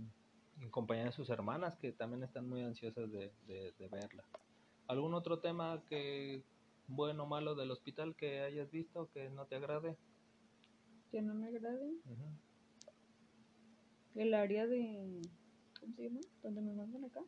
en 0.60 0.70
compañía 0.70 1.06
de 1.06 1.12
sus 1.12 1.30
hermanas 1.30 1.76
que 1.78 1.92
también 1.92 2.22
están 2.22 2.48
muy 2.48 2.62
ansiosas 2.62 3.10
de, 3.10 3.32
de- 3.46 3.72
de 3.78 3.88
verla. 3.88 4.24
¿Algún 4.90 5.14
otro 5.14 5.38
tema 5.38 5.80
que 5.88 6.42
bueno 6.88 7.22
o 7.22 7.26
malo 7.26 7.54
del 7.54 7.70
hospital 7.70 8.16
que 8.16 8.40
hayas 8.40 8.68
visto 8.72 9.08
que 9.14 9.30
no 9.30 9.46
te 9.46 9.54
agrade? 9.54 9.96
Que 11.12 11.22
no 11.22 11.32
me 11.32 11.46
agrade. 11.46 11.92
El 14.16 14.34
área 14.34 14.66
de. 14.66 15.20
¿Cómo 15.78 15.94
se 15.94 16.02
llama? 16.02 16.20
¿Dónde 16.42 16.62
me 16.62 16.74
mandan 16.74 17.04
acá? 17.04 17.20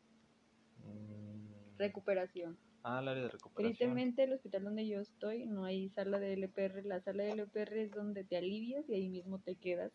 Mm, 0.78 1.78
Recuperación. 1.78 2.58
Ah, 2.82 2.98
el 3.00 3.06
área 3.06 3.22
de 3.22 3.28
recuperación. 3.28 3.76
Tristemente, 3.76 4.24
el 4.24 4.32
hospital 4.32 4.64
donde 4.64 4.88
yo 4.88 4.98
estoy 4.98 5.46
no 5.46 5.64
hay 5.64 5.88
sala 5.90 6.18
de 6.18 6.32
LPR. 6.32 6.82
La 6.82 7.00
sala 7.00 7.22
de 7.22 7.30
LPR 7.30 7.84
es 7.84 7.92
donde 7.92 8.24
te 8.24 8.38
alivias 8.38 8.84
y 8.88 8.94
ahí 8.94 9.08
mismo 9.08 9.38
te 9.38 9.54
quedas 9.54 9.92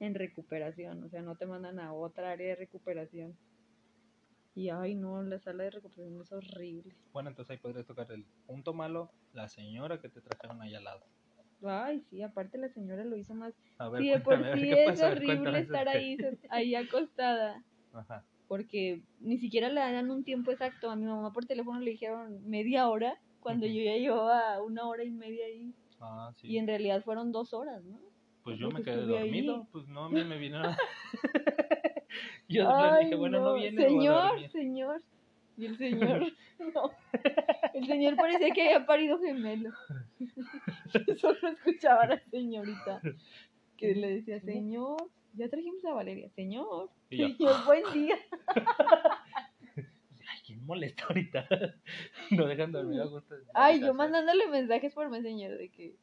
en 0.00 0.14
recuperación. 0.14 1.02
O 1.02 1.08
sea, 1.08 1.22
no 1.22 1.34
te 1.36 1.46
mandan 1.46 1.80
a 1.80 1.94
otra 1.94 2.32
área 2.32 2.48
de 2.48 2.56
recuperación. 2.56 3.38
Y 4.54 4.68
ay, 4.68 4.94
no, 4.94 5.22
la 5.22 5.38
sala 5.38 5.64
de 5.64 5.70
recuperación 5.70 6.20
es 6.20 6.32
horrible. 6.32 6.94
Bueno, 7.12 7.30
entonces 7.30 7.52
ahí 7.52 7.58
podrías 7.58 7.86
tocar 7.86 8.10
el 8.10 8.24
punto 8.46 8.74
malo, 8.74 9.10
la 9.32 9.48
señora 9.48 10.00
que 10.00 10.08
te 10.08 10.20
trajeron 10.20 10.60
ahí 10.60 10.74
al 10.74 10.84
lado. 10.84 11.04
Ay, 11.62 12.00
sí, 12.08 12.22
aparte 12.22 12.58
la 12.58 12.68
señora 12.70 13.04
lo 13.04 13.16
hizo 13.16 13.34
más. 13.34 13.54
A 13.78 13.88
ver, 13.88 14.00
Sí, 14.02 14.08
de 14.08 14.20
por 14.20 14.38
sí 14.54 14.60
¿qué 14.62 14.84
es 14.84 14.90
pasó? 14.90 15.12
Horrible 15.12 15.58
estar 15.60 15.88
ahí, 15.88 16.16
ahí 16.48 16.74
acostada. 16.74 17.62
Ajá. 17.92 18.24
Porque 18.48 19.02
ni 19.20 19.38
siquiera 19.38 19.68
le 19.68 19.80
dan 19.80 20.10
un 20.10 20.24
tiempo 20.24 20.50
exacto. 20.50 20.90
A 20.90 20.96
mi 20.96 21.04
mamá 21.04 21.32
por 21.32 21.44
teléfono 21.46 21.78
le 21.80 21.92
dijeron 21.92 22.48
media 22.48 22.88
hora, 22.88 23.20
cuando 23.40 23.66
yo 23.66 23.82
ya 23.82 23.96
llevaba 23.96 24.60
una 24.62 24.86
hora 24.88 25.04
y 25.04 25.10
media 25.10 25.46
ahí. 25.46 25.72
Ah, 26.00 26.32
sí. 26.36 26.48
Y 26.48 26.58
en 26.58 26.66
realidad 26.66 27.02
fueron 27.04 27.30
dos 27.30 27.52
horas, 27.54 27.84
¿no? 27.84 28.00
Pues 28.42 28.58
yo 28.58 28.70
me 28.70 28.78
que 28.82 28.84
quedé 28.90 29.02
ahí. 29.18 29.24
dormido, 29.26 29.68
pues 29.70 29.86
no, 29.86 30.06
a 30.06 30.10
mí 30.10 30.24
me 30.24 30.38
vino. 30.38 30.62
yo 32.48 32.70
Ay, 32.70 33.04
dije, 33.04 33.16
bueno, 33.16 33.38
no, 33.38 33.44
no, 33.46 33.54
viene, 33.54 33.82
Señor, 33.82 34.50
señor. 34.50 35.02
Y 35.56 35.66
el 35.66 35.76
señor, 35.78 36.32
no. 36.74 36.90
El 37.74 37.86
señor 37.86 38.16
parecía 38.16 38.50
que 38.50 38.62
había 38.62 38.86
parido 38.86 39.18
gemelo. 39.18 39.70
Solo 41.18 41.48
escuchaba 41.48 42.02
a 42.02 42.06
la 42.08 42.18
señorita 42.30 43.00
que 43.76 43.94
le 43.94 44.14
decía, 44.16 44.40
señor, 44.40 44.96
ya 45.34 45.48
trajimos 45.48 45.84
a 45.84 45.92
Valeria. 45.92 46.30
Señor, 46.30 46.90
señor, 47.10 47.64
buen 47.66 47.82
día. 47.92 48.16
Ay, 49.76 50.38
¿quién 50.46 50.64
molesta 50.64 51.04
ahorita? 51.04 51.46
no 52.30 52.46
dejan 52.46 52.72
dormir 52.72 53.00
a 53.00 53.04
gusto. 53.04 53.34
Ay, 53.54 53.80
yo 53.80 53.94
mandándole 53.94 54.46
mensajes 54.48 54.94
por 54.94 55.10
Messenger 55.10 55.58
de 55.58 55.68
que, 55.68 55.94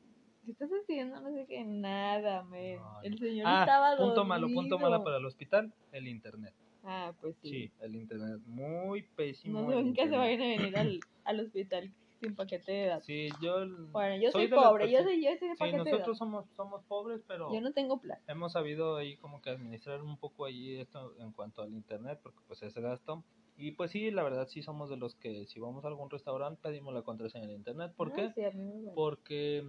¿qué 0.47 0.51
estás 0.53 0.69
haciendo? 0.81 1.21
No 1.21 1.31
sé 1.31 1.45
qué, 1.47 1.63
nada, 1.63 2.43
men. 2.45 2.77
No, 2.79 3.01
El 3.03 3.19
señor 3.19 3.45
Ah, 3.47 3.59
estaba 3.61 3.97
punto 3.97 4.25
malo, 4.25 4.47
punto 4.47 4.69
dormido. 4.75 4.89
malo 4.89 5.03
para 5.03 5.17
el 5.17 5.25
hospital, 5.25 5.71
el 5.91 6.07
internet. 6.07 6.53
Ah, 6.83 7.13
pues 7.21 7.35
sí. 7.41 7.49
Sí, 7.49 7.71
el 7.81 7.95
internet, 7.95 8.39
muy 8.45 9.03
pésimo. 9.15 9.61
No 9.61 9.71
el 9.77 9.85
nunca 9.85 10.07
se 10.07 10.15
vayan 10.17 10.41
a 10.41 10.45
venir 10.47 10.77
al, 10.77 10.99
al 11.25 11.39
hospital 11.41 11.91
sin 12.21 12.33
paquete 12.35 12.71
de 12.71 12.85
datos. 12.87 13.05
Sí, 13.05 13.29
yo... 13.41 13.57
Bueno, 13.91 14.15
yo 14.23 14.31
soy, 14.31 14.47
de 14.47 14.55
las 14.55 14.65
pobre, 14.65 14.89
yo 14.89 15.03
soy 15.03 15.21
yo 15.23 15.29
ese 15.29 15.45
Sí, 15.51 15.55
paquete 15.59 15.71
de 15.77 15.77
nosotros 15.83 15.99
datos. 15.99 16.17
somos, 16.17 16.45
somos 16.55 16.83
pobres, 16.85 17.21
pero 17.27 17.53
Yo 17.53 17.61
no 17.61 17.73
tengo 17.73 17.99
plan. 17.99 18.17
hemos 18.27 18.53
sabido 18.53 18.95
ahí 18.95 19.17
como 19.17 19.41
que 19.41 19.49
administrar 19.51 20.01
un 20.01 20.17
poco 20.17 20.45
ahí 20.45 20.79
esto 20.79 21.13
en 21.19 21.31
cuanto 21.33 21.61
al 21.61 21.73
internet, 21.73 22.19
porque 22.23 22.39
pues 22.47 22.63
es 22.63 22.73
gasto. 22.75 23.23
Y 23.59 23.71
pues 23.71 23.91
sí, 23.91 24.09
la 24.11 24.23
verdad 24.23 24.47
sí 24.47 24.61
somos 24.61 24.89
de 24.89 24.97
los 24.97 25.15
que 25.15 25.45
si 25.47 25.59
vamos 25.59 25.83
a 25.83 25.87
algún 25.89 26.09
restaurante 26.09 26.61
pedimos 26.61 26.93
la 26.93 27.01
contraseña 27.01 27.47
de 27.47 27.53
internet. 27.55 27.91
¿Por 27.97 28.11
Ah, 28.11 28.15
qué? 28.15 28.31
sí. 28.51 28.57
Porque... 28.95 29.63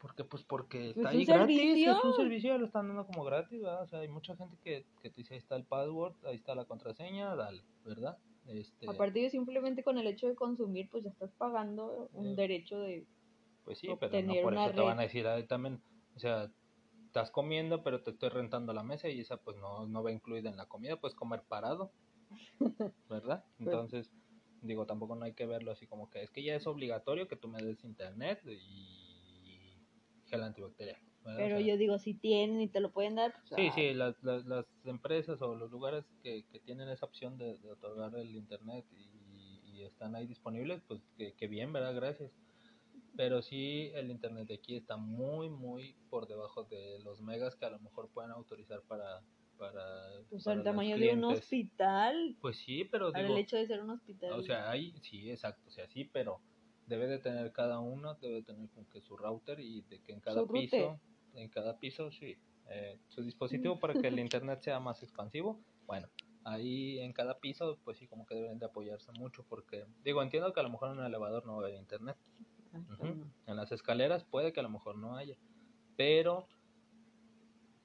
Porque, 0.00 0.24
pues 0.24 0.42
porque 0.44 0.78
Pues 0.78 0.96
está 0.96 1.08
ahí 1.10 1.24
gratis, 1.26 1.58
servicio. 1.58 1.92
es 1.98 2.04
un 2.04 2.14
servicio, 2.14 2.58
lo 2.58 2.66
están 2.66 2.88
dando 2.88 3.06
como 3.06 3.22
gratis, 3.24 3.60
¿verdad? 3.60 3.82
O 3.82 3.86
sea, 3.86 3.98
hay 4.00 4.08
mucha 4.08 4.34
gente 4.36 4.56
que, 4.64 4.86
que 5.02 5.10
te 5.10 5.16
dice, 5.16 5.34
ahí 5.34 5.38
está 5.38 5.56
el 5.56 5.64
password, 5.64 6.14
ahí 6.24 6.36
está 6.36 6.54
la 6.54 6.64
contraseña, 6.64 7.34
dale, 7.36 7.62
¿verdad? 7.84 8.16
Este, 8.46 8.88
Aparte 8.88 9.20
de 9.20 9.28
simplemente 9.30 9.82
con 9.84 9.98
el 9.98 10.06
hecho 10.06 10.26
de 10.26 10.34
consumir, 10.34 10.88
pues 10.90 11.04
ya 11.04 11.10
estás 11.10 11.30
pagando 11.32 12.08
un 12.14 12.28
Eh, 12.28 12.34
derecho 12.34 12.78
de... 12.80 13.06
Pues 13.64 13.78
sí, 13.78 13.88
pero 14.00 14.22
no 14.22 14.34
por 14.42 14.54
eso 14.54 14.70
te 14.72 14.80
van 14.80 14.96
red. 14.96 15.00
a 15.00 15.02
decir 15.02 15.26
ahí 15.26 15.46
también, 15.46 15.82
o 16.16 16.18
sea, 16.18 16.50
estás 17.06 17.30
comiendo, 17.30 17.82
pero 17.82 18.02
te 18.02 18.10
estoy 18.12 18.30
rentando 18.30 18.72
la 18.72 18.82
mesa 18.82 19.08
y 19.08 19.20
esa 19.20 19.36
pues 19.36 19.58
no, 19.58 19.86
no 19.86 20.02
va 20.02 20.10
incluida 20.12 20.48
en 20.48 20.56
la 20.56 20.66
comida, 20.66 20.96
puedes 20.98 21.14
comer 21.14 21.42
parado, 21.46 21.92
¿verdad? 23.08 23.44
Pues 23.58 23.68
Entonces, 23.68 24.10
digo, 24.62 24.86
tampoco 24.86 25.14
no 25.14 25.24
hay 25.26 25.34
que 25.34 25.46
verlo 25.46 25.72
así 25.72 25.86
como 25.86 26.08
que 26.08 26.22
es 26.22 26.30
que 26.30 26.42
ya 26.42 26.54
es 26.54 26.66
obligatorio 26.66 27.28
que 27.28 27.36
tú 27.36 27.48
me 27.48 27.62
des 27.62 27.84
internet 27.84 28.40
y 28.46 29.09
gel 30.30 30.42
antibacterial. 30.42 30.98
¿verdad? 31.24 31.34
O 31.34 31.38
Pero 31.38 31.58
sea, 31.58 31.66
yo 31.66 31.76
digo, 31.76 31.98
si 31.98 32.14
tienen 32.14 32.60
y 32.62 32.68
te 32.68 32.80
lo 32.80 32.92
pueden 32.92 33.16
dar, 33.16 33.34
pues, 33.48 33.60
Sí, 33.60 33.68
ah, 33.68 33.72
sí, 33.74 33.92
las, 33.94 34.22
las, 34.22 34.46
las 34.46 34.66
empresas 34.84 35.42
o 35.42 35.54
los 35.54 35.70
lugares 35.70 36.04
que, 36.22 36.44
que 36.50 36.60
tienen 36.60 36.88
esa 36.88 37.04
opción 37.06 37.36
de, 37.36 37.58
de 37.58 37.70
otorgar 37.70 38.14
el 38.16 38.34
internet 38.36 38.86
y, 38.96 39.60
y 39.64 39.82
están 39.84 40.14
ahí 40.16 40.26
disponibles, 40.26 40.80
pues 40.88 41.00
que, 41.18 41.34
que 41.34 41.46
bien, 41.46 41.72
¿verdad? 41.72 41.94
Gracias. 41.94 42.32
Pero 43.16 43.42
sí, 43.42 43.90
el 43.94 44.10
internet 44.10 44.46
de 44.48 44.54
aquí 44.54 44.76
está 44.76 44.96
muy, 44.96 45.50
muy 45.50 45.94
por 46.08 46.26
debajo 46.26 46.64
de 46.64 47.00
los 47.00 47.20
megas 47.20 47.54
que 47.56 47.66
a 47.66 47.70
lo 47.70 47.78
mejor 47.80 48.08
pueden 48.08 48.30
autorizar 48.30 48.80
para... 48.82 49.20
para, 49.58 49.82
pues 50.30 50.44
para 50.44 50.56
el 50.56 50.62
tamaño 50.64 50.96
de 50.96 51.12
un 51.12 51.24
hospital, 51.24 52.36
Pues 52.40 52.56
sí, 52.56 52.84
pero 52.84 53.12
para 53.12 53.24
digo, 53.24 53.36
el 53.36 53.42
hecho 53.42 53.56
de 53.56 53.66
ser 53.66 53.82
un 53.82 53.90
hospital. 53.90 54.32
o 54.32 54.42
sea, 54.42 54.70
hay, 54.70 54.94
sí, 55.02 55.30
exacto, 55.30 55.62
o 55.66 55.70
sea, 55.70 55.86
sí, 55.88 56.04
pero 56.04 56.40
debe 56.90 57.06
de 57.06 57.18
tener 57.18 57.52
cada 57.52 57.78
uno, 57.78 58.16
debe 58.16 58.34
de 58.36 58.42
tener 58.42 58.68
como 58.70 58.88
que 58.90 59.00
su 59.00 59.16
router 59.16 59.60
y 59.60 59.82
de 59.82 60.00
que 60.00 60.12
en 60.12 60.20
cada 60.20 60.40
router. 60.40 60.60
piso, 60.60 61.00
en 61.34 61.48
cada 61.48 61.78
piso, 61.78 62.10
sí, 62.10 62.36
eh, 62.68 62.98
su 63.08 63.22
dispositivo 63.22 63.78
para 63.78 63.94
que 63.94 64.08
el 64.08 64.18
internet 64.20 64.60
sea 64.60 64.80
más 64.80 65.02
expansivo, 65.04 65.60
bueno, 65.86 66.08
ahí 66.44 66.98
en 66.98 67.12
cada 67.12 67.38
piso, 67.38 67.78
pues 67.84 67.96
sí, 67.96 68.08
como 68.08 68.26
que 68.26 68.34
deben 68.34 68.58
de 68.58 68.66
apoyarse 68.66 69.12
mucho 69.12 69.44
porque, 69.48 69.86
digo, 70.04 70.20
entiendo 70.20 70.52
que 70.52 70.58
a 70.60 70.64
lo 70.64 70.70
mejor 70.70 70.90
en 70.90 70.98
un 70.98 71.06
elevador 71.06 71.46
no 71.46 71.56
va 71.56 71.62
a 71.62 71.66
haber 71.66 71.78
internet, 71.78 72.16
en 73.46 73.56
las 73.56 73.70
escaleras 73.70 74.24
puede 74.24 74.52
que 74.52 74.60
a 74.60 74.64
lo 74.64 74.70
mejor 74.70 74.96
no 74.96 75.16
haya, 75.16 75.36
pero 75.96 76.48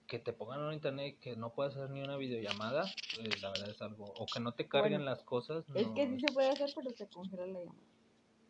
que 0.08 0.18
te 0.20 0.34
pongan 0.34 0.62
un 0.62 0.74
internet 0.74 1.18
que 1.20 1.36
no 1.36 1.54
puedas 1.54 1.76
hacer 1.76 1.92
ni 1.92 2.02
una 2.02 2.18
videollamada, 2.18 2.86
eh, 3.20 3.30
la 3.42 3.50
verdad 3.50 3.70
es 3.70 3.82
algo, 3.82 4.06
o 4.06 4.26
que 4.26 4.40
no 4.40 4.54
te 4.54 4.68
carguen 4.68 5.00
Bueno, 5.00 5.06
las 5.06 5.24
cosas. 5.24 5.64
Es 5.76 5.88
no, 5.88 5.94
que 5.94 6.08
sí 6.08 6.20
se 6.20 6.34
puede 6.34 6.50
hacer, 6.50 6.70
pero 6.76 6.92
se 6.92 7.08
congela 7.08 7.46
la 7.46 7.60
llamada. 7.60 7.95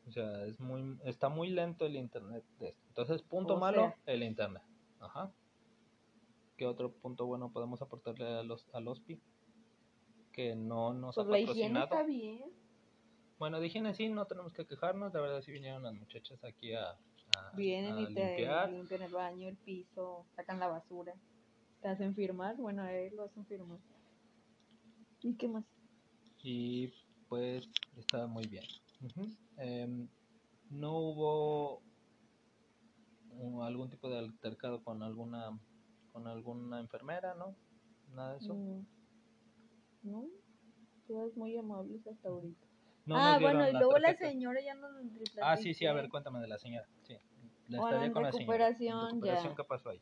O 0.08 0.12
sea, 0.12 0.46
es 0.46 0.60
muy, 0.60 0.98
está 1.06 1.30
muy 1.30 1.50
lento 1.50 1.86
el 1.86 1.96
internet 1.96 2.44
de 2.60 2.70
esto. 2.70 2.84
Entonces, 2.90 3.22
punto 3.24 3.56
O 3.56 3.60
malo, 3.60 3.82
sea. 3.82 3.98
el 4.06 4.24
internet. 4.24 4.64
Ajá. 5.00 5.32
¿Qué 6.58 6.66
otro 6.66 6.92
punto 6.94 7.26
bueno 7.26 7.52
podemos 7.52 7.82
aportarle 7.82 8.26
a 8.28 8.44
los, 8.44 8.68
al 8.74 8.88
OSPI? 8.88 9.20
Que 10.32 10.56
no 10.56 10.94
nos 10.94 11.16
Pues 11.16 11.28
ha 11.28 11.30
la 11.32 11.40
higiene 11.40 11.80
patrocinado. 11.80 11.86
está 11.86 12.04
bien. 12.04 12.44
Bueno, 13.38 13.60
de 13.60 13.68
higiene 13.68 13.94
sí, 13.94 14.08
no 14.10 14.26
tenemos 14.26 14.54
que 14.54 14.66
quejarnos. 14.66 15.14
La 15.14 15.22
verdad 15.22 15.42
sí 15.42 15.52
vinieron 15.52 15.84
las 15.84 15.94
muchachas 15.94 16.42
aquí 16.44 16.74
a, 16.74 16.92
a- 16.92 17.52
Vienen 17.56 17.94
a 17.98 18.02
y 18.02 18.14
te 18.14 18.28
limpiar. 18.28 18.70
limpian 18.72 19.02
el 19.02 19.12
baño, 19.12 19.50
el 19.50 19.58
piso, 19.58 20.26
sacan 20.36 20.60
la 20.60 20.68
basura. 20.68 21.14
Te 21.82 21.90
hacen 21.90 22.16
firmar, 22.16 22.56
bueno, 22.56 22.84
a 22.84 22.94
él 22.94 23.16
lo 23.16 23.24
hacen 23.24 23.46
firmar. 23.46 23.80
¿Y 25.22 25.34
qué 25.36 25.48
más? 25.48 25.66
y 26.44 26.94
pues 27.28 27.68
está 27.98 28.28
muy 28.28 28.46
bien. 28.48 28.64
Ujú. 29.02 29.28
Em, 29.58 30.08
no 30.70 30.98
hubo 31.00 31.82
un- 33.32 33.62
algún 33.64 33.90
tipo 33.90 34.10
de 34.10 34.18
altercado 34.20 34.84
con 34.84 35.04
alguna 35.04 35.58
con 36.12 36.28
alguna 36.28 36.80
enfermera, 36.80 37.36
¿no? 37.36 37.56
Nada 38.14 38.32
de 38.34 38.38
eso. 38.38 38.54
Mm, 38.56 38.86
No, 40.04 40.24
todas 41.08 41.36
muy 41.36 41.58
amables 41.58 42.06
hasta 42.08 42.30
ahorita. 42.30 42.66
No 43.06 43.18
ah, 43.18 43.34
nos 43.34 43.42
bueno, 43.42 43.68
y 43.70 43.74
luego 43.74 43.98
la 43.98 44.16
señora 44.16 44.62
ya 44.62 44.76
no 44.76 44.90
lo 44.90 45.02
Ah, 45.42 45.58
sí, 45.58 45.74
sí, 45.74 45.86
a 45.86 45.94
ver, 45.94 46.10
cuéntame 46.10 46.40
de 46.40 46.48
la 46.48 46.58
señora. 46.58 46.88
Sí. 47.04 47.18
La 47.68 47.78
en 48.06 48.14
con 48.14 48.24
la 48.24 48.32
señora. 48.32 48.32
recuperación, 48.32 49.00
En 49.00 49.06
recuperación, 49.08 49.52
ya. 49.52 49.56
¿qué 49.56 49.64
pasó 49.64 49.90
ahí? 49.90 50.02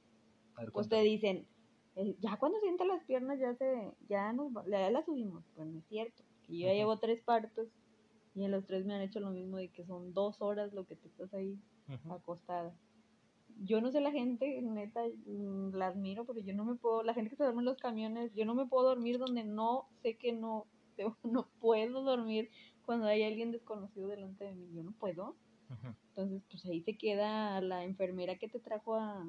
A 0.56 0.62
ver, 0.62 0.72
Pues 0.72 0.88
te 0.90 1.02
dicen, 1.02 1.48
eh, 1.96 2.16
ya 2.20 2.38
cuando 2.38 2.60
sienta 2.60 2.86
las 2.86 3.04
piernas 3.06 3.40
ya 3.40 3.56
se, 3.56 3.92
ya 4.08 4.34
nos, 4.34 4.52
ya 4.70 4.90
la 4.92 5.04
subimos. 5.04 5.44
Pues 5.56 5.68
no 5.68 5.80
es 5.80 5.86
cierto, 5.88 6.24
que 6.46 6.58
yo 6.58 6.68
ya 6.68 6.74
llevo 6.74 7.00
tres 7.00 7.22
partos 7.22 7.68
y 8.36 8.44
en 8.44 8.52
los 8.52 8.66
tres 8.66 8.86
me 8.86 8.96
han 8.96 9.02
hecho 9.02 9.20
lo 9.20 9.32
mismo 9.32 9.58
de 9.58 9.70
que 9.70 9.86
son 9.86 10.14
dos 10.14 10.42
horas 10.42 10.74
lo 10.74 10.86
que 10.86 10.96
te 10.96 11.08
estás 11.08 11.34
ahí 11.34 11.60
acostada. 12.10 12.74
Yo 13.64 13.82
no 13.82 13.92
sé 13.92 14.02
la 14.02 14.12
gente, 14.12 14.60
neta, 14.62 15.02
mm, 15.26 15.76
la 15.76 15.88
admiro, 15.88 16.26
pero 16.26 16.40
yo 16.40 16.54
no 16.54 16.66
me 16.66 16.76
puedo, 16.76 17.04
la 17.04 17.14
gente 17.14 17.30
que 17.30 17.36
se 17.36 17.44
duerme 17.44 17.62
en 17.62 17.66
los 17.66 17.78
camiones, 17.78 18.34
yo 18.34 18.46
no 18.46 18.56
me 18.56 18.66
puedo 18.66 18.88
dormir 18.88 19.20
donde 19.20 19.44
no 19.44 19.88
sé 20.02 20.16
que 20.16 20.34
no, 20.34 20.66
no 21.24 21.48
puedo 21.60 22.04
dormir 22.04 22.50
cuando 22.86 23.06
hay 23.06 23.24
alguien 23.24 23.52
desconocido 23.52 24.08
delante 24.08 24.46
de 24.46 24.54
mí, 24.54 24.70
yo 24.74 24.84
no 24.84 24.92
puedo. 24.94 25.36
Entonces, 26.10 26.44
pues 26.52 26.66
ahí 26.66 26.82
se 26.82 26.98
queda 26.98 27.60
la 27.62 27.84
enfermera 27.84 28.38
que 28.38 28.48
te 28.48 28.60
trajo 28.60 28.96
a, 28.96 29.26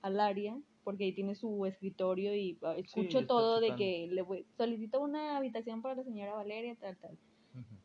al 0.00 0.20
área, 0.20 0.58
porque 0.84 1.04
ahí 1.04 1.12
tiene 1.12 1.34
su 1.34 1.66
escritorio 1.66 2.34
y 2.34 2.58
ah, 2.62 2.74
escucho 2.78 3.26
todo 3.26 3.60
de 3.60 3.74
que 3.76 4.08
le 4.10 4.22
voy, 4.22 4.46
solicito 4.56 5.00
una 5.00 5.36
habitación 5.36 5.82
para 5.82 5.96
la 5.96 6.04
señora 6.04 6.34
Valeria, 6.34 6.74
tal, 6.76 6.96
tal. 6.96 7.18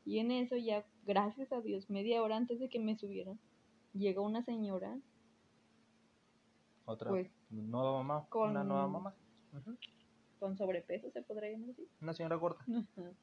Y 0.05 0.19
en 0.19 0.31
eso 0.31 0.55
ya, 0.57 0.85
gracias 1.05 1.51
a 1.51 1.61
Dios, 1.61 1.89
media 1.89 2.21
hora 2.21 2.35
antes 2.37 2.59
de 2.59 2.69
que 2.69 2.79
me 2.79 2.97
subieran, 2.97 3.39
llega 3.93 4.21
una 4.21 4.43
señora, 4.43 4.97
Otra 6.85 7.09
pues 7.09 7.31
nueva 7.49 7.93
mamá. 8.03 8.25
con- 8.29 8.51
Una 8.51 8.63
nueva 8.63 8.87
mamá. 8.87 9.15
Con 10.39 10.57
sobrepeso, 10.57 11.09
se 11.11 11.21
podría 11.21 11.51
llamar 11.51 11.69
así. 11.71 11.87
Una 12.01 12.13
señora 12.13 12.35
gorda. 12.35 12.65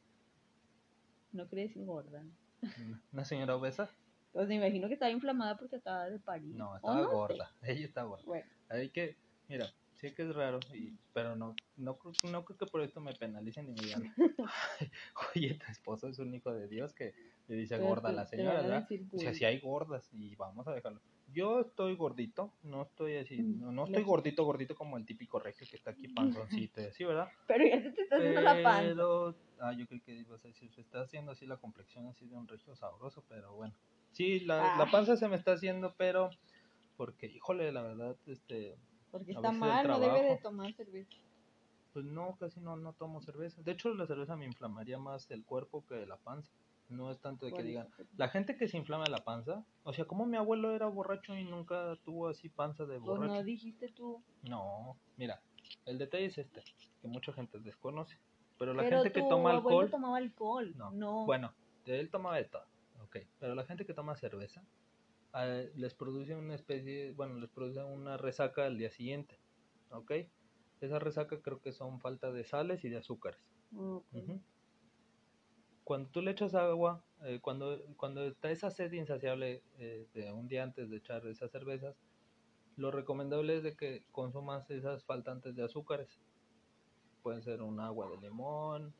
No 1.32 1.48
quería 1.48 1.66
decir 1.66 1.84
gorda. 1.84 2.24
Una 3.12 3.24
señora 3.24 3.54
obesa. 3.54 3.88
Pues 4.32 4.48
me 4.48 4.56
imagino 4.56 4.88
que 4.88 4.94
estaba 4.94 5.12
inflamada 5.12 5.56
porque 5.56 5.76
estaba 5.76 6.06
de 6.10 6.18
París. 6.18 6.56
No, 6.56 6.74
estaba 6.74 7.02
no 7.02 7.08
gorda. 7.10 7.54
Ella 7.62 7.84
está 7.86 8.02
gorda. 8.02 8.24
Bueno, 8.24 8.46
Hay 8.68 8.90
que, 8.90 9.16
mira, 9.48 9.66
sí 10.00 10.14
que 10.14 10.22
es 10.22 10.34
raro, 10.34 10.58
y, 10.74 10.98
pero 11.12 11.36
no, 11.36 11.54
no, 11.76 11.98
creo- 11.98 12.12
no 12.32 12.44
creo 12.44 12.56
que 12.58 12.66
por 12.66 12.82
esto 12.82 13.00
me 13.00 13.14
penalicen 13.14 13.66
ni 13.66 13.72
me 13.72 13.82
digan, 13.84 14.04
oye, 15.34 15.54
tu 15.54 15.70
esposo 15.70 16.08
es 16.08 16.18
un 16.18 16.34
hijo 16.34 16.52
de 16.52 16.68
Dios 16.68 16.94
que 16.94 17.14
le 17.46 17.56
dice 17.56 17.76
pero 17.76 17.88
gorda 17.88 18.08
a 18.10 18.12
la 18.12 18.26
señora, 18.26 18.62
¿verdad? 18.62 18.88
O 19.14 19.18
sea, 19.18 19.34
si 19.34 19.44
hay 19.44 19.60
gordas 19.60 20.08
y 20.12 20.34
vamos 20.36 20.66
a 20.68 20.72
dejarlo. 20.74 21.02
Yo 21.26 21.60
estoy 21.60 21.96
gordito, 21.96 22.56
no 22.62 22.82
estoy 22.82 23.16
así, 23.16 23.42
Mm, 23.42 23.60
no, 23.60 23.72
no 23.72 23.84
estoy 23.84 24.02
gordito, 24.04 24.44
gordito 24.44 24.74
como 24.74 24.96
el 24.96 25.06
típico 25.06 25.38
regio 25.38 25.66
que 25.70 25.76
está 25.76 25.90
aquí 25.92 26.08
panzoncito 26.14 26.80
y 26.80 26.84
así, 26.86 27.04
¿verdad? 27.04 27.28
Pero 27.46 27.64
ya 27.66 27.82
se 27.82 27.92
te 27.92 28.02
está 28.02 28.16
haciendo 28.16 28.40
la 28.42 28.62
panza. 28.62 28.94
Pero, 28.94 29.36
ah, 29.60 29.72
yo 29.76 29.86
creo 29.86 30.00
que 30.02 30.12
ibas 30.14 30.44
a 30.44 30.48
decir, 30.48 30.72
se 30.72 30.80
está 30.80 31.02
haciendo 31.02 31.32
así 31.32 31.46
la 31.46 31.58
complexión 31.58 32.06
así 32.08 32.26
de 32.26 32.36
un 32.36 32.48
regio 32.48 32.74
sabroso, 32.76 33.24
pero 33.28 33.54
bueno. 33.54 33.76
Sí, 34.12 34.40
la, 34.40 34.72
la 34.76 34.90
panza 34.90 35.16
se 35.16 35.28
me 35.28 35.36
está 35.36 35.52
haciendo, 35.52 35.94
pero, 35.96 36.30
porque, 36.96 37.26
híjole, 37.26 37.72
la 37.72 37.82
verdad, 37.82 38.18
este, 38.26 38.76
Porque 39.10 39.32
a 39.32 39.34
está 39.36 39.52
mal, 39.52 39.86
no 39.86 39.98
debe 40.00 40.22
de 40.22 40.36
tomar 40.38 40.72
cerveza. 40.74 41.10
pues 41.92 42.04
no, 42.04 42.36
casi 42.38 42.60
no, 42.60 42.76
no 42.76 42.92
tomo 42.92 43.20
cerveza. 43.20 43.60
De 43.62 43.72
hecho, 43.72 43.92
la 43.94 44.06
cerveza 44.06 44.36
me 44.36 44.46
inflamaría 44.46 44.98
más 44.98 45.30
el 45.30 45.44
cuerpo 45.44 45.84
que 45.86 46.06
la 46.06 46.16
panza. 46.16 46.52
No 46.88 47.10
es 47.12 47.20
tanto 47.20 47.46
de 47.46 47.52
que 47.52 47.62
digan, 47.62 47.88
la 48.16 48.28
gente 48.28 48.56
que 48.56 48.66
se 48.66 48.76
inflama 48.76 49.04
la 49.06 49.18
panza, 49.24 49.64
o 49.84 49.92
sea, 49.92 50.06
como 50.06 50.26
mi 50.26 50.36
abuelo 50.36 50.72
era 50.72 50.86
borracho 50.88 51.36
y 51.36 51.44
nunca 51.44 51.96
tuvo 52.04 52.26
así 52.28 52.48
panza 52.48 52.84
de 52.84 52.98
Pues 52.98 53.18
borracho. 53.18 53.34
no 53.34 53.42
dijiste 53.44 53.88
tú. 53.92 54.20
No, 54.42 54.96
mira, 55.16 55.40
el 55.86 55.98
detalle 55.98 56.26
es 56.26 56.38
este, 56.38 56.62
que 57.00 57.06
mucha 57.08 57.32
gente 57.32 57.60
desconoce. 57.60 58.18
pero 58.58 58.74
la 58.74 58.82
Pero 58.82 58.98
gente 59.02 59.12
que 59.12 59.20
toma 59.22 59.52
abuelo 59.52 59.68
alcohol, 59.80 59.90
tomaba 59.90 60.16
alcohol. 60.16 60.72
no. 60.76 60.90
No. 60.90 61.26
Bueno, 61.26 61.52
él 61.86 62.10
tomaba 62.10 62.36
de 62.36 62.44
todo, 62.46 62.64
ok. 63.04 63.18
Pero 63.38 63.54
la 63.54 63.64
gente 63.64 63.86
que 63.86 63.94
toma 63.94 64.16
cerveza, 64.16 64.64
eh, 65.34 65.70
les 65.76 65.94
produce 65.94 66.34
una 66.34 66.54
especie, 66.54 67.12
bueno, 67.12 67.36
les 67.36 67.50
produce 67.50 67.82
una 67.82 68.16
resaca 68.16 68.66
al 68.66 68.78
día 68.78 68.90
siguiente, 68.90 69.38
ok. 69.90 70.12
Esa 70.80 70.98
resaca 70.98 71.40
creo 71.42 71.60
que 71.60 71.72
son 71.72 72.00
falta 72.00 72.32
de 72.32 72.44
sales 72.44 72.84
y 72.84 72.88
de 72.88 72.96
azúcares. 72.96 73.40
Cuando 75.84 76.08
tú 76.10 76.22
le 76.22 76.30
echas 76.30 76.54
agua, 76.54 77.04
eh, 77.24 77.38
cuando, 77.42 77.78
cuando 77.96 78.24
está 78.24 78.50
esa 78.50 78.70
sed 78.70 78.92
insaciable 78.92 79.62
eh, 79.78 80.06
de 80.14 80.32
un 80.32 80.48
día 80.48 80.62
antes 80.62 80.88
de 80.88 80.96
echar 80.96 81.26
esas 81.26 81.50
cervezas, 81.50 81.96
lo 82.76 82.90
recomendable 82.90 83.56
es 83.56 83.62
de 83.62 83.76
que 83.76 84.04
consumas 84.10 84.70
esas 84.70 85.04
faltantes 85.04 85.54
de 85.54 85.64
azúcares. 85.64 86.18
Puede 87.22 87.42
ser 87.42 87.60
un 87.60 87.78
agua 87.80 88.08
de 88.08 88.16
limón, 88.16 88.94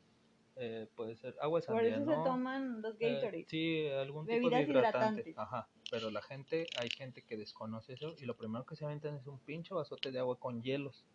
eh, 0.55 0.87
puede 0.95 1.15
ser 1.15 1.35
agua 1.41 1.61
de 1.61 1.65
Por 1.65 1.83
eso 1.83 1.99
¿no? 2.01 2.23
se 2.23 2.29
toman 2.29 2.81
los 2.81 2.97
Gatorade. 2.99 3.45
sí, 3.47 3.87
algún 3.87 4.27
tipo 4.27 4.49
de 4.49 4.61
hidratante. 4.61 5.21
hidratantes. 5.21 5.37
Ajá, 5.37 5.67
pero 5.91 6.09
la 6.09 6.21
gente, 6.21 6.67
hay 6.79 6.89
gente 6.89 7.21
que 7.21 7.35
desconoce 7.35 7.93
eso 7.93 8.15
y 8.17 8.25
lo 8.25 8.37
primero 8.37 8.65
que 8.65 8.77
se 8.77 8.85
aventan 8.85 9.15
es 9.15 9.27
un 9.27 9.39
pinche 9.39 9.73
vasote 9.73 10.09
de 10.09 10.19
agua 10.19 10.39
con 10.39 10.63
hielos. 10.63 11.05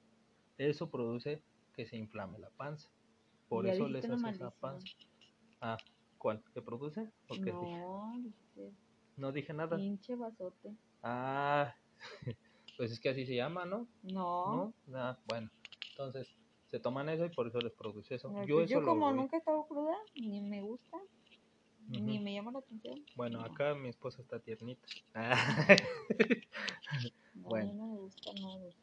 Eso 0.58 0.90
produce 0.90 1.42
que 1.72 1.86
se 1.86 1.96
inflame 1.96 2.38
la 2.38 2.50
panza. 2.50 2.90
Por 3.48 3.64
Ya 3.64 3.72
eso 3.72 3.88
les 3.88 4.08
hace 4.08 4.28
esa 4.28 4.50
panza. 4.50 4.86
Ah, 5.62 5.78
¿cuál? 6.18 6.42
¿Qué 6.52 6.60
produce? 6.60 7.10
¿O 7.28 7.34
qué 7.34 7.52
dije? 7.52 7.80
No, 7.80 8.22
No 9.16 9.32
dije 9.32 9.54
nada. 9.54 9.78
pinche 9.78 10.14
vasote. 10.14 10.76
Ah, 11.02 11.74
pues 12.76 12.92
es 12.92 13.00
que 13.00 13.08
así 13.08 13.24
se 13.24 13.34
llama, 13.34 13.64
¿no? 13.64 13.88
No. 14.02 14.74
¿No? 14.86 14.94
Ah, 14.94 15.18
bueno, 15.26 15.50
entonces 15.90 16.28
se 16.66 16.80
toman 16.80 17.08
eso 17.08 17.24
y 17.24 17.30
por 17.30 17.46
eso 17.46 17.60
les 17.60 17.72
produce 17.72 18.16
eso. 18.16 18.30
Yo 18.44 18.56
pues 18.56 18.70
eso 18.70 18.82
como 18.82 19.10
nunca 19.12 19.36
he 19.36 19.38
estado 19.38 19.66
cruda, 19.66 19.96
ni 20.16 20.42
me 20.42 20.60
gusta, 20.60 20.98
ni 21.88 22.18
me 22.18 22.34
llama 22.34 22.52
la 22.52 22.58
atención. 22.60 23.04
Bueno, 23.14 23.38
no. 23.40 23.44
acá 23.46 23.74
mi 23.74 23.88
esposa 23.88 24.20
está 24.22 24.38
tiernita. 24.40 24.86
No, 27.34 27.50
Bueno. 27.50 27.70
a 27.70 27.72
mí 27.72 27.78
no 27.78 27.86
me 27.88 27.98
gusta 27.98 28.32
nada. 28.40 28.58
de 28.60 28.68
eso. 28.68 28.78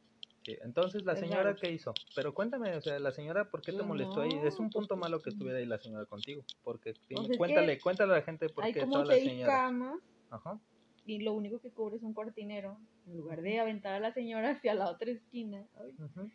Sí, 0.45 0.57
entonces, 0.61 1.03
¿la 1.05 1.13
Es 1.13 1.19
señora 1.19 1.43
raro. 1.43 1.55
qué 1.59 1.71
hizo? 1.71 1.93
Pero 2.15 2.33
cuéntame, 2.33 2.75
o 2.75 2.81
sea, 2.81 2.99
la 2.99 3.11
señora, 3.11 3.49
¿por 3.49 3.61
qué 3.61 3.71
te 3.71 3.81
molestó 3.81 4.21
ahí? 4.21 4.31
Es 4.43 4.59
un 4.59 4.69
punto 4.69 4.97
malo 4.97 5.21
que 5.21 5.29
estuviera 5.29 5.57
ahí 5.59 5.65
la 5.65 5.77
señora 5.79 6.05
contigo. 6.05 6.43
Porque, 6.63 6.93
Pues 7.09 7.37
cuéntale, 7.37 7.79
cuéntale 7.79 8.11
a 8.13 8.15
la 8.17 8.21
gente 8.23 8.49
por 8.49 8.65
qué 8.65 8.79
estaba 8.81 9.05
la 9.05 9.13
seis 9.13 9.29
señora. 9.29 9.53
camas 9.53 9.99
Ajá. 10.29 10.59
y 11.05 11.19
lo 11.19 11.33
único 11.33 11.59
que 11.61 11.71
cubre 11.71 11.95
es 11.95 12.03
un 12.03 12.13
cortinero. 12.13 12.77
En 13.07 13.17
lugar 13.17 13.41
de 13.41 13.59
aventar 13.59 13.93
a 13.93 13.99
la 14.01 14.13
señora 14.13 14.51
hacia 14.51 14.73
la 14.75 14.89
otra 14.89 15.11
esquina, 15.11 15.65
ay, 15.79 15.93
pues 15.97 16.15
no, 16.15 16.29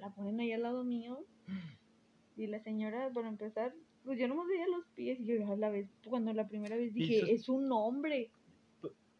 la 0.00 0.10
ponen 0.14 0.38
ahí 0.40 0.52
al 0.52 0.62
lado 0.62 0.84
mío. 0.84 1.24
Y 2.36 2.48
la 2.48 2.60
señora, 2.62 3.08
para 3.14 3.28
empezar, 3.28 3.72
pues 4.06 4.18
yo 4.18 4.26
no 4.28 4.34
me 4.36 4.46
veía 4.50 4.66
los 4.68 4.86
pies. 4.94 5.20
Y 5.20 5.26
yo 5.26 5.52
a 5.52 5.56
la 5.56 5.68
vez, 5.68 5.86
cuando 6.08 6.32
la 6.32 6.48
primera 6.48 6.76
vez 6.76 6.94
dije, 6.94 7.30
es 7.34 7.48
un 7.50 7.70
hombre. 7.70 8.30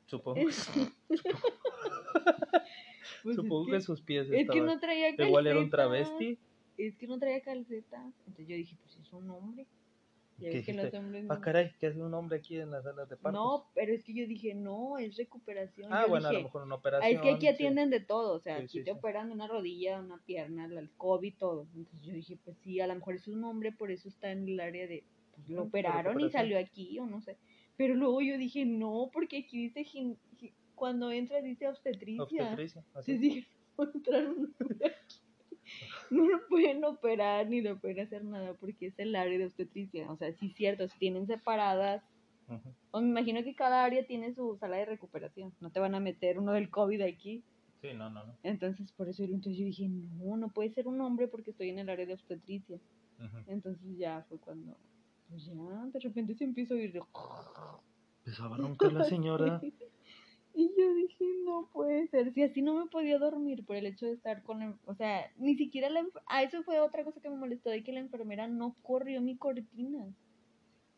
Supongo, 0.07 0.41
Es- 0.49 0.71
Pues 3.23 3.37
es 3.37 3.43
supongo 3.43 3.67
que, 3.67 3.73
que- 3.73 3.81
sus 3.81 4.01
pies 4.03 4.27
Es 4.27 4.31
que 4.33 4.41
estaban... 4.43 4.67
no 4.67 4.79
traía 4.81 5.07
calceta. 5.09 5.29
Igual 5.29 5.47
era 5.49 5.59
un 5.59 5.71
travesti. 5.71 6.39
Es 6.79 6.97
que 6.97 7.07
no 7.07 7.19
traía 7.19 7.41
calceta. 7.43 8.03
Entonces 8.27 8.47
yo 8.49 8.57
dije, 8.57 8.77
pues 8.83 8.97
es 8.97 9.13
un 9.13 9.29
hombre. 9.31 9.67
¿Qué 10.39 10.51
ves 10.51 10.67
que 10.67 10.73
los 10.75 10.93
hombres. 10.95 11.25
Ah, 11.31 11.35
no- 11.37 11.41
caray, 11.41 11.73
¿qué 11.81 11.87
hace 11.87 12.03
un 12.03 12.13
hombre 12.15 12.39
aquí 12.39 12.59
en 12.59 12.71
las 12.71 12.85
salas 12.85 13.09
de 13.09 13.17
partos? 13.17 13.33
No, 13.43 13.71
pero 13.75 13.93
es 13.95 14.05
que 14.05 14.13
yo 14.15 14.27
dije, 14.27 14.55
no, 14.55 14.99
es 14.99 15.17
recuperación. 15.17 15.93
Ah, 15.93 16.03
Yo 16.03 16.09
bueno, 16.11 16.27
a 16.27 16.31
dije, 16.31 16.43
lo 16.43 16.49
mejor 16.49 16.63
una 16.65 16.75
"Ah, 16.75 16.79
operación. 16.79 17.15
es 17.17 17.21
que 17.23 17.31
aquí 17.31 17.41
sí. 17.47 17.53
atienden 17.53 17.91
de 17.91 18.01
todo, 18.01 18.35
o 18.35 18.39
sea, 18.39 18.59
Sí, 18.59 18.65
aquí 18.65 18.79
sí, 18.79 18.85
te 18.85 18.91
sí. 18.93 18.97
operan 18.99 19.31
una 19.33 19.47
rodilla, 19.47 19.99
una 20.01 20.19
pierna, 20.19 20.69
la- 20.69 20.81
el 20.81 20.91
COVID, 20.91 21.35
todo. 21.39 21.67
Entonces 21.75 22.03
yo 22.07 22.13
dije, 22.13 22.39
pues 22.45 22.59
sí, 22.59 22.81
a 22.81 22.87
lo 22.87 22.95
mejor 22.95 23.15
es 23.15 23.29
un 23.29 23.43
hombre, 23.45 23.73
por 23.73 23.91
eso 23.91 24.09
está 24.09 24.31
en 24.31 24.47
el 24.49 24.61
área 24.61 24.87
de, 24.87 25.05
pues, 25.35 25.49
lo 25.49 25.63
de 25.63 25.69
operaron 25.69 26.21
y 26.21 26.31
salió 26.31 26.59
aquí, 26.59 26.99
o 26.99 27.07
no 27.07 27.21
sé. 27.23 27.39
Pero 27.79 27.95
luego 27.95 28.21
yo 28.21 28.37
dije, 28.39 28.65
no, 28.67 29.11
porque 29.13 29.39
aquí 29.39 29.69
dice, 29.71 30.17
cuando 30.75 31.11
entra 31.11 31.41
dice 31.41 31.67
obstetricia. 31.69 32.23
Obstetricia, 32.25 32.85
así. 32.95 33.13
Entonces 33.13 33.21
dije, 33.21 33.47
no 33.79 33.91
entrar 33.95 34.27
un 34.29 34.55
hombre 34.61 34.87
aquí. 34.87 35.17
No 36.11 36.25
lo 36.25 36.47
pueden 36.49 36.85
operar 36.85 37.49
ni 37.49 37.61
lo 37.61 37.79
pueden 37.79 38.01
hacer 38.01 38.25
nada 38.25 38.55
porque 38.55 38.87
es 38.87 38.99
el 38.99 39.15
área 39.17 39.39
de 39.39 39.47
obstetricia. 39.47 40.11
O 40.11 40.17
sea, 40.17 40.33
sí 40.35 40.47
es 40.49 40.55
cierto, 40.55 40.87
tienen 40.99 41.27
separadas. 41.27 42.03
O 42.93 43.01
me 43.01 43.09
imagino 43.09 43.43
que 43.43 43.55
cada 43.55 43.85
área 43.85 44.07
tiene 44.07 44.33
su 44.35 44.57
sala 44.59 44.77
de 44.77 44.85
recuperación. 44.87 45.53
No 45.61 45.71
te 45.71 45.81
van 45.81 45.95
a 45.95 46.01
meter 46.01 46.39
uno 46.39 46.53
del 46.53 46.71
COVID 46.71 47.01
aquí. 47.03 47.43
Sí, 47.83 47.89
no, 47.95 48.09
no, 48.09 48.25
no. 48.25 48.37
Entonces, 48.43 48.93
por 48.93 49.09
eso 49.09 49.25
yo- 49.25 49.35
entonces 49.35 49.59
yo 49.59 49.67
dije, 49.67 49.89
no, 49.89 50.37
no 50.37 50.49
puede 50.51 50.71
ser 50.71 50.87
un 50.87 51.01
hombre 51.01 51.27
porque 51.29 51.51
estoy 51.51 51.71
en 51.71 51.81
el 51.81 51.89
área 51.89 52.07
de 52.07 52.15
obstetricia. 52.15 52.79
Entonces 53.49 53.99
ya 53.99 54.25
fue 54.29 54.39
cuando, 54.39 54.77
pues 55.29 55.45
ya, 55.47 55.53
de 55.93 55.99
repente 56.01 56.35
se 56.37 56.45
empezó 56.45 56.75
a 56.75 56.77
oír. 56.77 56.93
de- 56.93 57.03
Empezaba 58.67 58.89
a 58.89 58.93
la 58.99 59.05
señora. 59.11 59.61
Y 60.59 60.71
yo 60.77 60.95
dije, 60.95 61.25
no 61.45 61.69
puede 61.71 62.09
ser. 62.09 62.33
Si 62.33 62.43
así 62.43 62.63
no 62.63 62.75
me 62.83 62.87
podía 62.89 63.19
dormir 63.19 63.63
por 63.67 63.77
el 63.77 63.85
hecho 63.85 64.07
de 64.07 64.13
estar 64.13 64.43
con 64.43 64.59
la... 64.61 64.75
O 64.87 64.95
sea, 64.95 65.31
ni 65.37 65.55
siquiera 65.55 65.91
la... 65.91 66.03
Ah, 66.27 66.43
eso 66.43 66.63
fue 66.63 66.81
otra 66.81 67.05
cosa 67.05 67.21
que 67.21 67.29
me 67.29 67.37
molestó, 67.37 67.69
de 67.69 67.85
que 67.85 67.93
la 67.93 68.01
enfermera 68.01 68.49
no 68.49 68.75
corrió 68.83 69.21
mi 69.21 69.37
cortina. 69.37 70.07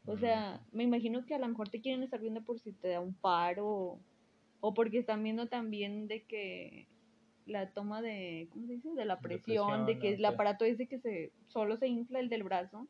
O 0.07 0.17
sea, 0.17 0.65
me 0.71 0.85
imagino 0.85 1.27
que 1.27 1.35
a 1.35 1.39
lo 1.41 1.49
mejor 1.49 1.69
te 1.71 1.81
quieren 1.81 2.05
estar 2.05 2.21
viendo 2.21 2.41
por 2.43 2.61
si 2.61 2.73
te 2.73 2.89
da 2.89 3.01
un 3.01 3.15
paro 3.15 3.99
o 4.61 4.75
porque 4.75 4.99
están 4.99 5.23
viendo 5.25 5.49
también 5.49 6.07
de 6.07 6.23
que 6.23 6.87
la 7.45 7.73
toma 7.73 8.01
de, 8.01 8.47
¿cómo 8.51 8.67
se 8.69 8.75
dice? 8.75 8.91
De 8.95 9.05
la 9.05 9.21
presión, 9.21 9.87
de 9.87 9.99
que 9.99 10.15
el 10.15 10.25
aparato 10.25 10.65
ese 10.65 10.87
que 10.87 10.99
se 11.01 11.33
solo 11.49 11.77
se 11.79 11.89
infla 11.89 12.21
el 12.21 12.29
del 12.29 12.43
brazo 12.45 12.87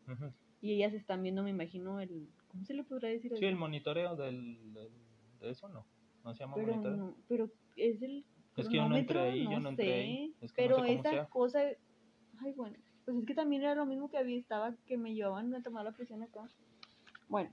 y 0.60 0.74
ellas 0.74 0.92
están 0.92 1.22
viendo, 1.22 1.42
me 1.42 1.50
imagino, 1.50 1.98
el, 2.00 2.28
¿cómo 2.48 2.64
se 2.64 2.74
le 2.74 2.84
podrá 2.84 3.08
decir? 3.08 3.32
Sí, 3.38 3.46
el 3.46 3.56
monitoreo 3.56 4.16
del, 4.16 4.72
del- 4.74 4.92
de 5.40 5.50
eso 5.50 5.68
no. 5.68 5.86
No 6.28 6.34
se 6.34 6.40
llama 6.40 6.56
pero 6.56 6.66
monitoreo. 6.76 6.96
no, 6.98 7.14
pero 7.26 7.50
es 7.76 8.02
el 8.02 8.22
Es 8.56 8.68
que 8.68 8.76
yo 8.76 8.86
no 8.86 8.96
entré 8.96 9.18
ahí, 9.18 9.44
yo 9.44 9.60
no 9.60 9.70
entré 9.70 9.86
sé, 9.86 9.94
ahí. 9.94 10.34
Es 10.42 10.52
que 10.52 10.68
no 10.68 10.74
pero 10.74 10.84
sé 10.84 10.92
esa 10.92 11.10
sea. 11.10 11.24
cosa, 11.26 11.60
ay 12.40 12.52
bueno, 12.54 12.76
pues 13.06 13.16
es 13.16 13.24
que 13.24 13.34
también 13.34 13.62
era 13.62 13.74
lo 13.74 13.86
mismo 13.86 14.10
que 14.10 14.18
había, 14.18 14.36
estaba 14.36 14.74
que 14.86 14.98
me 14.98 15.14
llevaban 15.14 15.54
a 15.54 15.62
tomar 15.62 15.84
la 15.86 15.92
presión 15.92 16.22
acá. 16.22 16.46
Bueno, 17.28 17.50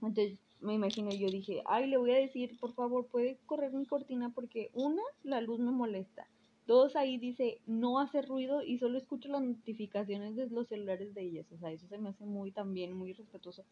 entonces 0.00 0.38
me 0.60 0.72
imagino, 0.72 1.10
yo 1.10 1.28
dije, 1.28 1.62
ay, 1.66 1.86
le 1.88 1.98
voy 1.98 2.12
a 2.12 2.16
decir, 2.18 2.58
por 2.58 2.72
favor, 2.72 3.06
puede 3.08 3.38
correr 3.44 3.72
mi 3.74 3.84
cortina 3.84 4.30
porque 4.34 4.70
una, 4.72 5.02
la 5.22 5.42
luz 5.42 5.60
me 5.60 5.70
molesta. 5.70 6.26
Dos, 6.66 6.96
ahí 6.96 7.18
dice, 7.18 7.60
no 7.66 7.98
hace 7.98 8.22
ruido 8.22 8.62
y 8.62 8.78
solo 8.78 8.96
escucho 8.96 9.28
las 9.28 9.42
notificaciones 9.42 10.36
de 10.36 10.48
los 10.48 10.68
celulares 10.68 11.12
de 11.14 11.20
ellas. 11.20 11.44
O 11.52 11.58
sea, 11.58 11.70
eso 11.70 11.86
se 11.88 11.98
me 11.98 12.08
hace 12.08 12.24
muy 12.24 12.50
también, 12.50 12.94
muy 12.94 13.12
respetuoso. 13.12 13.62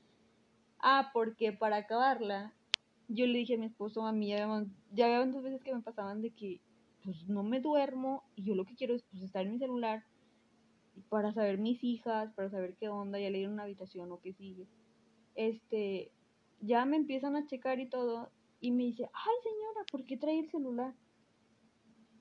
Ah, 0.80 1.10
porque 1.14 1.54
para 1.54 1.76
acabarla, 1.76 2.52
yo 3.08 3.26
le 3.26 3.38
dije 3.38 3.54
a 3.54 3.58
mi 3.58 3.66
esposo, 3.66 4.06
a 4.06 4.12
mí 4.12 4.28
ya 4.28 4.44
habían, 4.44 4.72
ya 4.92 5.06
habían 5.06 5.32
dos 5.32 5.42
veces 5.42 5.62
que 5.62 5.74
me 5.74 5.82
pasaban 5.82 6.22
de 6.22 6.30
que 6.30 6.60
pues 7.04 7.28
no 7.28 7.42
me 7.42 7.60
duermo 7.60 8.22
y 8.36 8.44
yo 8.44 8.54
lo 8.54 8.64
que 8.64 8.76
quiero 8.76 8.94
es 8.94 9.02
pues 9.10 9.22
estar 9.22 9.44
en 9.44 9.52
mi 9.52 9.58
celular 9.58 10.04
para 11.08 11.32
saber 11.32 11.58
mis 11.58 11.82
hijas, 11.82 12.32
para 12.34 12.50
saber 12.50 12.76
qué 12.76 12.88
onda, 12.88 13.18
ya 13.18 13.30
le 13.30 13.38
dieron 13.38 13.54
una 13.54 13.64
habitación 13.64 14.12
o 14.12 14.20
qué 14.20 14.32
sigue. 14.34 14.66
Este, 15.34 16.12
ya 16.60 16.84
me 16.84 16.96
empiezan 16.96 17.36
a 17.36 17.46
checar 17.46 17.80
y 17.80 17.88
todo 17.88 18.30
y 18.60 18.70
me 18.70 18.84
dice, 18.84 19.04
ay 19.12 19.34
señora, 19.42 19.86
¿por 19.90 20.04
qué 20.04 20.16
trae 20.16 20.38
el 20.38 20.50
celular? 20.50 20.94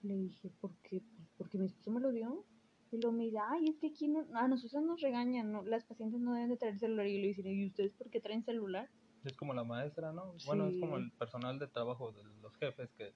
Le 0.01 0.15
dije, 0.17 0.49
¿por 0.59 0.75
qué? 0.82 1.01
Pues 1.15 1.29
porque 1.38 1.57
mi 1.57 1.67
esposo 1.67 1.91
me 1.91 2.01
lo 2.01 2.11
dio. 2.11 2.43
Y 2.91 2.97
luego 2.97 3.15
me 3.15 3.25
dice, 3.25 3.38
ay, 3.39 3.69
es 3.69 3.77
que 3.77 3.88
aquí 3.88 4.07
no, 4.09 4.25
a 4.34 4.47
nosotros 4.47 4.84
nos 4.84 4.99
regañan, 4.99 5.51
¿no? 5.51 5.63
las 5.63 5.86
pacientes 5.86 6.19
no 6.19 6.34
deben 6.34 6.49
de 6.49 6.57
traer 6.57 6.77
celular. 6.77 7.07
Y 7.07 7.15
yo 7.15 7.21
le 7.21 7.27
dije, 7.27 7.53
¿y 7.53 7.67
ustedes 7.67 7.93
por 7.93 8.09
qué 8.09 8.19
traen 8.19 8.43
celular? 8.43 8.89
Es 9.24 9.36
como 9.36 9.53
la 9.53 9.63
maestra, 9.63 10.11
¿no? 10.11 10.34
Bueno, 10.45 10.67
es 10.67 10.78
como 10.80 10.97
el 10.97 11.11
personal 11.11 11.59
de 11.59 11.67
trabajo 11.67 12.11
de 12.11 12.24
los 12.41 12.55
jefes 12.57 12.89
que 12.97 13.13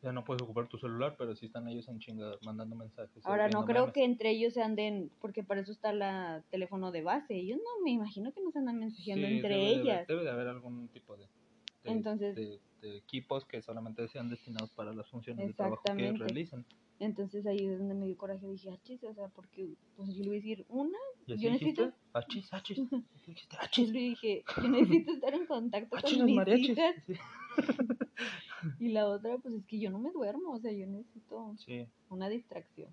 ya 0.00 0.12
no 0.12 0.24
puedes 0.24 0.40
ocupar 0.42 0.68
tu 0.68 0.78
celular, 0.78 1.16
pero 1.18 1.34
sí 1.34 1.46
están 1.46 1.66
ellos 1.68 1.88
en 1.88 1.98
chinga 1.98 2.36
mandando 2.44 2.76
mensajes. 2.76 3.26
Ahora, 3.26 3.48
no 3.48 3.64
creo 3.64 3.82
memes. 3.82 3.94
que 3.94 4.04
entre 4.04 4.30
ellos 4.30 4.54
se 4.54 4.62
anden, 4.62 5.10
porque 5.20 5.42
para 5.42 5.60
eso 5.62 5.72
está 5.72 5.92
la 5.92 6.44
teléfono 6.50 6.92
de 6.92 7.02
base. 7.02 7.34
Ellos 7.34 7.58
no, 7.58 7.82
me 7.84 7.90
imagino 7.90 8.32
que 8.32 8.40
no 8.40 8.52
se 8.52 8.60
andan 8.60 8.78
mensajeando 8.78 9.26
Sí, 9.26 9.34
entre 9.34 9.48
debe 9.56 9.70
ellas. 9.72 10.06
debe 10.06 10.22
de 10.22 10.30
haber 10.30 10.46
algún 10.46 10.86
tipo 10.88 11.16
de, 11.16 11.24
de- 11.82 11.90
Entonces- 11.90 12.36
de- 12.36 12.60
de 12.80 12.96
equipos 12.96 13.44
que 13.44 13.60
solamente 13.60 14.06
sean 14.06 14.28
destinados 14.30 14.70
para 14.70 14.92
las 14.92 15.08
funciones 15.08 15.48
de 15.48 15.52
trabajo 15.54 15.82
que 15.96 16.12
realicen. 16.12 16.64
Entonces 17.00 17.46
ahí 17.46 17.64
es 17.66 17.78
donde 17.78 17.94
me 17.94 18.06
dio 18.06 18.16
coraje. 18.16 18.46
Dije, 18.48 18.70
ah, 18.70 18.78
chis, 18.82 19.02
o 19.04 19.14
sea, 19.14 19.28
porque 19.28 19.74
pues 19.96 20.08
yo 20.14 20.22
le 20.24 20.30
voy 20.30 20.38
a 20.38 20.40
decir, 20.40 20.66
una, 20.68 20.98
¿Y 21.26 21.32
así 21.34 21.42
yo 21.44 21.50
necesito, 21.52 21.92
Achis, 22.12 22.52
achis. 22.52 22.80
Achis. 23.60 23.90
le 23.90 24.00
dije, 24.00 24.44
yo 24.62 24.68
necesito 24.68 25.12
estar 25.12 25.34
en 25.34 25.46
contacto 25.46 25.96
Achis 25.96 26.16
con 26.16 26.26
mis 26.26 26.36
mariachis. 26.36 26.70
hijas. 26.70 26.94
Sí. 27.06 27.14
Y 28.80 28.88
la 28.88 29.06
otra, 29.06 29.38
pues 29.38 29.54
es 29.54 29.64
que 29.66 29.78
yo 29.78 29.90
no 29.90 30.00
me 30.00 30.10
duermo, 30.10 30.52
o 30.54 30.58
sea, 30.58 30.72
yo 30.72 30.84
necesito 30.86 31.54
Sí. 31.58 31.86
una 32.10 32.28
distracción. 32.28 32.90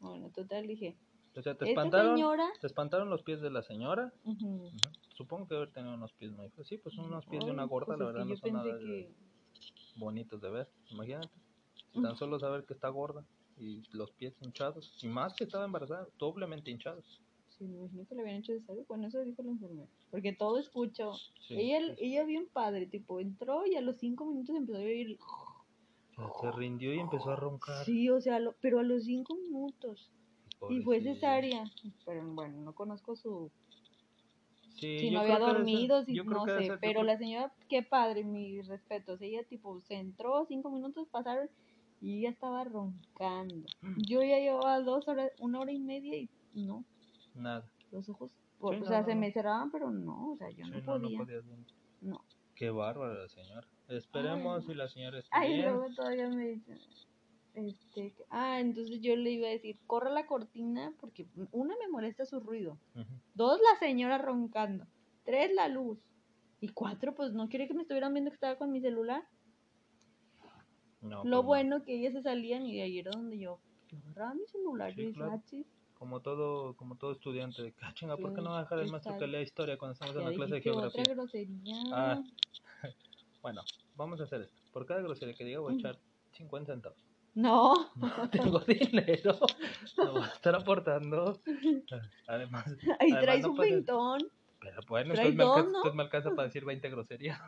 Bueno, 0.00 0.30
total, 0.30 0.66
dije, 0.66 0.96
O 1.36 1.42
sea, 1.42 1.54
te 1.56 1.68
espantaron, 1.68 2.16
señora, 2.16 2.48
te 2.60 2.66
espantaron 2.66 3.10
los 3.10 3.22
pies 3.22 3.40
de 3.42 3.50
la 3.50 3.62
señora. 3.62 4.12
Supongo 5.14 5.46
que 5.46 5.56
haber 5.56 5.72
tenido 5.72 5.94
unos 5.94 6.12
pies 6.14 6.32
muy. 6.32 6.50
Sí, 6.64 6.78
pues 6.78 6.96
unos 6.96 7.26
pies 7.26 7.40
de 7.44 7.50
ay, 7.50 7.52
una 7.54 7.64
gorda, 7.64 7.86
pues 7.86 7.98
la 7.98 8.06
verdad, 8.06 8.24
no 8.24 8.36
son 8.36 8.52
nada 8.54 8.78
que- 8.78 9.10
bonitos 9.96 10.40
de 10.40 10.50
ver. 10.50 10.68
Imagínate. 10.90 11.28
Tan 12.02 12.16
solo 12.16 12.38
saber 12.38 12.64
que 12.64 12.74
está 12.74 12.88
gorda 12.88 13.24
y 13.58 13.82
los 13.92 14.10
pies 14.12 14.34
hinchados. 14.40 14.92
Y 15.02 15.08
más 15.08 15.34
que 15.34 15.44
estaba 15.44 15.64
embarazada, 15.64 16.08
doblemente 16.18 16.70
hinchados. 16.70 17.20
Sí, 17.56 17.64
me 17.64 17.76
imagino 17.78 18.04
que 18.08 18.14
le 18.16 18.22
habían 18.22 18.36
hecho 18.38 18.52
cesárea. 18.52 18.82
Bueno, 18.88 19.06
eso 19.06 19.20
dijo 19.22 19.42
la 19.42 19.50
enfermera. 19.52 19.88
Porque 20.10 20.32
todo 20.32 20.58
escuchó. 20.58 21.12
Sí, 21.40 21.54
ella, 21.54 21.94
sí, 21.94 22.04
ella 22.06 22.24
bien 22.24 22.48
padre, 22.52 22.86
tipo, 22.86 23.20
entró 23.20 23.64
y 23.64 23.76
a 23.76 23.80
los 23.80 23.96
cinco 23.98 24.26
minutos 24.26 24.56
empezó 24.56 24.78
a 24.78 24.82
oír. 24.82 25.18
Se 26.40 26.50
rindió 26.52 26.92
y 26.94 26.98
empezó 26.98 27.30
a 27.30 27.36
roncar. 27.36 27.84
Sí, 27.84 28.08
o 28.10 28.20
sea, 28.20 28.38
lo- 28.40 28.54
pero 28.60 28.80
a 28.80 28.82
los 28.82 29.04
cinco 29.04 29.34
minutos. 29.36 30.10
Y 30.70 30.80
fue 30.82 31.00
cesárea. 31.00 31.64
Pero 32.06 32.26
bueno, 32.34 32.60
no 32.62 32.74
conozco 32.74 33.14
su. 33.16 33.50
Sí, 34.76 34.98
si 34.98 35.10
no 35.10 35.20
había 35.20 35.36
ser- 35.38 35.46
dormido, 35.46 36.04
si, 36.04 36.14
no 36.14 36.44
sé. 36.44 36.66
ser- 36.66 36.78
Pero 36.80 37.00
creo- 37.00 37.02
la 37.04 37.18
señora, 37.18 37.52
qué 37.68 37.82
padre, 37.82 38.24
mis 38.24 38.66
respetos. 38.66 39.20
Ella, 39.22 39.44
tipo, 39.44 39.80
se 39.82 39.94
entró, 39.94 40.44
cinco 40.46 40.70
minutos 40.70 41.06
pasaron 41.10 41.48
y 42.04 42.18
ella 42.18 42.30
estaba 42.30 42.64
roncando. 42.64 43.66
Yo 44.06 44.22
ya 44.22 44.38
llevaba 44.38 44.80
dos 44.80 45.08
horas, 45.08 45.30
una 45.38 45.60
hora 45.60 45.72
y 45.72 45.78
media 45.78 46.16
y 46.18 46.28
no, 46.54 46.84
Nada. 47.34 47.66
los 47.90 48.08
ojos. 48.10 48.30
por- 48.58 48.74
Sí, 48.74 48.80
o 48.80 48.84
no, 48.84 48.86
sea, 48.88 49.00
no, 49.00 49.06
se 49.06 49.14
no. 49.14 49.20
me 49.20 49.32
cerraban, 49.32 49.70
pero 49.70 49.90
no, 49.90 50.32
o 50.32 50.36
sea, 50.36 50.50
yo 50.50 50.64
Sí, 50.66 50.70
no 50.70 50.82
podía. 50.84 51.18
no 51.18 51.24
podías. 51.24 51.44
No. 52.00 52.24
Qué 52.54 52.70
bárbara 52.70 53.14
la 53.22 53.28
señora. 53.28 53.66
Esperemos 53.88 54.60
Ay. 54.62 54.66
si 54.66 54.74
la 54.74 54.88
señora 54.88 55.18
está 55.18 55.36
Ay, 55.38 55.54
bien. 55.54 55.64
luego 55.72 55.86
todavía 55.94 56.28
me 56.28 56.46
dicen, 56.48 56.78
este, 57.54 58.12
que- 58.12 58.24
ah, 58.30 58.60
entonces 58.60 59.00
yo 59.00 59.16
le 59.16 59.30
iba 59.32 59.46
a 59.48 59.50
decir, 59.50 59.78
corra 59.86 60.10
la 60.10 60.26
cortina, 60.26 60.92
porque 61.00 61.26
una 61.52 61.74
me 61.78 61.88
molesta 61.88 62.24
su 62.26 62.40
ruido, 62.40 62.78
dos 63.34 63.60
la 63.60 63.78
señora 63.78 64.18
roncando, 64.18 64.86
tres 65.24 65.52
la 65.54 65.68
luz, 65.68 65.98
y 66.60 66.68
cuatro, 66.68 67.14
pues 67.14 67.32
no 67.34 67.48
quiere 67.48 67.66
que 67.68 67.74
me 67.74 67.82
estuvieran 67.82 68.12
viendo 68.14 68.30
que 68.30 68.36
estaba 68.36 68.56
con 68.56 68.70
mi 68.72 68.80
celular. 68.80 69.22
No, 71.12 71.28
Lo 71.28 71.30
pues 71.30 71.44
no. 71.46 71.52
bueno 71.52 71.82
que 71.82 71.94
ellas 71.96 72.12
se 72.14 72.22
salían 72.22 72.66
y 72.66 72.76
de 72.76 72.82
ahí 72.82 72.98
era 73.00 73.12
donde 73.12 73.38
yo 73.38 73.60
agarraba 74.14 74.34
mi 74.34 74.46
celular 74.46 74.94
Sí, 74.94 75.06
y 75.06 75.12
claro. 75.12 75.34
"Ah, 75.34 75.42
chis, 75.44 75.66
Como 75.94 76.22
todo, 76.22 76.76
como 76.76 76.96
todo 76.96 77.12
estudiante 77.12 77.62
de 77.62 77.74
"Ah, 77.80 77.92
chinga, 77.94 78.18
¿por 78.18 78.32
qué 78.32 78.42
no 78.42 78.50
va 78.50 78.58
a 78.58 78.62
dejar 78.62 78.78
el 78.80 78.86
¿Qué 78.86 78.88
maestro 78.88 79.16
que 79.16 79.26
lea 79.26 79.42
historia 79.42 79.78
cuando 79.78 79.92
estamos 79.94 80.16
en 80.16 80.24
ya 80.24 80.24
la 80.24 80.32
clase 80.34 80.56
de 80.56 80.60
dijiste 80.60 80.70
otra 80.72 81.04
geografía? 81.04 81.06
grosería. 81.06 81.76
Ah. 81.90 82.22
Bueno, 83.42 83.62
vamos 83.94 84.20
a 84.20 84.24
hacer 84.24 84.42
esto. 84.42 84.62
Por 84.72 84.86
cada 84.86 85.02
grosería 85.02 85.36
que 85.36 85.44
diga 85.44 85.60
voy 85.60 85.72
a 85.72 85.74
Ujú. 85.74 85.74
echar 85.74 86.00
50 86.32 86.72
centavos. 86.74 86.98
No, 87.34 87.90
No 87.94 88.30
tengo 88.30 88.60
dinero. 88.60 89.38
No 90.00 90.14
voy 90.14 90.26
a 90.28 90.32
estar 90.32 90.54
aportando. 90.56 91.42
Además, 92.26 92.66
ahí 93.00 93.16
Además, 93.16 93.18
traes 93.18 93.44
no 93.44 93.52
un 93.52 93.58
pintón. 93.60 94.30
pero 94.60 94.80
bueno, 94.88 95.14
entonces 95.14 95.36
me, 95.36 95.44
alcanza, 95.44 95.72
¿no? 95.72 95.78
entonces 95.78 95.96
me 95.96 96.02
alcanza 96.04 96.34
para 96.34 96.48
decir 96.48 96.64
20 96.64 96.90
groserías. 96.90 97.40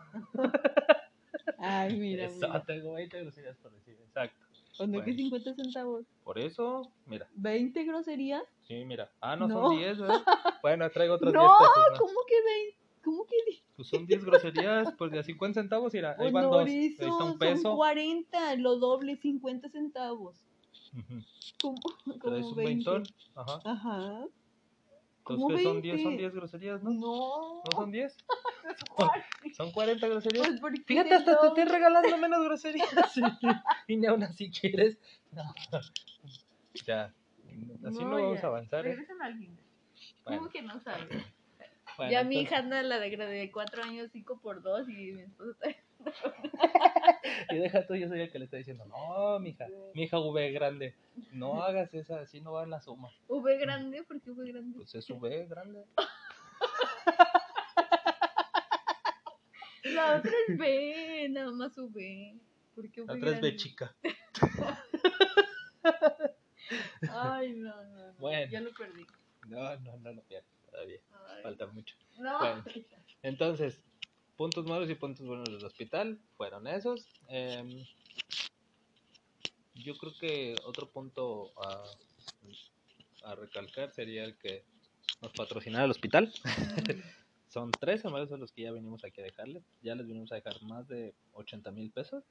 Ay, 1.69 1.97
mira, 1.99 2.25
Eso, 2.27 2.47
mira. 2.47 2.65
tengo 2.65 2.93
20 2.95 3.21
groserías 3.23 3.57
por 3.59 3.73
decir, 3.73 3.97
exacto. 4.01 4.39
Cuando 4.77 4.99
que 5.03 5.13
bueno. 5.13 5.17
50 5.31 5.55
centavos. 5.55 6.05
Por 6.23 6.39
eso, 6.39 6.93
mira, 7.07 7.27
20 7.35 7.85
groserías. 7.85 8.43
sí, 8.69 8.85
mira. 8.85 9.11
Ah, 9.21 9.35
no, 9.37 9.49
No. 9.49 9.69
son 9.69 9.79
10, 9.79 9.99
¿verdad? 9.99 10.23
Bueno, 10.63 10.91
traigo 10.91 11.15
otros 11.15 11.33
10 11.33 11.43
No, 11.43 11.59
pesos 11.59 11.77
más. 11.91 11.99
¿cómo 11.99 12.19
que 12.29 12.35
20? 12.43 12.77
¿Cómo 13.05 13.25
que 13.25 13.37
di- 13.51 13.63
Pues 13.77 13.89
son 13.89 14.07
10 14.07 14.25
groserías, 14.25 14.93
pues 14.99 15.13
de 15.13 15.21
a 15.21 15.23
50 15.23 15.61
centavos, 15.61 15.93
mira, 15.95 16.11
ahí 16.13 16.17
Pues 16.19 16.33
van 16.33 16.45
no, 16.45 16.51
dos. 16.51 16.67
Ahí 16.67 16.87
está 16.87 17.07
un 17.07 17.19
Son 17.19 17.39
peso. 17.39 17.75
40, 17.77 18.57
lo 18.57 18.77
doble, 18.79 19.17
50 19.17 19.69
centavos. 19.71 20.37
Ujú. 20.93 21.23
¿Cómo? 21.63 21.77
Traes 22.05 22.21
Como 22.21 22.37
un 22.49 22.57
20. 22.57 22.65
veintón. 22.65 23.03
Ajá. 23.35 23.61
Ajá. 23.65 24.25
¿Cómo 25.27 25.51
Entonces, 25.51 25.59
¿qué 25.59 25.65
son 25.65 25.83
10? 25.83 25.95
20? 25.97 26.03
Son 26.09 26.17
10 26.19 26.35
groserías, 26.35 26.83
¿no? 26.85 26.91
No. 26.91 27.63
¿No 27.65 27.71
son 27.73 27.91
10? 27.91 28.17
Son 29.57 29.73
40 29.73 30.07
groserías. 30.07 30.47
Pues, 30.49 30.61
¿por 30.61 30.73
qué 30.73 30.83
Fíjate, 30.85 31.15
hasta 31.15 31.41
te 31.41 31.47
estoy 31.49 31.65
regalando 31.65 32.17
menos 32.19 32.45
groserías. 32.45 32.89
y 33.89 33.97
ni 33.97 34.07
aún 34.07 34.23
así 34.23 34.51
quieres. 34.51 34.99
No. 35.33 35.43
Ya. 36.87 37.13
Así 37.87 38.05
no, 38.05 38.11
vamos 38.11 38.39
ya. 38.41 38.47
a 38.47 38.51
avanzar. 38.51 38.81
¿eh? 38.87 38.91
Regresen 38.91 39.23
al 39.23 39.39
gimnasio. 39.39 39.65
¿Cómo 40.25 40.37
Bueno, 40.37 40.53
que 40.53 40.63
no 40.63 40.79
sabes? 40.81 41.09
bueno, 41.97 42.13
ya 42.13 42.23
mi 42.23 42.37
entonces- 42.37 42.43
hija 42.43 42.59
anda 42.59 42.83
la 42.83 42.99
de, 43.01 43.17
de 43.17 43.51
4 43.51 43.83
años, 43.83 44.11
5 44.13 44.41
por 44.43 44.63
2 44.63 44.89
y 44.91 45.13
mi 45.13 45.23
esposo 45.23 45.53
está... 45.53 45.71
Y 47.51 47.57
deja 47.57 47.87
tú, 47.87 47.95
yo 47.95 48.09
soy 48.09 48.21
el 48.21 48.31
que 48.31 48.39
le 48.39 48.45
está 48.47 48.57
diciendo, 48.57 48.85
no, 48.87 49.39
mija, 49.39 49.67
mi 49.95 50.05
hija 50.05 50.19
V 50.19 50.53
grande, 50.53 50.95
no 51.33 51.63
hagas 51.63 51.93
esa, 51.95 52.21
así 52.21 52.41
no 52.41 52.53
va 52.53 52.65
en 52.65 52.71
la 52.71 52.81
suma. 52.81 53.11
V 53.29 53.59
grande, 53.59 54.03
¿por 54.05 54.21
qué 54.21 54.31
V 54.31 54.49
grande? 54.51 54.77
Pues 54.77 54.95
es 54.95 55.11
V 55.11 55.47
grande. 55.47 55.85
La 59.85 60.17
otra 60.17 60.33
es 60.49 60.59
B, 60.59 61.29
nada 61.31 61.53
más 61.53 61.77
V. 61.79 62.35
¿Por 62.75 62.91
qué 62.91 63.03
V 63.03 63.07
La 63.07 63.15
otra 63.15 63.31
es 63.31 63.33
grande? 63.33 63.51
B 63.51 63.57
chica. 63.57 63.95
Ay, 67.11 67.53
no, 67.53 67.85
no, 67.85 68.07
no. 68.09 68.13
Bueno. 68.15 68.51
Ya 68.51 68.61
lo 68.61 68.73
perdí. 68.73 69.07
No, 69.47 69.77
no, 69.81 69.97
no 69.99 70.13
lo 70.13 70.23
pierdas 70.23 70.51
todavía, 70.71 71.01
Ay, 71.29 71.43
falta 71.43 71.67
mucho. 71.69 71.95
No. 72.19 72.39
Bueno. 72.39 72.65
Entonces, 73.23 73.81
puntos 74.37 74.67
malos 74.67 74.91
y 74.91 74.95
puntos 74.95 75.27
buenos 75.27 75.47
del 75.47 75.65
hospital 75.65 76.19
fueron 76.37 76.67
esos. 76.67 77.09
Em, 77.29 77.85
yo 79.75 79.97
creo 79.97 80.13
que 80.19 80.57
otro 80.65 80.89
punto 80.89 81.53
a, 81.63 83.35
recalcar 83.35 83.93
sería 83.93 84.25
el 84.25 84.37
que 84.37 84.65
nos 85.21 85.33
patrocinara 85.33 85.85
el 85.85 85.91
hospital. 85.91 86.33
Son 87.49 87.73
tres 87.73 88.05
embarazos 88.05 88.39
los 88.39 88.53
que 88.53 88.63
ya 88.63 88.73
venimos 88.73 89.05
aquí 89.05 89.21
a 89.21 89.25
dejarles. 89.25 89.65
Ya 89.83 89.95
les 89.95 90.07
venimos 90.07 90.31
a 90.31 90.37
dejar 90.37 90.63
más 90.63 90.87
de 90.87 91.13
80 91.33 91.73
mil 91.73 91.91
pesos 91.91 92.23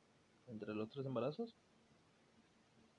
entre 0.47 0.73
los 0.73 0.89
tres 0.89 1.05
embarazos. 1.05 1.53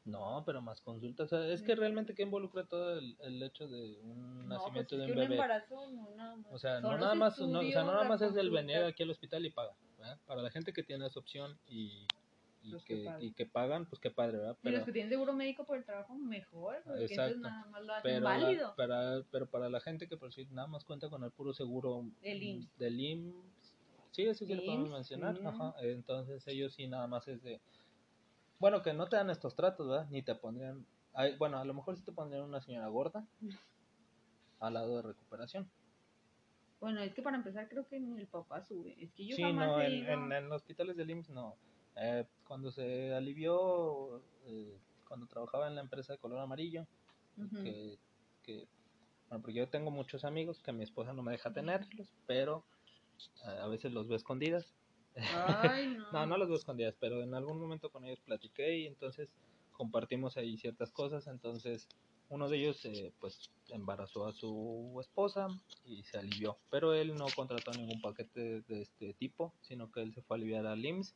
No, 0.07 0.45
pero 0.47 0.63
más 0.63 0.81
consultas. 0.81 1.33
O 1.33 1.37
sea, 1.37 1.53
es 1.53 1.63
que 1.63 1.75
realmente 1.75 2.15
que 2.15 2.23
involucra 2.23 2.65
todo 2.65 2.99
el, 2.99 3.17
el 3.21 3.43
hecho 3.43 3.67
de 3.67 3.99
un 4.01 4.49
No, 4.49 4.55
nacimiento 4.55 4.97
pues 4.97 5.01
de 5.01 5.07
un 5.07 5.13
que 5.13 5.21
bebé. 5.21 5.35
embarazo 5.35 5.91
no 5.91 6.11
nada 6.15 6.37
más. 6.37 6.47
O 6.53 6.59
sea, 6.59 6.81
no 6.81 6.97
nada 6.97 7.15
más, 7.17 7.39
no, 7.41 7.59
o 7.59 7.63
sea, 7.71 7.83
no 7.83 7.93
nada 7.93 8.05
más 8.09 8.23
es 8.23 8.37
el 8.37 8.51
venir 8.51 8.79
aquí 8.79 9.03
al 9.03 9.11
hospital 9.11 9.45
y 9.45 9.51
pagar. 9.51 9.75
¿verdad? 9.99 10.21
Para 10.27 10.43
la 10.43 10.51
gente 10.51 10.73
que 10.73 10.83
tiene 10.85 11.07
esa 11.07 11.19
opción 11.19 11.59
y, 11.67 12.07
y, 12.63 12.71
Pues 12.71 12.85
que, 12.85 13.17
y 13.21 13.33
que 13.33 13.47
pagan, 13.47 13.87
pues 13.89 13.99
qué 14.01 14.11
padre, 14.11 14.39
¿verdad? 14.39 14.57
Y 14.61 14.65
Pero, 14.65 14.77
los 14.77 14.87
que 14.87 14.93
tienen 14.93 15.11
seguro 15.11 15.33
médico 15.33 15.65
por 15.65 15.77
el 15.77 15.85
trabajo, 15.85 16.15
mejor. 16.15 16.83
Porque 16.85 17.05
Exacto. 17.05 17.39
nada 17.41 17.67
más 17.67 17.83
lo 17.85 17.93
hacen 17.95 18.03
pero, 18.05 18.21
la- 18.21 18.31
válido. 18.31 18.75
para, 18.77 19.23
pero 19.33 19.51
para 19.51 19.69
la 19.69 19.81
gente 19.81 20.07
que 20.09 20.17
por 20.17 20.33
si 20.33 20.45
nada 20.47 20.69
más 20.69 20.85
cuenta 20.85 21.09
con 21.11 21.25
el 21.25 21.33
puro 21.33 21.53
seguro 21.53 22.05
El 22.23 22.43
IMSS. 22.43 22.79
del 22.79 23.01
IMSS, 23.01 23.75
sí, 24.13 24.23
eso 24.23 24.45
sí 24.47 24.55
lo 24.55 24.63
podemos 24.65 24.89
IMSS, 24.89 24.95
mencionar. 24.95 25.37
sí. 25.37 25.43
Ajá, 25.47 25.75
entonces 25.81 26.47
ellos 26.47 26.75
sí 26.75 26.87
nada 26.87 27.09
más 27.09 27.27
es 27.27 27.43
de. 27.43 27.61
Bueno, 28.59 28.83
que 28.83 28.93
no 28.93 29.09
te 29.09 29.17
dan 29.17 29.31
estos 29.31 29.55
tratos, 29.55 29.89
¿verdad? 29.89 30.07
Ni 30.11 30.23
te 30.23 30.35
pondrían. 30.35 30.87
ay, 31.13 31.37
bueno, 31.37 31.59
a 31.59 31.65
lo 31.65 31.75
mejor 31.75 31.97
sí 31.97 32.03
te 32.03 32.13
pondrían 32.13 32.45
una 32.45 32.61
señora 32.61 32.89
gorda 32.89 33.27
al 34.61 34.75
lado 34.75 34.97
de 34.97 35.03
recuperación. 35.03 35.71
Bueno, 36.81 37.01
es 37.01 37.15
que 37.15 37.23
para 37.23 37.37
empezar 37.37 37.69
creo 37.69 37.87
que 37.87 37.99
ni 37.99 38.19
el 38.19 38.27
papá 38.27 38.63
sube. 38.63 38.95
Es 39.03 39.13
que 39.13 39.27
yo 39.27 39.37
sí, 39.37 39.43
jamás 39.43 39.69
no, 39.69 39.81
en, 39.83 39.93
ido. 39.93 40.09
en, 40.09 40.33
en 40.33 40.49
los 40.49 40.63
hospitales 40.63 40.97
del 40.97 41.11
IMSS 41.11 41.33
no. 41.33 41.57
Eh, 41.97 42.27
cuando 42.47 42.71
se 42.71 43.15
alivió, 43.15 44.23
eh, 44.47 44.79
cuando 45.09 45.27
trabajaba 45.27 45.69
en 45.69 45.75
la 45.75 45.81
empresa 45.81 46.13
de 46.13 46.19
color 46.19 46.39
amarillo, 46.39 46.87
Ujú. 47.39 47.63
que, 47.63 47.99
que- 48.43 48.69
bueno, 49.29 49.43
porque 49.43 49.59
yo 49.59 49.69
tengo 49.69 49.91
muchos 49.91 50.25
amigos 50.25 50.61
que 50.61 50.73
mi 50.73 50.85
esposa 50.85 51.13
no 51.13 51.23
me 51.23 51.33
deja 51.33 51.53
tenerlos, 51.53 52.15
pero 52.27 52.65
eh, 53.45 53.59
a 53.61 53.67
veces 53.67 53.93
los 53.93 54.07
veo 54.07 54.17
escondidas. 54.17 54.75
Ay, 55.17 55.89
no. 56.13 56.21
No, 56.21 56.27
no 56.27 56.39
los 56.39 56.49
veo 56.49 56.57
escondidas, 56.57 56.97
pero 57.01 57.23
en 57.23 57.35
algún 57.35 57.61
momento 57.61 57.91
con 57.91 58.05
ellos 58.05 58.21
platiqué 58.21 58.79
y 58.79 58.87
entonces 58.87 59.29
compartimos 59.73 60.37
ahí 60.37 60.57
ciertas 60.59 60.91
cosas. 60.93 61.27
Entonces, 61.27 61.89
uno 62.29 62.49
de 62.49 62.59
ellos 62.59 62.85
eh, 62.85 63.13
pues 63.21 63.51
embarazó 63.69 64.27
a 64.27 64.33
su 64.33 64.97
esposa 65.01 65.49
y 65.85 66.03
se 66.05 66.19
alivió, 66.19 66.59
pero 66.71 66.93
él 66.95 67.15
no 67.15 67.27
contrató 67.35 67.73
ningún 67.73 68.01
paquete 68.01 68.63
de 68.63 68.83
este 68.83 69.15
tipo, 69.15 69.55
sino 69.61 69.91
que 69.91 70.01
él 70.03 70.13
se 70.15 70.23
fue 70.23 70.37
a 70.37 70.39
aliviar 70.39 70.67
al 70.67 70.85
IMSS. 70.85 71.15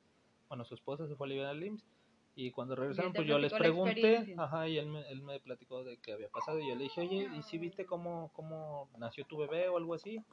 Bueno, 0.48 0.64
su 0.64 0.74
esposa 0.74 1.06
se 1.06 1.16
fue 1.16 1.26
a 1.26 1.28
aliviar 1.28 1.46
al 1.48 1.62
IMSS 1.64 1.84
y 2.34 2.50
cuando 2.52 2.76
regresaron, 2.76 3.12
pues 3.14 3.26
yo 3.28 3.38
les 3.38 3.52
pregunté, 3.52 4.32
ajá, 4.38 4.68
y 4.68 4.78
él 4.78 4.86
me, 4.86 5.00
él 5.10 5.22
me 5.22 5.40
platicó 5.40 5.84
de 5.84 5.98
qué 5.98 6.12
había 6.12 6.28
pasado 6.28 6.60
y 6.60 6.68
yo 6.68 6.74
le 6.76 6.84
dije, 6.84 7.00
oye, 7.00 7.28
¿y 7.36 7.42
si 7.42 7.58
viste 7.58 7.86
cómo, 7.86 8.30
cómo 8.32 8.88
nació 8.98 9.24
tu 9.26 9.36
bebé 9.36 9.68
o 9.68 9.76
algo 9.76 9.94
así? 9.94 10.24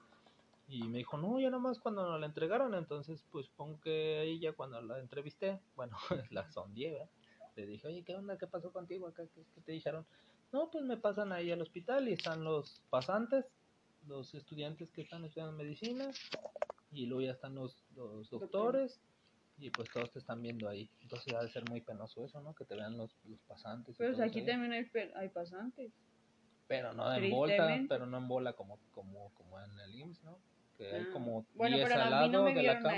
Y 0.69 0.83
me 0.83 0.97
dijo, 0.97 1.17
no, 1.17 1.39
yo 1.39 1.49
nomás 1.49 1.79
cuando 1.79 2.09
nos 2.09 2.19
la 2.19 2.25
entregaron, 2.25 2.75
entonces 2.75 3.23
pues 3.31 3.45
supongo 3.45 3.79
que 3.79 4.19
ahí 4.19 4.39
ya 4.39 4.51
cuando 4.51 4.81
la 4.81 4.99
entrevisté, 4.99 5.59
bueno, 5.75 5.97
la 6.31 6.49
sondié, 6.51 6.91
¿verdad? 6.91 7.09
Le 7.55 7.65
dije, 7.65 7.87
oye, 7.87 8.03
¿qué 8.03 8.15
onda? 8.15 8.37
¿Qué 8.37 8.47
pasó 8.47 8.71
contigo 8.71 9.07
acá? 9.07 9.23
¿Qué, 9.33 9.43
qué 9.55 9.61
te 9.61 9.71
dijeron? 9.71 10.05
No, 10.51 10.69
pues 10.69 10.83
me 10.83 10.97
pasan 10.97 11.31
ahí 11.31 11.51
al 11.51 11.61
hospital 11.61 12.07
y 12.07 12.13
están 12.13 12.43
los 12.43 12.81
pasantes, 12.89 13.45
los 14.07 14.33
estudiantes 14.35 14.91
que 14.91 15.01
están 15.01 15.25
estudiando 15.25 15.57
medicina, 15.57 16.11
y 16.91 17.05
luego 17.05 17.21
ya 17.21 17.31
están 17.31 17.55
los, 17.55 17.85
los 17.95 18.29
doctores, 18.29 18.99
y 19.59 19.69
pues 19.71 19.89
todos 19.91 20.11
te 20.11 20.19
están 20.19 20.41
viendo 20.41 20.69
ahí. 20.69 20.89
Entonces 21.01 21.33
ha 21.33 21.41
de 21.41 21.49
ser 21.49 21.67
muy 21.69 21.81
penoso 21.81 22.23
eso, 22.23 22.41
¿no? 22.41 22.53
Que 22.53 22.65
te 22.65 22.75
vean 22.75 22.97
los, 22.97 23.15
los 23.25 23.39
pasantes. 23.41 23.95
Pero 23.97 24.13
eso 24.13 24.23
aquí 24.23 24.39
ahí. 24.39 24.45
también 24.45 24.73
hay, 25.15 25.29
pasantes. 25.29 25.91
Pero 26.67 26.93
no 26.93 27.11
en 27.13 27.21
Tristemente. 27.21 27.87
pero 27.87 28.05
no 28.05 28.17
en 28.17 28.27
bola 28.27 28.53
como, 28.53 28.77
como, 28.91 29.31
como 29.33 29.59
en 29.59 29.79
el 29.79 29.95
IMSS, 29.95 30.23
¿no? 30.23 30.37
Que 30.77 30.95
hay 30.95 31.05
Ah. 31.09 31.13
como 31.13 31.45
Bueno, 31.55 31.75
10 31.77 31.89
pero 31.89 32.01
al 32.03 32.09
no 32.09 32.15
lado 32.15 32.43
me 32.43 32.53
de 32.53 32.63
la 32.63 32.79
cama 32.79 32.97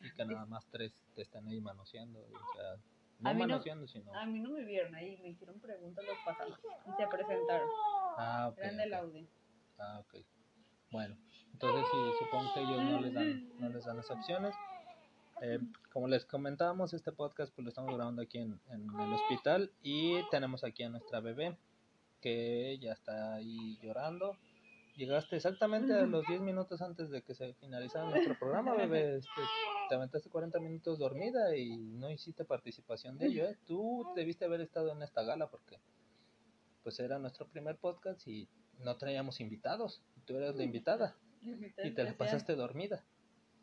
y 0.00 0.10
que 0.14 0.24
nada 0.24 0.46
más 0.46 0.66
tres 0.70 0.92
te 1.14 1.22
están 1.22 1.46
ahí 1.48 1.60
manoseando. 1.60 2.18
O 2.20 2.54
sea, 2.56 2.76
no 3.18 3.28
A 3.30 3.32
no- 3.34 3.38
manoseando, 3.40 3.86
sino... 3.86 4.14
A 4.14 4.24
mí 4.24 4.40
no 4.40 4.50
me 4.50 4.64
vieron 4.64 4.94
ahí, 4.94 5.18
me 5.22 5.28
hicieron 5.28 5.60
preguntas 5.60 6.02
los 6.04 6.16
pasantes 6.24 6.58
y 6.86 6.90
se 6.96 7.06
presentaron. 7.08 7.68
Ah, 8.16 8.48
ok, 8.50 8.58
Eran 8.58 8.74
ok. 8.74 8.80
de 8.80 8.86
la 8.86 9.04
UDE. 9.04 9.26
Ah, 9.78 10.00
ok. 10.00 10.24
Bueno, 10.90 11.16
entonces 11.52 11.84
sí, 11.90 12.24
supongo 12.24 12.52
que 12.54 12.60
ellos 12.60 12.82
no 12.82 13.00
les 13.00 13.12
dan, 13.14 13.58
no 13.60 13.68
les 13.68 13.84
dan 13.84 13.96
las 13.98 14.10
opciones. 14.10 14.54
Eh, 15.42 15.58
como 15.92 16.08
les 16.08 16.24
comentábamos, 16.26 16.92
este 16.94 17.12
podcast 17.12 17.54
pues 17.54 17.64
lo 17.64 17.68
estamos 17.68 17.94
grabando 17.94 18.22
aquí 18.22 18.38
en, 18.38 18.58
en 18.70 18.82
el 19.00 19.12
hospital 19.12 19.70
y 19.82 20.20
tenemos 20.30 20.64
aquí 20.64 20.82
a 20.82 20.88
nuestra 20.90 21.20
bebé 21.20 21.56
que 22.20 22.78
ya 22.78 22.92
está 22.92 23.34
ahí 23.34 23.78
llorando. 23.82 24.36
Llegaste 24.96 25.36
exactamente 25.36 25.94
a 25.94 26.02
los 26.02 26.26
10 26.26 26.40
minutos 26.40 26.82
antes 26.82 27.10
de 27.10 27.22
que 27.22 27.34
se 27.34 27.54
finalizara 27.54 28.08
nuestro 28.10 28.38
programa, 28.38 28.74
bebé. 28.74 29.16
Este, 29.20 29.40
te 29.88 29.94
aventaste 29.94 30.28
40 30.28 30.60
minutos 30.60 30.98
dormida 30.98 31.56
y 31.56 31.76
no 31.76 32.10
hiciste 32.10 32.44
participación 32.44 33.18
de 33.18 33.26
ello, 33.26 33.44
¿eh? 33.46 33.58
Tú 33.66 34.06
debiste 34.14 34.44
haber 34.44 34.60
estado 34.60 34.92
en 34.92 35.02
esta 35.02 35.22
gala 35.22 35.48
porque 35.48 35.78
pues 36.82 36.98
era 37.00 37.18
nuestro 37.18 37.46
primer 37.48 37.76
podcast 37.76 38.26
y 38.26 38.48
no 38.78 38.96
traíamos 38.96 39.40
invitados. 39.40 40.02
Tú 40.26 40.36
eras 40.36 40.54
la 40.56 40.64
invitada 40.64 41.16
y 41.42 41.90
te 41.90 42.04
la 42.04 42.16
pasaste 42.16 42.54
dormida. 42.54 43.04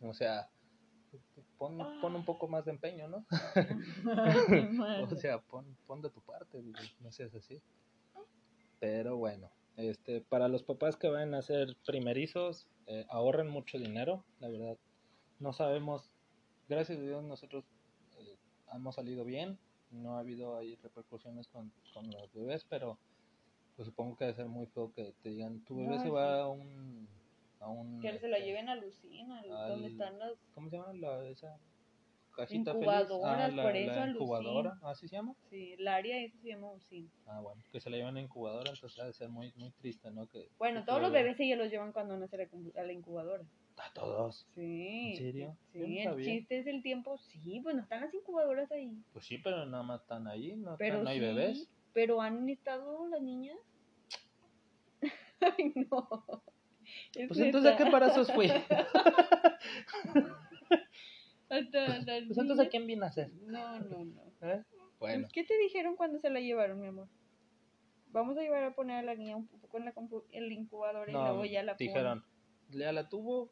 O 0.01 0.13
sea, 0.13 0.49
pon, 1.57 1.77
pon 2.01 2.15
un 2.15 2.25
poco 2.25 2.47
más 2.47 2.65
de 2.65 2.71
empeño, 2.71 3.07
¿no? 3.07 3.25
o 5.11 5.15
sea, 5.15 5.39
pon, 5.39 5.77
pon 5.85 6.01
de 6.01 6.09
tu 6.09 6.21
parte, 6.21 6.61
no 6.99 7.11
seas 7.11 7.33
así. 7.35 7.61
Pero 8.79 9.17
bueno, 9.17 9.49
este, 9.77 10.21
para 10.21 10.47
los 10.47 10.63
papás 10.63 10.97
que 10.97 11.07
van 11.07 11.33
a 11.33 11.41
ser 11.41 11.75
primerizos, 11.85 12.67
eh, 12.87 13.05
ahorren 13.09 13.47
mucho 13.47 13.77
dinero, 13.77 14.23
la 14.39 14.49
verdad. 14.49 14.77
No 15.39 15.53
sabemos, 15.53 16.11
gracias 16.67 16.97
a 16.97 17.01
Dios 17.01 17.23
nosotros 17.23 17.63
eh, 18.19 18.35
hemos 18.73 18.95
salido 18.95 19.23
bien, 19.23 19.57
no 19.91 20.17
ha 20.17 20.19
habido 20.19 20.57
ahí 20.57 20.75
repercusiones 20.75 21.47
con, 21.47 21.71
con 21.93 22.09
los 22.09 22.33
bebés, 22.33 22.65
pero 22.69 22.97
pues 23.75 23.87
supongo 23.87 24.17
que 24.17 24.25
debe 24.25 24.35
ser 24.35 24.47
muy 24.47 24.65
feo 24.67 24.91
que 24.93 25.13
te 25.21 25.29
digan, 25.29 25.63
tu 25.65 25.75
bebé 25.77 25.89
No, 25.95 25.97
se 25.99 26.03
sí. 26.07 26.09
va 26.09 26.41
a 26.41 26.47
un... 26.49 27.07
A 27.59 27.69
un 27.69 27.99
Que 28.01 28.17
se 28.19 28.27
la 28.27 28.37
este, 28.37 28.47
lleven 28.49 28.69
a 28.69 28.75
Lucina, 28.75 29.39
al- 29.39 29.69
donde 29.69 29.87
están 29.89 30.17
las... 30.19 30.33
¿Cómo 30.53 30.69
se 30.69 30.77
llama 30.77 30.93
la, 30.93 31.27
esa 31.29 31.59
cajita 32.37 32.71
Incubadoras, 32.71 33.07
feliz? 33.09 33.25
Ah, 33.25 33.47
la, 33.57 33.63
por 33.63 33.73
la 33.73 33.79
eso, 33.79 33.91
Alucin. 34.01 34.15
incubadora, 34.21 34.79
¿así 34.83 35.07
se 35.07 35.15
llama? 35.15 35.35
Sí, 35.49 35.73
el 35.73 35.87
área 35.87 36.17
esa 36.21 36.37
se 36.39 36.47
llama 36.47 36.71
Lucina. 36.73 37.09
Ah, 37.25 37.41
bueno, 37.41 37.61
que 37.71 37.79
se 37.81 37.89
la 37.89 37.97
llevan 37.97 38.15
a 38.17 38.21
incubadora, 38.21 38.69
entonces 38.71 38.99
ha 38.99 39.05
de 39.05 39.13
ser 39.13 39.29
muy, 39.29 39.51
muy 39.57 39.71
triste, 39.71 40.09
¿no? 40.11 40.27
Que, 40.27 40.49
Bueno, 40.57 40.81
que 40.81 40.85
todos 40.85 41.01
los 41.01 41.11
bebé- 41.11 41.23
bebés 41.23 41.39
ellos 41.41 41.57
los 41.57 41.69
llevan 41.69 41.91
cuando 41.91 42.17
nacen 42.17 42.41
a 42.41 42.47
la 42.75 42.83
la 42.83 42.93
incubadora. 42.93 43.43
A 43.77 43.91
todos. 43.93 44.47
Sí. 44.55 45.11
¿En 45.11 45.17
serio? 45.17 45.57
Sí, 45.71 45.79
no 45.79 45.85
el 45.85 46.03
sabía. 46.03 46.25
chiste 46.25 46.59
es 46.59 46.67
el 46.67 46.81
tiempo. 46.81 47.17
Sí, 47.17 47.59
bueno, 47.61 47.81
están 47.81 48.01
las 48.01 48.13
incubadoras 48.13 48.71
ahí. 48.71 48.91
Pues 49.13 49.25
sí, 49.25 49.37
pero 49.39 49.65
nada 49.65 49.83
más 49.83 50.01
están 50.01 50.27
ahí, 50.27 50.55
no, 50.55 50.73
están- 50.73 51.03
no 51.03 51.09
hay 51.09 51.19
sí, 51.19 51.25
bebés. 51.25 51.69
Pero 51.93 52.21
han 52.21 52.47
estado 52.49 53.07
las 53.07 53.21
niñas. 53.21 53.57
Ay, 55.41 55.73
no. 55.75 56.07
Es 57.13 57.27
Pues 57.27 57.39
entonces, 57.39 57.73
¿a 57.73 57.77
qué 57.77 57.83
embarazos 57.83 58.31
fui? 58.31 58.47
Hasta 61.49 61.87
las 61.87 62.05
Pues 62.05 62.37
entonces, 62.37 62.65
¿a 62.65 62.69
quién 62.69 62.87
vine 62.87 63.05
a 63.05 63.09
hacer? 63.09 63.31
No, 63.33 63.79
no, 63.79 64.05
no. 64.05 64.21
¿Eh? 64.41 64.63
Bueno, 64.99 65.21
Pues, 65.23 65.31
¿Qué 65.31 65.43
te 65.43 65.57
dijeron 65.57 65.95
cuando 65.95 66.19
se 66.19 66.29
la 66.29 66.39
llevaron, 66.39 66.79
mi 66.81 66.87
amor? 66.87 67.07
Vamos 68.11 68.37
a 68.37 68.41
llevar 68.41 68.63
a 68.63 68.73
poner 68.75 68.97
a 68.97 69.01
la 69.03 69.15
niña 69.15 69.35
un 69.35 69.47
poco 69.47 69.77
en 69.77 69.85
la 69.85 69.93
el 70.31 70.51
incubador 70.51 71.09
y 71.09 71.13
no, 71.13 71.23
luego 71.27 71.45
ya 71.45 71.61
la 71.63 71.75
ponen. 71.75 71.87
dijeron, 71.87 72.23
ya 72.69 72.91
la 72.91 73.07
tuvo, 73.09 73.51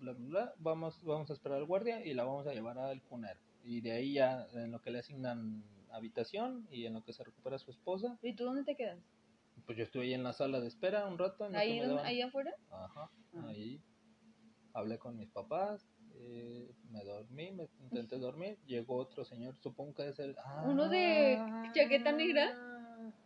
bla, 0.00 0.12
bla, 0.12 0.26
bla, 0.28 0.54
vamos, 0.58 1.02
vamos 1.04 1.30
a 1.30 1.32
esperar 1.34 1.58
al 1.58 1.66
guardia 1.66 2.04
y 2.04 2.14
la 2.14 2.24
vamos 2.24 2.46
a 2.46 2.52
llevar 2.54 2.78
al 2.78 3.02
cunero. 3.02 3.38
Y 3.62 3.80
de 3.82 3.92
ahí 3.92 4.14
ya, 4.14 4.46
en 4.54 4.70
lo 4.72 4.80
que 4.80 4.90
le 4.90 4.98
asignan 5.00 5.62
habitación 5.92 6.66
y 6.70 6.86
en 6.86 6.94
lo 6.94 7.04
que 7.04 7.12
se 7.12 7.22
recupera 7.24 7.58
su 7.58 7.70
esposa, 7.70 8.18
¿Y 8.22 8.34
tú 8.34 8.44
dónde 8.44 8.64
te 8.64 8.74
quedas? 8.76 8.98
pues 9.66 9.76
yo 9.76 9.84
estuve 9.84 10.04
ahí 10.04 10.14
en 10.14 10.24
la 10.24 10.32
sala 10.32 10.58
de 10.60 10.66
espera 10.68 11.06
un 11.06 11.18
rato. 11.18 11.44
en 11.46 11.54
¿Ahí, 11.54 11.74
me 11.74 11.80
donde- 11.80 11.94
daban- 11.96 12.06
ahí 12.06 12.22
afuera? 12.22 12.52
Ajá, 12.70 13.10
Ah. 13.34 13.46
ahí 13.48 13.80
hablé 14.72 14.98
con 14.98 15.16
mis 15.18 15.28
papás, 15.30 15.86
eh, 16.22 16.70
me 16.90 17.02
dormí, 17.04 17.50
me 17.52 17.68
intenté 17.82 18.18
dormir, 18.18 18.58
llegó 18.66 18.96
otro 18.96 19.24
señor, 19.24 19.56
supongo 19.58 19.94
que 19.94 20.08
es 20.08 20.18
el... 20.18 20.36
Uno 20.66 20.88
de 20.88 21.36
Ah, 21.38 21.70
chaqueta 21.74 22.12
negra. 22.12 22.54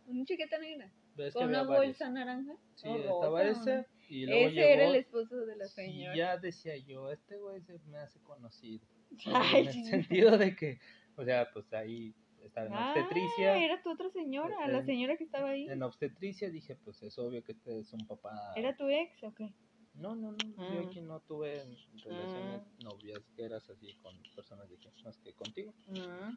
Una 0.07 0.23
chiqueta 0.25 0.57
negra. 0.59 0.91
¿Ves 1.15 1.33
que 1.33 1.39
Con 1.39 1.49
una 1.49 1.63
bolsa 1.63 2.09
naranja. 2.09 2.55
Sí, 2.75 2.89
estaba 2.89 3.43
rosa. 3.43 3.79
ese 3.79 3.87
y 4.09 4.25
luego 4.25 4.45
Ese 4.47 4.55
llegó... 4.55 4.67
era 4.69 4.85
el 4.87 4.95
esposo 4.95 5.35
de 5.45 5.55
la 5.55 5.65
y 5.65 5.69
señora. 5.69 6.15
ya 6.15 6.37
decía 6.37 6.77
yo, 6.77 7.11
este 7.11 7.37
güey 7.37 7.61
se 7.61 7.77
me 7.87 7.97
hace 7.97 8.19
conocido. 8.21 8.85
Ay, 9.33 9.61
en 9.61 9.67
el 9.67 9.73
sí. 9.73 9.85
sentido 9.85 10.37
de 10.37 10.55
que, 10.55 10.79
o 11.15 11.23
sea, 11.25 11.49
pues 11.51 11.71
ahí 11.73 12.13
estaba 12.43 12.67
en 12.67 12.73
Ah, 12.73 12.93
obstetricia. 12.95 13.57
era 13.57 13.81
tu 13.81 13.91
otra 13.91 14.09
señora, 14.11 14.67
la 14.67 14.79
En- 14.79 14.85
señora 14.85 15.17
que 15.17 15.23
estaba 15.23 15.49
ahí. 15.49 15.67
En 15.67 15.81
obstetricia 15.83 16.49
dije, 16.49 16.75
pues 16.75 17.01
es 17.01 17.17
obvio 17.17 17.43
que 17.43 17.53
este 17.53 17.79
es 17.79 17.91
un 17.93 18.05
papá. 18.05 18.53
¿Era 18.55 18.75
tu 18.77 18.87
ex 18.87 19.23
o 19.23 19.33
qué? 19.33 19.53
No, 19.97 20.15
no, 20.15 20.31
no. 20.31 20.37
Ah. 20.61 20.73
Yo 20.73 20.89
aquí 20.89 21.01
no 21.01 21.19
tuve 21.21 21.63
relaciones 22.03 22.61
Ah. 22.61 22.83
noviazgueras 22.83 23.69
así 23.69 23.93
con 24.01 24.15
personas 24.35 24.69
de 24.69 24.75
aquí, 24.75 24.89
más 25.03 25.17
que 25.19 25.33
contigo. 25.33 25.73
Ah, 25.89 26.35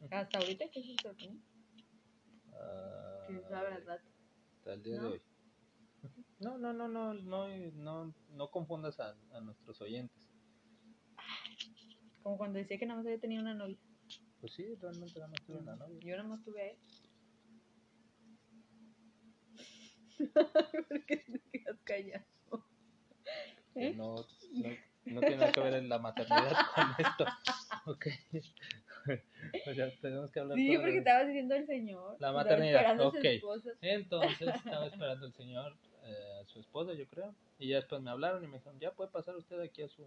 Ujú. 0.00 0.08
hasta 0.10 0.38
ahorita 0.38 0.70
que 0.70 0.82
se 0.82 0.96
sorprende. 1.02 1.42
Ah, 2.52 3.26
Que 3.28 3.36
es 3.36 3.50
la 3.50 3.62
verdad. 3.62 4.00
Hasta 4.56 4.72
el 4.74 4.82
día 4.82 4.96
¿No? 4.96 5.02
de 5.02 5.08
hoy. 5.08 5.22
No, 6.40 6.56
no, 6.58 6.72
no, 6.72 6.88
no, 6.88 7.12
no, 7.12 7.48
no, 7.48 8.14
no 8.28 8.50
confundas 8.50 8.98
a, 8.98 9.14
a 9.30 9.40
nuestros 9.42 9.80
oyentes. 9.82 10.32
Como 12.22 12.38
cuando 12.38 12.58
decía 12.58 12.78
que 12.78 12.86
nada 12.86 12.98
más 12.98 13.06
había 13.06 13.20
tenido 13.20 13.42
una 13.42 13.54
novia. 13.54 13.78
Pues 14.40 14.54
sí, 14.54 14.74
realmente 14.74 15.20
no 15.20 15.32
tuve 15.46 15.58
una 15.58 15.76
novia. 15.76 16.00
Yo 16.00 16.16
nada 16.16 16.28
más 16.28 16.42
tuve 16.42 16.62
a 16.62 16.66
él. 16.70 16.78
¿Por 20.88 21.04
qué 21.06 21.16
te 21.18 21.42
quedas 21.52 21.82
callado? 21.84 22.24
¿Eh? 23.74 23.94
no, 23.96 24.16
no, 24.16 24.68
no 25.06 25.20
tiene 25.20 25.36
nada 25.36 25.52
que 25.52 25.60
ver 25.60 25.74
en 25.74 25.88
la 25.88 25.98
maternidad 25.98 26.52
con 26.74 27.06
esto. 27.06 27.24
Ok. 27.86 28.06
o 29.70 29.74
sea, 29.74 29.90
tenemos 30.00 30.30
que 30.30 30.40
hablar 30.40 30.56
Sí, 30.58 30.76
porque 30.76 30.98
estabas 30.98 31.26
diciendo 31.28 31.54
el 31.54 31.66
señor. 31.66 32.16
La 32.20 32.32
maternidad, 32.32 33.00
ok. 33.00 33.24
Entonces 33.80 34.54
estaba 34.64 34.86
esperando 34.86 35.26
el 35.26 35.32
señor, 35.32 35.76
eh, 36.04 36.40
a 36.42 36.44
su 36.46 36.60
esposa, 36.60 36.92
yo 36.94 37.06
creo. 37.06 37.34
Y 37.58 37.68
ya 37.68 37.76
después 37.76 38.00
me 38.02 38.10
hablaron 38.10 38.42
y 38.44 38.46
me 38.46 38.58
dijeron, 38.58 38.78
ya 38.80 38.92
puede 38.92 39.10
pasar 39.10 39.36
usted 39.36 39.60
aquí 39.60 39.82
a 39.82 39.88
su... 39.88 40.04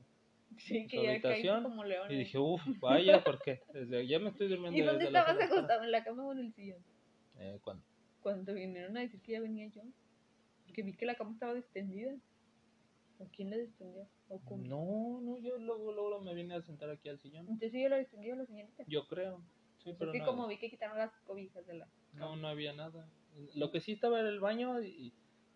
Sí, 0.57 0.83
su 0.83 0.87
que 0.89 1.03
ya 1.03 1.11
habitación, 1.11 1.63
como. 1.63 1.85
Y 1.85 1.93
ahí. 1.93 2.17
dije, 2.17 2.37
uff, 2.37 2.61
vaya, 2.79 3.23
porque 3.23 3.61
desde 3.73 4.05
ya 4.05 4.19
me 4.19 4.29
estoy 4.29 4.47
durmiendo. 4.49 4.77
¿Y 4.77 4.81
dónde 4.83 5.05
estabas 5.05 5.29
semana 5.29 5.39
pasada". 5.47 5.57
acostado? 5.59 5.83
¿En 5.83 5.91
la 5.91 6.03
cama 6.03 6.25
o 6.27 6.31
en 6.31 6.39
el 6.39 6.53
sillón? 6.53 6.83
Eh, 7.39 7.59
cuando- 7.63 7.83
Cuando 8.21 8.53
vinieron 8.53 8.95
a 8.95 8.99
decir 8.99 9.19
que 9.21 9.31
ya 9.31 9.39
venía 9.39 9.67
yo. 9.69 9.81
Porque 10.65 10.83
vi 10.83 10.93
que 10.93 11.05
la 11.07 11.15
cama 11.15 11.31
estaba 11.31 11.55
distendida. 11.55 12.13
¿O 13.19 13.27
quién 13.31 13.49
la 13.49 13.57
distendió? 13.57 14.07
¿O 14.27 14.39
cómo? 14.39 14.63
No, 14.63 15.21
no, 15.21 15.39
yo 15.39 15.57
luego, 15.57 15.91
luego 15.91 16.21
me 16.21 16.33
vine 16.33 16.55
a 16.55 16.61
sentar 16.61 16.89
aquí 16.89 17.09
al 17.09 17.19
sillón. 17.19 17.47
Entonces 17.47 17.81
yo 17.81 17.89
la 17.89 17.97
distendió 17.97 18.35
la 18.35 18.45
señorita. 18.45 18.83
Yo 18.87 19.07
creo. 19.07 19.43
Sí, 19.77 19.93
pero 19.97 20.11
Porque 20.11 20.19
no, 20.19 20.25
como 20.25 20.47
vi 20.47 20.57
que 20.57 20.69
quitaron 20.69 20.97
las 20.97 21.11
cobijas 21.21 21.65
de 21.67 21.75
la 21.75 21.87
no, 22.13 22.35
no 22.35 22.47
había 22.47 22.73
nada. 22.73 23.09
Lo 23.55 23.71
que 23.71 23.81
sí 23.81 23.93
estaba 23.93 24.19
era 24.19 24.29
el 24.29 24.39
baño 24.39 24.81
y 24.81 25.13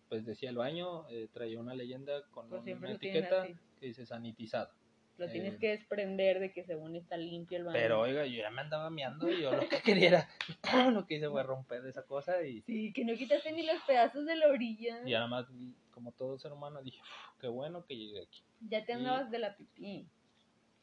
pues 0.08 0.24
decía 0.24 0.50
el 0.50 0.56
baño, 0.56 1.08
eh, 1.10 1.28
traía 1.32 1.60
una 1.60 1.74
leyenda 1.74 2.26
con 2.30 2.48
Pues 2.48 2.62
una 2.66 2.92
etiqueta 2.92 3.46
que 3.78 3.86
dice 3.86 4.06
sanitizado. 4.06 4.70
Lo 5.18 5.26
Eh, 5.26 5.30
tienes 5.32 5.58
que 5.58 5.70
desprender 5.70 6.38
de 6.38 6.52
que 6.52 6.64
según 6.64 6.94
está 6.94 7.16
limpio 7.16 7.58
el 7.58 7.64
baño. 7.64 7.78
Pero 7.78 8.00
oiga, 8.00 8.24
yo 8.24 8.38
ya 8.40 8.50
me 8.50 8.60
andaba 8.62 8.88
miando 8.88 9.28
y 9.28 9.42
yo 9.42 9.52
lo 9.52 9.68
que 9.68 9.82
quería 9.82 10.08
era, 10.08 10.28
lo 10.92 11.06
que 11.06 11.16
hice 11.16 11.28
fue 11.28 11.42
romper 11.42 11.84
esa 11.86 12.04
cosa 12.06 12.42
y, 12.44 12.62
Sí, 12.62 12.92
que 12.92 13.04
no 13.04 13.14
quitaste 13.14 13.52
ni 13.52 13.64
los 13.64 13.82
pedazos 13.82 14.24
de 14.26 14.36
la 14.36 14.46
orilla. 14.48 15.02
y 15.04 15.12
nada 15.12 15.26
más, 15.26 15.46
como 15.90 16.12
todo 16.12 16.38
ser 16.38 16.52
humano, 16.52 16.80
dije, 16.82 17.00
"Uf, 17.00 17.40
qué 17.40 17.48
bueno 17.48 17.84
que 17.84 17.96
llegué 17.96 18.22
aquí. 18.22 18.44
Ya 18.60 18.84
te 18.84 18.92
Y- 18.92 18.94
andabas 18.94 19.30
de 19.30 19.38
la 19.40 19.56
pipí. 19.56 20.08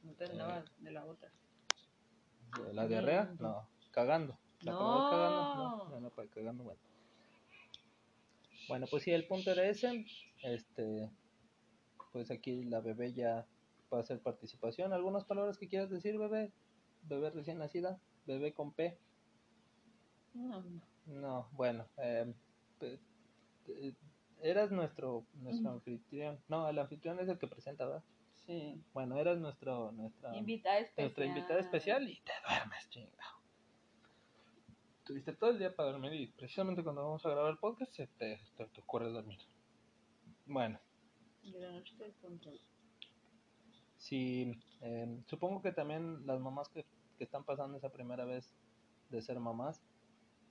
No 0.03 0.13
te 0.13 0.25
Eh, 0.25 0.29
andabas 0.31 0.65
de 0.77 0.91
la 0.91 1.05
otra. 1.05 1.31
¿La 2.73 2.87
diarrea? 2.87 3.33
No, 3.39 3.69
cagando. 3.91 4.37
¿La 4.61 4.71
No. 4.73 5.09
cagando? 5.09 5.55
No, 5.55 5.89
no, 5.89 5.99
no, 6.01 6.29
cagando, 6.29 6.63
bueno. 6.63 6.79
Bueno, 8.67 8.87
pues 8.89 9.03
sí, 9.03 9.11
el 9.11 9.27
punto 9.27 9.51
era 9.51 9.65
ese. 9.65 10.05
Este, 10.43 11.09
pues 12.11 12.31
aquí 12.31 12.63
la 12.65 12.79
bebé 12.81 13.13
ya 13.13 13.45
va 13.93 13.97
a 13.99 14.01
hacer 14.01 14.19
participación. 14.21 14.93
¿Algunas 14.93 15.25
palabras 15.25 15.57
que 15.57 15.67
quieras 15.67 15.89
decir, 15.89 16.17
bebé? 16.17 16.51
Bebé 17.03 17.29
recién 17.29 17.57
nacida, 17.59 17.99
bebé 18.25 18.53
con 18.53 18.73
P. 18.73 18.97
No, 20.33 20.61
no. 20.61 20.81
No, 21.05 21.49
bueno, 21.53 21.87
eh, 21.97 22.33
eh, 22.81 23.93
eras 24.41 24.71
nuestro, 24.71 25.25
nuestro 25.35 25.69
Ujú. 25.69 25.77
anfitrión. 25.77 26.39
No, 26.47 26.67
el 26.67 26.79
anfitrión 26.79 27.19
es 27.19 27.29
el 27.29 27.37
que 27.37 27.47
presenta, 27.47 27.85
¿verdad? 27.85 28.03
Sí. 28.45 28.81
Bueno, 28.93 29.17
eras 29.17 29.37
nuestro, 29.37 29.91
nuestra, 29.91 30.35
Invitada 30.35 30.79
especial. 30.79 31.05
nuestra 31.05 31.25
invitada 31.25 31.59
especial 31.59 32.09
y 32.09 32.19
te 32.21 32.31
duermes, 32.47 32.89
chingado. 32.89 33.35
Tuviste 35.03 35.33
todo 35.33 35.51
el 35.51 35.59
día 35.59 35.75
para 35.75 35.91
dormir 35.91 36.13
y 36.13 36.27
precisamente 36.27 36.83
cuando 36.83 37.03
vamos 37.03 37.23
a 37.25 37.29
grabar 37.29 37.51
el 37.51 37.59
podcast 37.59 37.93
se 37.93 38.07
te, 38.07 38.39
te, 38.57 38.65
te 38.65 38.81
ocurre 38.81 39.11
dormir. 39.11 39.39
Bueno, 40.47 40.79
la 41.43 41.71
noche. 41.71 41.95
Sí, 44.05 44.51
eh, 44.81 45.19
supongo 45.25 45.61
que 45.61 45.71
también 45.71 46.25
las 46.27 46.39
mamás 46.39 46.69
que, 46.69 46.85
que 47.17 47.23
están 47.23 47.43
pasando 47.43 47.77
esa 47.77 47.91
primera 47.91 48.23
vez 48.23 48.55
de 49.09 49.21
ser 49.21 49.39
mamás, 49.39 49.81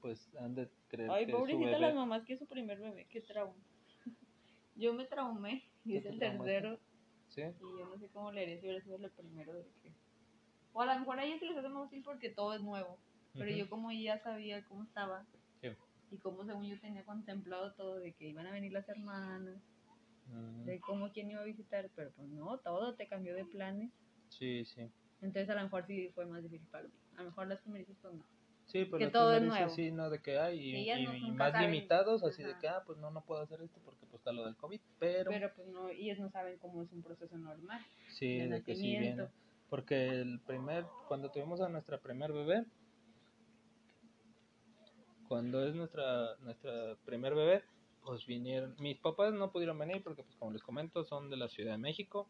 pues 0.01 0.29
han 0.37 0.55
de 0.55 0.69
creer 0.89 1.11
Ay, 1.11 1.27
que 1.27 1.33
su 1.33 1.39
pobrecita 1.39 1.67
bebé... 1.67 1.81
las 1.81 1.95
mamás 1.95 2.25
que 2.25 2.33
es 2.33 2.41
su 2.41 2.47
primer 2.47 2.81
bebé, 2.81 3.07
qué 3.09 3.21
trauma. 3.21 3.55
Yo 4.77 4.93
me 4.93 5.05
traumé 5.05 5.63
y 5.85 5.93
¿Tú 5.93 5.99
es 5.99 6.07
el 6.07 6.19
tercero. 6.19 6.81
¿Sí? 7.29 7.43
Y 7.43 7.79
yo 7.79 7.87
no 7.89 7.99
sé 7.99 8.09
cómo 8.11 8.31
le 8.31 8.43
haría 8.43 8.61
si 8.61 8.67
hubiera 8.67 8.85
sido 8.85 8.97
el 8.97 9.11
primero. 9.11 9.55
De 9.55 9.65
que... 9.83 9.93
O 10.73 10.81
a 10.83 10.87
lo 10.87 11.01
mejor 11.01 11.19
a 11.19 11.25
ella 11.25 11.39
se 11.39 11.47
les 11.47 11.57
hace 11.57 11.69
más 11.69 11.85
fácil 11.85 12.03
porque 12.05 12.31
todo 12.31 12.55
es 12.55 12.63
nuevo. 12.63 12.99
Pero 13.33 13.51
yo 13.51 13.69
como 13.69 13.91
ya 13.91 14.19
sabía 14.21 14.65
cómo 14.67 14.85
estaba 14.85 15.27
Sí. 15.61 15.69
y 16.13 16.19
cómo 16.19 16.45
según 16.45 16.65
yo 16.67 16.79
tenía 16.81 17.05
contemplado 17.05 17.73
todo 17.73 17.99
de 17.99 18.13
que 18.13 18.29
iban 18.29 18.47
a 18.47 18.53
venir 18.53 18.73
las 18.73 18.89
hermanas, 18.89 19.61
Mm, 20.27 20.65
de 20.65 20.81
cómo 20.81 21.13
quién 21.13 21.31
iba 21.31 21.41
a 21.43 21.45
visitar, 21.45 21.91
pero 21.95 22.11
pues 22.13 22.29
no, 22.29 22.59
todo 22.59 22.95
te 22.95 23.07
cambió 23.07 23.35
de 23.35 23.45
planes. 23.45 23.91
Sí, 24.29 24.65
sí. 24.65 24.91
Entonces 25.21 25.49
a 25.51 25.55
lo 25.55 25.63
mejor 25.63 25.87
sí 25.87 26.11
fue 26.15 26.27
más 26.27 26.43
difícil 26.43 26.67
para 26.69 26.85
mí. 26.85 26.95
A 27.17 27.23
lo 27.23 27.29
mejor 27.31 27.47
las 27.47 27.61
primerizas 27.61 27.97
pues 28.01 28.15
no. 28.15 28.25
Sí, 28.67 28.87
pues 28.87 28.99
Que 29.05 29.11
todo 29.11 29.37
es 29.37 29.43
nuevo. 29.43 29.71
sí, 29.71 29.91
no, 29.91 30.09
de 30.09 30.21
que 30.23 30.39
hay, 30.39 30.59
y, 30.59 31.05
no- 31.05 31.15
y- 31.15 31.29
y 31.29 31.33
más 31.33 31.53
saben. 31.53 31.71
limitados, 31.71 32.25
así 32.25 32.43
de 32.43 32.59
que, 32.59 32.67
ah, 32.69 32.83
pues 32.87 32.99
no, 32.99 33.11
no 33.11 33.23
puedo 33.23 33.43
hacer 33.43 33.61
esto 33.61 33.79
porque 33.85 34.07
pues 34.07 34.21
está 34.21 34.33
lo 34.33 34.45
del 34.47 34.57
COVID, 34.57 34.81
pero, 34.99 35.31
Pero 35.31 35.53
pues 35.55 35.69
no, 35.69 35.89
ellas 35.91 36.19
no 36.19 36.31
saben 36.31 36.59
cómo 36.59 36.83
es 36.83 36.91
un 36.93 37.03
proceso 37.03 37.37
normal. 37.37 37.81
sí, 38.09 38.39
de 38.39 38.49
de 38.49 38.63
que 38.63 38.75
sí 38.75 38.97
viene. 38.97 39.29
Porque 39.69 40.09
el 40.09 40.41
primer, 40.41 40.87
cuando 41.09 41.31
tuvimos 41.31 41.61
a 41.61 41.69
nuestra 41.69 41.99
primer 41.99 42.33
bebé, 42.33 42.65
cuando 45.29 45.65
es 45.67 45.75
nuestra, 45.75 46.37
nuestra 46.41 46.97
primer 47.05 47.35
bebé, 47.35 47.63
pues 48.05 48.27
vinieron, 48.27 48.75
mis 48.79 48.99
papás 48.99 49.33
no 49.33 49.51
pudieron 49.51 49.79
venir 49.79 50.03
porque 50.03 50.23
pues 50.23 50.37
como 50.37 50.53
les 50.53 50.63
comento, 50.63 51.05
son 51.05 51.31
de 51.31 51.37
la 51.37 51.49
Ciudad 51.49 51.73
de 51.73 51.79
México, 51.79 52.29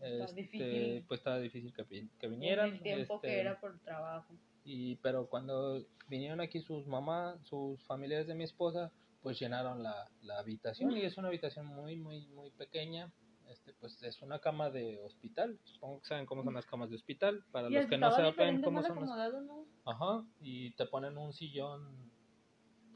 Está 0.00 0.24
Este, 0.24 0.42
difícil. 0.42 1.04
pues 1.08 1.20
estaba 1.20 1.38
difícil 1.38 1.72
que, 1.72 1.82
En 2.20 2.30
vinieran. 2.30 2.74
el 2.74 2.82
tiempo 2.82 3.14
este, 3.14 3.28
que 3.28 3.40
era 3.40 3.58
por 3.58 3.78
trabajo. 3.80 4.34
Y, 4.64 4.96
pero 4.96 5.28
cuando 5.28 5.82
vinieron 6.08 6.40
aquí 6.40 6.60
sus 6.60 6.86
mamás, 6.86 7.38
sus 7.46 7.82
familiares 7.84 8.26
de 8.26 8.34
mi 8.34 8.44
esposa, 8.44 8.92
pues 9.22 9.38
llenaron 9.38 9.82
la, 9.82 10.10
la 10.22 10.38
habitación 10.40 10.94
y 10.96 11.02
es 11.02 11.16
una 11.16 11.28
habitación 11.28 11.66
muy, 11.66 11.96
muy, 11.96 12.26
muy 12.28 12.50
pequeña. 12.50 13.10
Este, 13.48 13.72
pues 13.74 14.02
es 14.02 14.20
una 14.22 14.38
cama 14.40 14.70
de 14.70 14.98
hospital. 15.00 15.58
Supongo 15.64 16.00
que 16.00 16.08
saben 16.08 16.26
cómo 16.26 16.42
son 16.42 16.54
las 16.54 16.66
camas 16.66 16.90
de 16.90 16.96
hospital. 16.96 17.44
Para 17.52 17.68
Y 17.70 17.74
los 17.74 17.86
que 17.86 17.96
no 17.98 18.10
diferente, 18.26 18.64
cómo 18.64 18.82
son 18.82 19.06
las... 19.06 19.32
¿no? 19.32 19.64
Ajá, 19.84 20.24
y 20.40 20.72
te 20.72 20.86
ponen 20.86 21.16
un 21.16 21.32
sillón. 21.32 22.10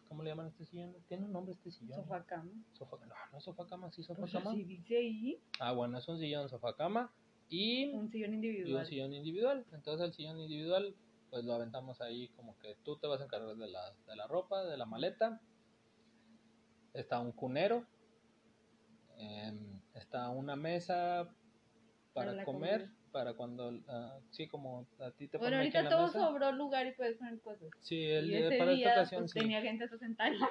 ¿Cómo 0.09 0.23
le 0.23 0.31
llaman 0.31 0.47
a 0.47 0.49
este 0.49 0.65
sillón? 0.65 0.95
¿Tiene 1.07 1.27
un 1.27 1.33
nombre 1.33 1.53
este 1.55 1.71
sillón? 1.71 1.97
Sofá 2.03 2.25
cama. 2.25 2.51
Sofa- 2.73 2.97
No, 3.07 3.15
no 3.33 3.39
es 3.39 3.45
sofá 3.45 3.67
cama, 3.67 3.91
sí 3.93 4.03
Pues 4.17 4.33
cama. 4.33 4.51
así 4.51 4.65
dice 4.65 4.97
ahí. 4.97 5.41
Ah, 5.61 5.73
bueno, 5.73 5.99
es 5.99 6.09
un 6.09 6.19
sillón 6.19 6.49
sofá 6.49 6.75
cama 6.75 7.13
y 7.51 7.93
Un 7.95 8.11
sillón 8.11 8.31
y 8.33 8.37
un 8.39 8.45
individual. 8.45 8.87
sillón 8.87 9.13
individual. 9.13 9.67
Entonces 9.73 10.07
el 10.07 10.13
sillón 10.15 10.41
individual, 10.41 10.95
pues 11.31 11.45
lo 11.45 11.53
aventamos 11.53 12.01
ahí 12.01 12.29
como 12.37 12.59
que 12.59 12.75
tú 12.85 12.97
te 12.97 13.07
vas 13.07 13.21
a 13.21 13.25
encargar 13.25 13.55
de 13.57 13.69
la, 13.69 13.93
de 14.07 14.17
la 14.17 14.27
ropa, 14.27 14.65
de 14.65 14.77
la 14.79 14.87
maleta. 14.87 15.41
Está 16.95 17.21
un 17.21 17.33
cunero. 17.33 17.85
em, 19.21 19.81
está 19.95 20.31
una 20.31 20.55
mesa 20.55 21.29
para, 22.15 22.45
comer, 22.45 22.83
comida. 22.83 22.98
Para 23.09 23.35
cuando, 23.35 23.73
ah, 23.89 24.19
sí, 24.31 24.47
como 24.49 24.87
a 24.99 25.11
ti 25.13 25.29
te 25.29 25.39
Bueno, 25.39 25.57
aquí 25.59 25.77
ahorita 25.77 25.89
todo 25.89 26.07
mesa. 26.07 26.19
sobró 26.21 26.53
lugar 26.53 26.87
y 26.87 26.93
puedes 26.93 27.17
poner 27.19 27.41
cosas. 27.41 27.69
Sí, 27.81 28.05
el, 28.05 28.27
y 28.27 28.29
día- 28.29 28.49
ese 28.49 28.59
para 28.59 28.73
día 28.73 28.89
esta 28.89 29.01
ocasión 29.01 29.23
pues, 29.23 29.33
sí. 29.33 29.41
tenía 29.41 29.63
gente 29.63 29.87
la 29.87 30.51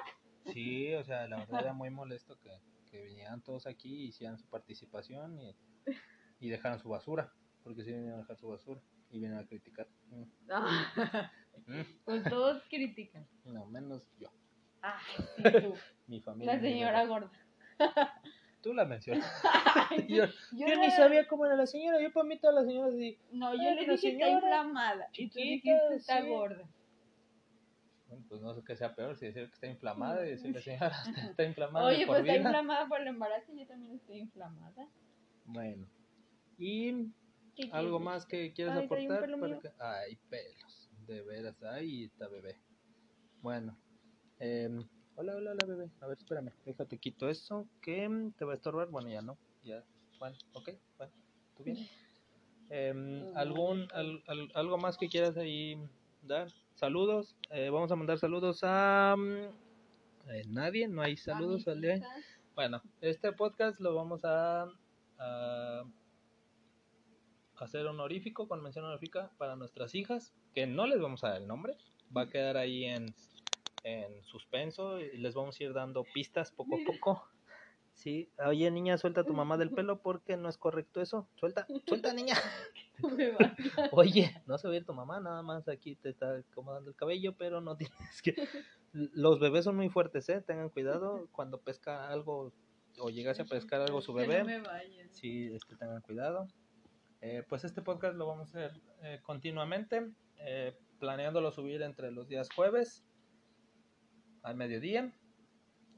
Sí, 0.52 0.94
o 0.94 1.04
sea, 1.04 1.26
la 1.28 1.38
verdad 1.38 1.60
era 1.60 1.72
muy 1.74 1.90
molesto 1.90 2.38
que, 2.40 2.50
que 2.90 3.02
vinieran 3.02 3.42
todos 3.42 3.66
aquí 3.66 4.04
y 4.04 4.08
hicieran 4.08 4.38
su 4.38 4.46
participación 4.48 5.38
y, 5.40 5.54
y 6.40 6.48
dejaran 6.48 6.78
su 6.80 6.88
basura, 6.88 7.32
porque 7.62 7.84
sí 7.84 7.92
vinieron 7.92 8.14
a 8.18 8.22
dejar 8.22 8.36
su 8.38 8.48
basura 8.48 8.80
y 9.10 9.18
vienen 9.20 9.38
a 9.38 9.46
criticar. 9.46 9.88
Mm, 10.10 10.22
mm, 11.66 11.82
Pues 12.04 12.24
todos 12.28 12.62
critican. 12.70 13.26
no, 13.44 13.66
menos 13.66 14.02
yo, 14.18 14.28
Ay, 14.80 15.00
sí, 15.36 15.42
tú. 15.60 15.74
mi 16.06 16.20
familia. 16.20 16.54
La 16.54 16.60
señora 16.60 17.04
gorda. 17.06 17.30
Tú 18.62 18.74
la 18.74 18.84
mencionas. 18.84 19.24
Ay, 19.90 20.06
yo 20.08 20.26
yo 20.52 20.66
yo 20.66 20.76
ni 20.80 20.90
sabía 20.90 21.26
cómo 21.28 21.46
era 21.46 21.54
la 21.56 21.66
señora, 21.66 22.00
yo 22.00 22.12
para 22.12 22.26
mí 22.26 22.38
todas 22.38 22.56
las 22.56 22.66
señoras 22.66 22.94
así. 22.94 23.18
No, 23.32 23.54
yo 23.54 23.60
Ay, 23.60 23.74
le 23.76 23.86
la 23.86 23.92
dije 23.92 23.94
está 23.94 24.08
señora 24.10 24.30
inflamada. 24.32 25.08
Y 25.12 25.28
tú 25.28 25.38
chiquita, 25.38 25.70
dijiste 25.72 25.94
está 25.96 26.22
sí. 26.22 26.28
gorda. 26.28 26.68
Bueno, 28.08 28.24
pues 28.28 28.40
no 28.40 28.54
sé 28.54 28.62
qué 28.66 28.74
sea 28.76 28.94
peor, 28.94 29.16
si 29.18 29.26
decir 29.26 29.46
que 29.48 29.54
está 29.54 29.66
inflamada 29.66 30.26
y 30.26 30.30
decir 30.30 30.54
la 30.54 30.60
señora 30.62 30.92
está, 31.06 31.26
está 31.30 31.44
inflamada 31.44 31.86
Oye, 31.86 32.06
por 32.06 32.16
pues 32.16 32.20
está 32.28 32.36
inflamada 32.36 32.88
por 32.88 33.00
el 33.00 33.06
embarazo 33.08 33.52
y 33.52 33.60
yo 33.60 33.66
también 33.66 33.94
estoy 33.94 34.18
inflamada. 34.18 34.88
Bueno, 35.44 35.86
y 36.58 37.12
¿Qué 37.54 37.68
¿Algo 37.72 37.98
más 37.98 38.24
que 38.24 38.52
quieras 38.52 38.78
Ay, 38.78 38.84
aportar? 38.86 39.20
pelo 39.20 39.38
para 39.40 39.52
mío. 39.54 39.60
que- 39.60 39.72
Ay, 39.80 40.16
pelos. 40.30 40.90
De 41.08 41.22
veras, 41.22 41.60
ahí 41.64 42.04
está 42.04 42.28
bebé. 42.28 42.56
Bueno. 43.40 43.76
em, 44.38 44.86
hola, 45.18 45.34
hola, 45.36 45.50
hola, 45.50 45.64
bebé. 45.66 45.90
A 46.00 46.06
ver, 46.06 46.16
espérame. 46.18 46.52
Déjate 46.64 46.98
quito 46.98 47.28
eso 47.28 47.68
que 47.82 48.08
mm, 48.08 48.32
te 48.32 48.44
va 48.44 48.52
a 48.52 48.54
estorbar. 48.54 48.88
Bueno, 48.88 49.08
ya 49.10 49.20
no. 49.20 49.36
Ya. 49.62 49.84
Bueno, 50.18 50.36
ok. 50.52 50.70
Bueno, 50.96 51.12
¿tú 51.56 51.64
bien? 51.64 51.76
Em, 52.70 53.24
¿algún, 53.34 53.88
al- 53.92 54.22
al- 54.26 54.50
¿Algo 54.54 54.76
más 54.76 54.98
que 54.98 55.08
quieras 55.08 55.38
ahí 55.38 55.74
dar? 56.22 56.48
Saludos. 56.74 57.34
Eh, 57.50 57.70
vamos 57.70 57.90
a 57.90 57.96
mandar 57.96 58.18
saludos 58.18 58.60
a... 58.62 59.14
eh, 60.28 60.42
nadie, 60.48 60.86
no 60.86 61.00
hay 61.02 61.16
saludos 61.16 61.62
hijas. 61.66 62.02
Bueno, 62.54 62.82
este 63.00 63.32
podcast 63.32 63.80
lo 63.80 63.94
vamos 63.94 64.22
a, 64.24 64.66
a 65.18 65.84
hacer 67.56 67.86
honorífico, 67.86 68.46
con 68.48 68.62
mención 68.62 68.84
honorífica 68.84 69.32
para 69.38 69.56
nuestras 69.56 69.94
hijas, 69.94 70.34
que 70.54 70.66
no 70.66 70.86
les 70.86 71.00
vamos 71.00 71.24
a 71.24 71.30
dar 71.30 71.40
el 71.42 71.48
nombre, 71.48 71.76
va 72.14 72.22
a 72.22 72.28
quedar 72.28 72.56
ahí 72.56 72.84
en, 72.84 73.14
en 73.84 74.22
suspenso 74.24 75.00
y 75.00 75.16
les 75.18 75.34
vamos 75.34 75.58
a 75.58 75.64
ir 75.64 75.72
dando 75.72 76.04
pistas 76.14 76.52
poco 76.52 76.76
a 76.76 76.78
poco. 76.84 77.28
Sí, 77.98 78.30
oye 78.46 78.70
niña, 78.70 78.96
suelta 78.96 79.22
a 79.22 79.24
tu 79.24 79.32
mamá 79.32 79.56
del 79.56 79.70
pelo 79.70 80.00
porque 80.00 80.36
no 80.36 80.48
es 80.48 80.56
correcto 80.56 81.00
eso. 81.00 81.28
Suelta, 81.34 81.66
suelta 81.84 82.14
niña. 82.14 82.36
Oye, 83.92 84.40
no 84.46 84.56
se 84.56 84.68
va 84.68 84.74
a 84.74 84.76
ir 84.76 84.84
tu 84.84 84.94
mamá, 84.94 85.18
nada 85.18 85.42
más 85.42 85.68
aquí 85.68 85.96
te 85.96 86.10
está 86.10 86.36
acomodando 86.36 86.90
el 86.90 86.96
cabello, 86.96 87.34
pero 87.36 87.60
no 87.60 87.76
tienes 87.76 88.22
que... 88.22 88.36
Los 88.92 89.40
bebés 89.40 89.64
son 89.64 89.74
muy 89.74 89.88
fuertes, 89.88 90.28
¿eh? 90.28 90.40
Tengan 90.40 90.68
cuidado 90.68 91.28
cuando 91.32 91.60
pesca 91.60 92.08
algo 92.08 92.52
o 93.00 93.10
llegase 93.10 93.42
a 93.42 93.46
pescar 93.46 93.80
algo 93.80 94.00
su 94.00 94.12
bebé. 94.12 94.44
no. 94.44 94.70
Sí, 95.10 95.50
este, 95.52 95.74
tengan 95.76 96.00
cuidado. 96.02 96.46
Eh, 97.20 97.42
pues 97.48 97.64
este 97.64 97.82
podcast 97.82 98.14
lo 98.14 98.28
vamos 98.28 98.54
a 98.54 98.58
hacer 98.58 98.80
eh, 99.02 99.18
continuamente, 99.22 100.08
eh, 100.38 100.76
planeándolo 101.00 101.50
subir 101.50 101.82
entre 101.82 102.12
los 102.12 102.28
días 102.28 102.48
jueves 102.54 103.04
al 104.42 104.56
mediodía. 104.56 105.12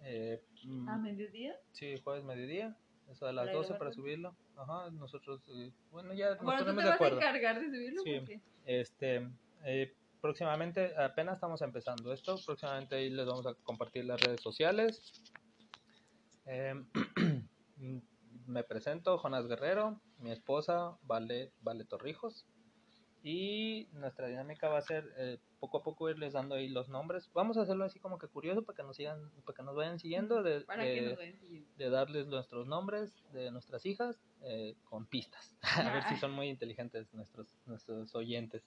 Eh, 0.03 0.43
mm, 0.65 0.89
¿A 0.89 0.97
mediodía? 0.97 1.57
sí, 1.73 2.01
jueves 2.03 2.25
mediodía, 2.25 2.77
eso 3.11 3.27
de 3.27 3.33
las 3.33 3.47
¿Para 3.47 3.59
12 3.59 3.75
para 3.75 3.93
subirlo. 3.93 4.35
Ajá, 4.57 4.91
nosotros, 4.91 5.43
eh, 5.49 5.73
bueno, 5.91 6.13
ya 6.15 6.31
nos 6.31 6.43
Bueno, 6.43 6.61
tú 6.61 6.65
ponemos 6.65 6.85
te 6.85 6.91
de 6.91 6.97
vas 6.97 7.13
a 7.13 7.17
encargar 7.17 7.61
de 7.61 7.67
subirlo. 7.67 8.03
Sí. 8.03 8.19
porque 8.19 8.41
Este, 8.67 9.29
eh, 9.65 9.95
próximamente, 10.21 10.95
apenas 10.97 11.35
estamos 11.35 11.61
empezando 11.63 12.13
esto, 12.13 12.37
próximamente 12.45 12.97
ahí 12.97 13.11
les 13.11 13.27
vamos 13.27 13.47
a 13.47 13.55
compartir 13.55 14.05
las 14.05 14.21
redes 14.21 14.41
sociales. 14.41 15.23
Eh, 16.47 16.75
me 18.47 18.65
presento, 18.65 19.19
Jonas 19.19 19.47
Guerrero, 19.47 20.01
mi 20.19 20.31
esposa, 20.31 20.97
Vale, 21.03 21.53
vale 21.61 21.85
Torrijos. 21.85 22.47
Y 23.23 23.87
nuestra 23.93 24.29
dinámica 24.29 24.69
va 24.69 24.79
a 24.79 24.83
ser 24.83 25.13
eh, 25.19 25.39
poco 25.59 25.79
a 25.79 25.83
poco 25.83 26.09
irles 26.09 26.33
dando 26.33 26.55
ahí 26.55 26.69
los 26.69 26.89
nombres. 26.89 27.31
Vamos 27.35 27.59
a 27.59 27.63
hacerlo 27.63 27.85
así 27.85 27.99
como 28.01 28.19
que 28.19 28.29
curioso 28.29 28.63
para 28.63 28.77
que 28.77 28.83
nos 28.83 28.97
sigan, 28.97 29.31
para 29.45 29.57
que 29.57 29.63
nos 29.63 29.77
vayan 29.77 29.99
siguiendo, 29.99 30.43
de, 30.43 30.63
Para 30.63 30.85
que 30.85 31.03
de- 31.03 31.09
nos 31.09 31.17
vayan 31.19 31.39
siguiendo. 31.39 31.69
de 31.77 31.91
darles 31.91 32.27
nuestros 32.29 32.67
nombres 32.67 33.13
de 33.33 33.51
nuestras 33.51 33.85
hijas 33.85 34.19
eh, 34.43 34.75
con 34.85 35.07
pistas. 35.07 35.55
a 35.91 35.93
ver 35.93 36.05
si 36.05 36.17
son 36.17 36.33
muy 36.33 36.49
inteligentes 36.49 37.13
nuestros, 37.13 37.55
nuestros 37.67 38.15
oyentes. 38.15 38.63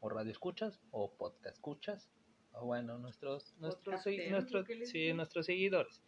O 0.00 0.08
radio 0.08 0.32
escuchas 0.32 0.80
o 0.90 1.12
podcast 1.12 1.54
escuchas. 1.56 2.10
O 2.52 2.66
bueno, 2.66 2.98
nuestros, 2.98 3.54
nuestros, 3.58 4.04
nuestros, 4.30 4.62
¿o 4.62 4.66
qué 4.66 4.74
les 4.76 4.90
sí, 4.90 5.12
nuestros 5.12 5.46
seguidores. 5.46 6.02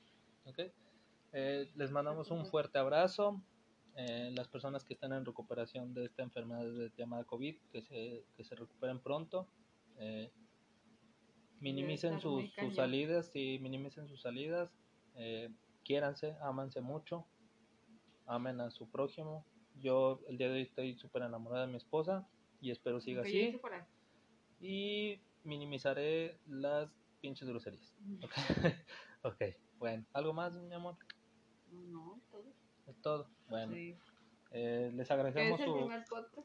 ¿ok? 0.46 0.58
Eh, 1.32 1.70
les 1.76 1.90
mandamos 1.90 2.30
un 2.30 2.44
fuerte 2.46 2.78
abrazo. 2.78 3.40
Eh, 3.98 4.30
las 4.34 4.46
personas 4.48 4.84
que 4.84 4.92
están 4.92 5.14
en 5.14 5.24
recuperación 5.24 5.94
de 5.94 6.04
esta 6.04 6.22
enfermedad 6.22 6.66
llamada 6.98 7.24
COVID, 7.24 7.56
que 7.72 7.80
se, 7.80 8.24
que 8.36 8.44
se 8.44 8.54
recuperen 8.54 9.00
pronto. 9.00 9.48
Eh, 9.96 10.30
minimicen 11.60 12.20
sus, 12.20 12.52
salidas, 12.74 13.30
sí, 13.32 13.58
minimicen 13.62 14.06
sus 14.06 14.20
salidas. 14.20 14.70
Eh, 15.14 15.48
quiéranse, 15.82 16.36
ámanse 16.42 16.82
mucho, 16.82 17.26
amen 18.26 18.60
a 18.60 18.70
su 18.70 18.90
prójimo. 18.90 19.46
Yo 19.80 20.20
el 20.28 20.36
día 20.36 20.48
de 20.48 20.56
hoy 20.56 20.62
estoy 20.62 20.94
súper 20.98 21.22
enamorada 21.22 21.64
de 21.64 21.72
mi 21.72 21.78
esposa 21.78 22.28
y 22.60 22.72
espero 22.72 23.00
siga 23.00 23.22
así. 23.22 23.58
Y 24.60 25.20
minimizaré 25.42 26.38
las 26.46 26.90
pinches 27.22 27.48
groserías. 27.48 27.94
Ok, 28.22 28.32
ok, 29.22 29.42
bueno, 29.78 30.04
¿algo 30.12 30.34
más, 30.34 30.54
mi 30.54 30.74
amor? 30.74 30.96
No, 31.70 32.20
todo. 32.30 32.65
Es 32.86 33.00
todo. 33.02 33.28
Bueno, 33.48 33.72
Sí. 33.72 33.96
Eh, 34.52 34.90
les 34.94 35.10
agradecemos 35.10 35.60
su, 35.60 35.90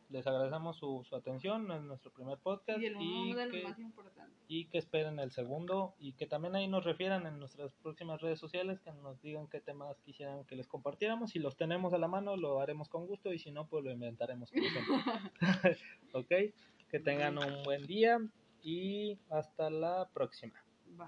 les 0.09 0.25
agradecemos 0.25 0.75
su, 0.75 1.05
su 1.07 1.15
atención 1.15 1.71
en 1.71 1.87
nuestro 1.87 2.11
primer 2.11 2.39
podcast 2.39 2.81
y 2.81 2.87
el 2.87 2.95
y 2.99 3.33
de 3.33 3.47
que, 3.49 3.63
más 3.63 3.79
importantes. 3.79 4.37
y 4.47 4.65
que 4.65 4.79
esperen 4.79 5.19
el 5.19 5.31
segundo 5.31 5.93
y 5.99 6.13
que 6.13 6.25
también 6.25 6.55
ahí 6.55 6.67
nos 6.67 6.83
refieran 6.83 7.27
en 7.27 7.37
nuestras 7.37 7.73
próximas 7.75 8.19
redes 8.19 8.39
sociales 8.39 8.79
que 8.79 8.91
nos 8.91 9.21
digan 9.21 9.47
qué 9.47 9.61
temas 9.61 9.99
quisieran 10.01 10.43
que 10.45 10.55
les 10.55 10.67
compartiéramos 10.67 11.29
si 11.31 11.39
los 11.39 11.55
tenemos 11.55 11.93
a 11.93 11.99
la 11.99 12.07
mano 12.07 12.35
lo 12.37 12.59
haremos 12.59 12.89
con 12.89 13.05
gusto 13.05 13.31
y 13.31 13.39
si 13.39 13.51
no 13.51 13.67
pues 13.67 13.83
lo 13.83 13.91
inventaremos 13.91 14.51
ok 16.13 16.29
que 16.89 16.99
tengan 16.99 17.37
un 17.37 17.63
buen 17.63 17.85
día 17.85 18.19
y 18.63 19.19
hasta 19.29 19.69
la 19.69 20.09
próxima 20.11 20.61
Bye 20.97 21.07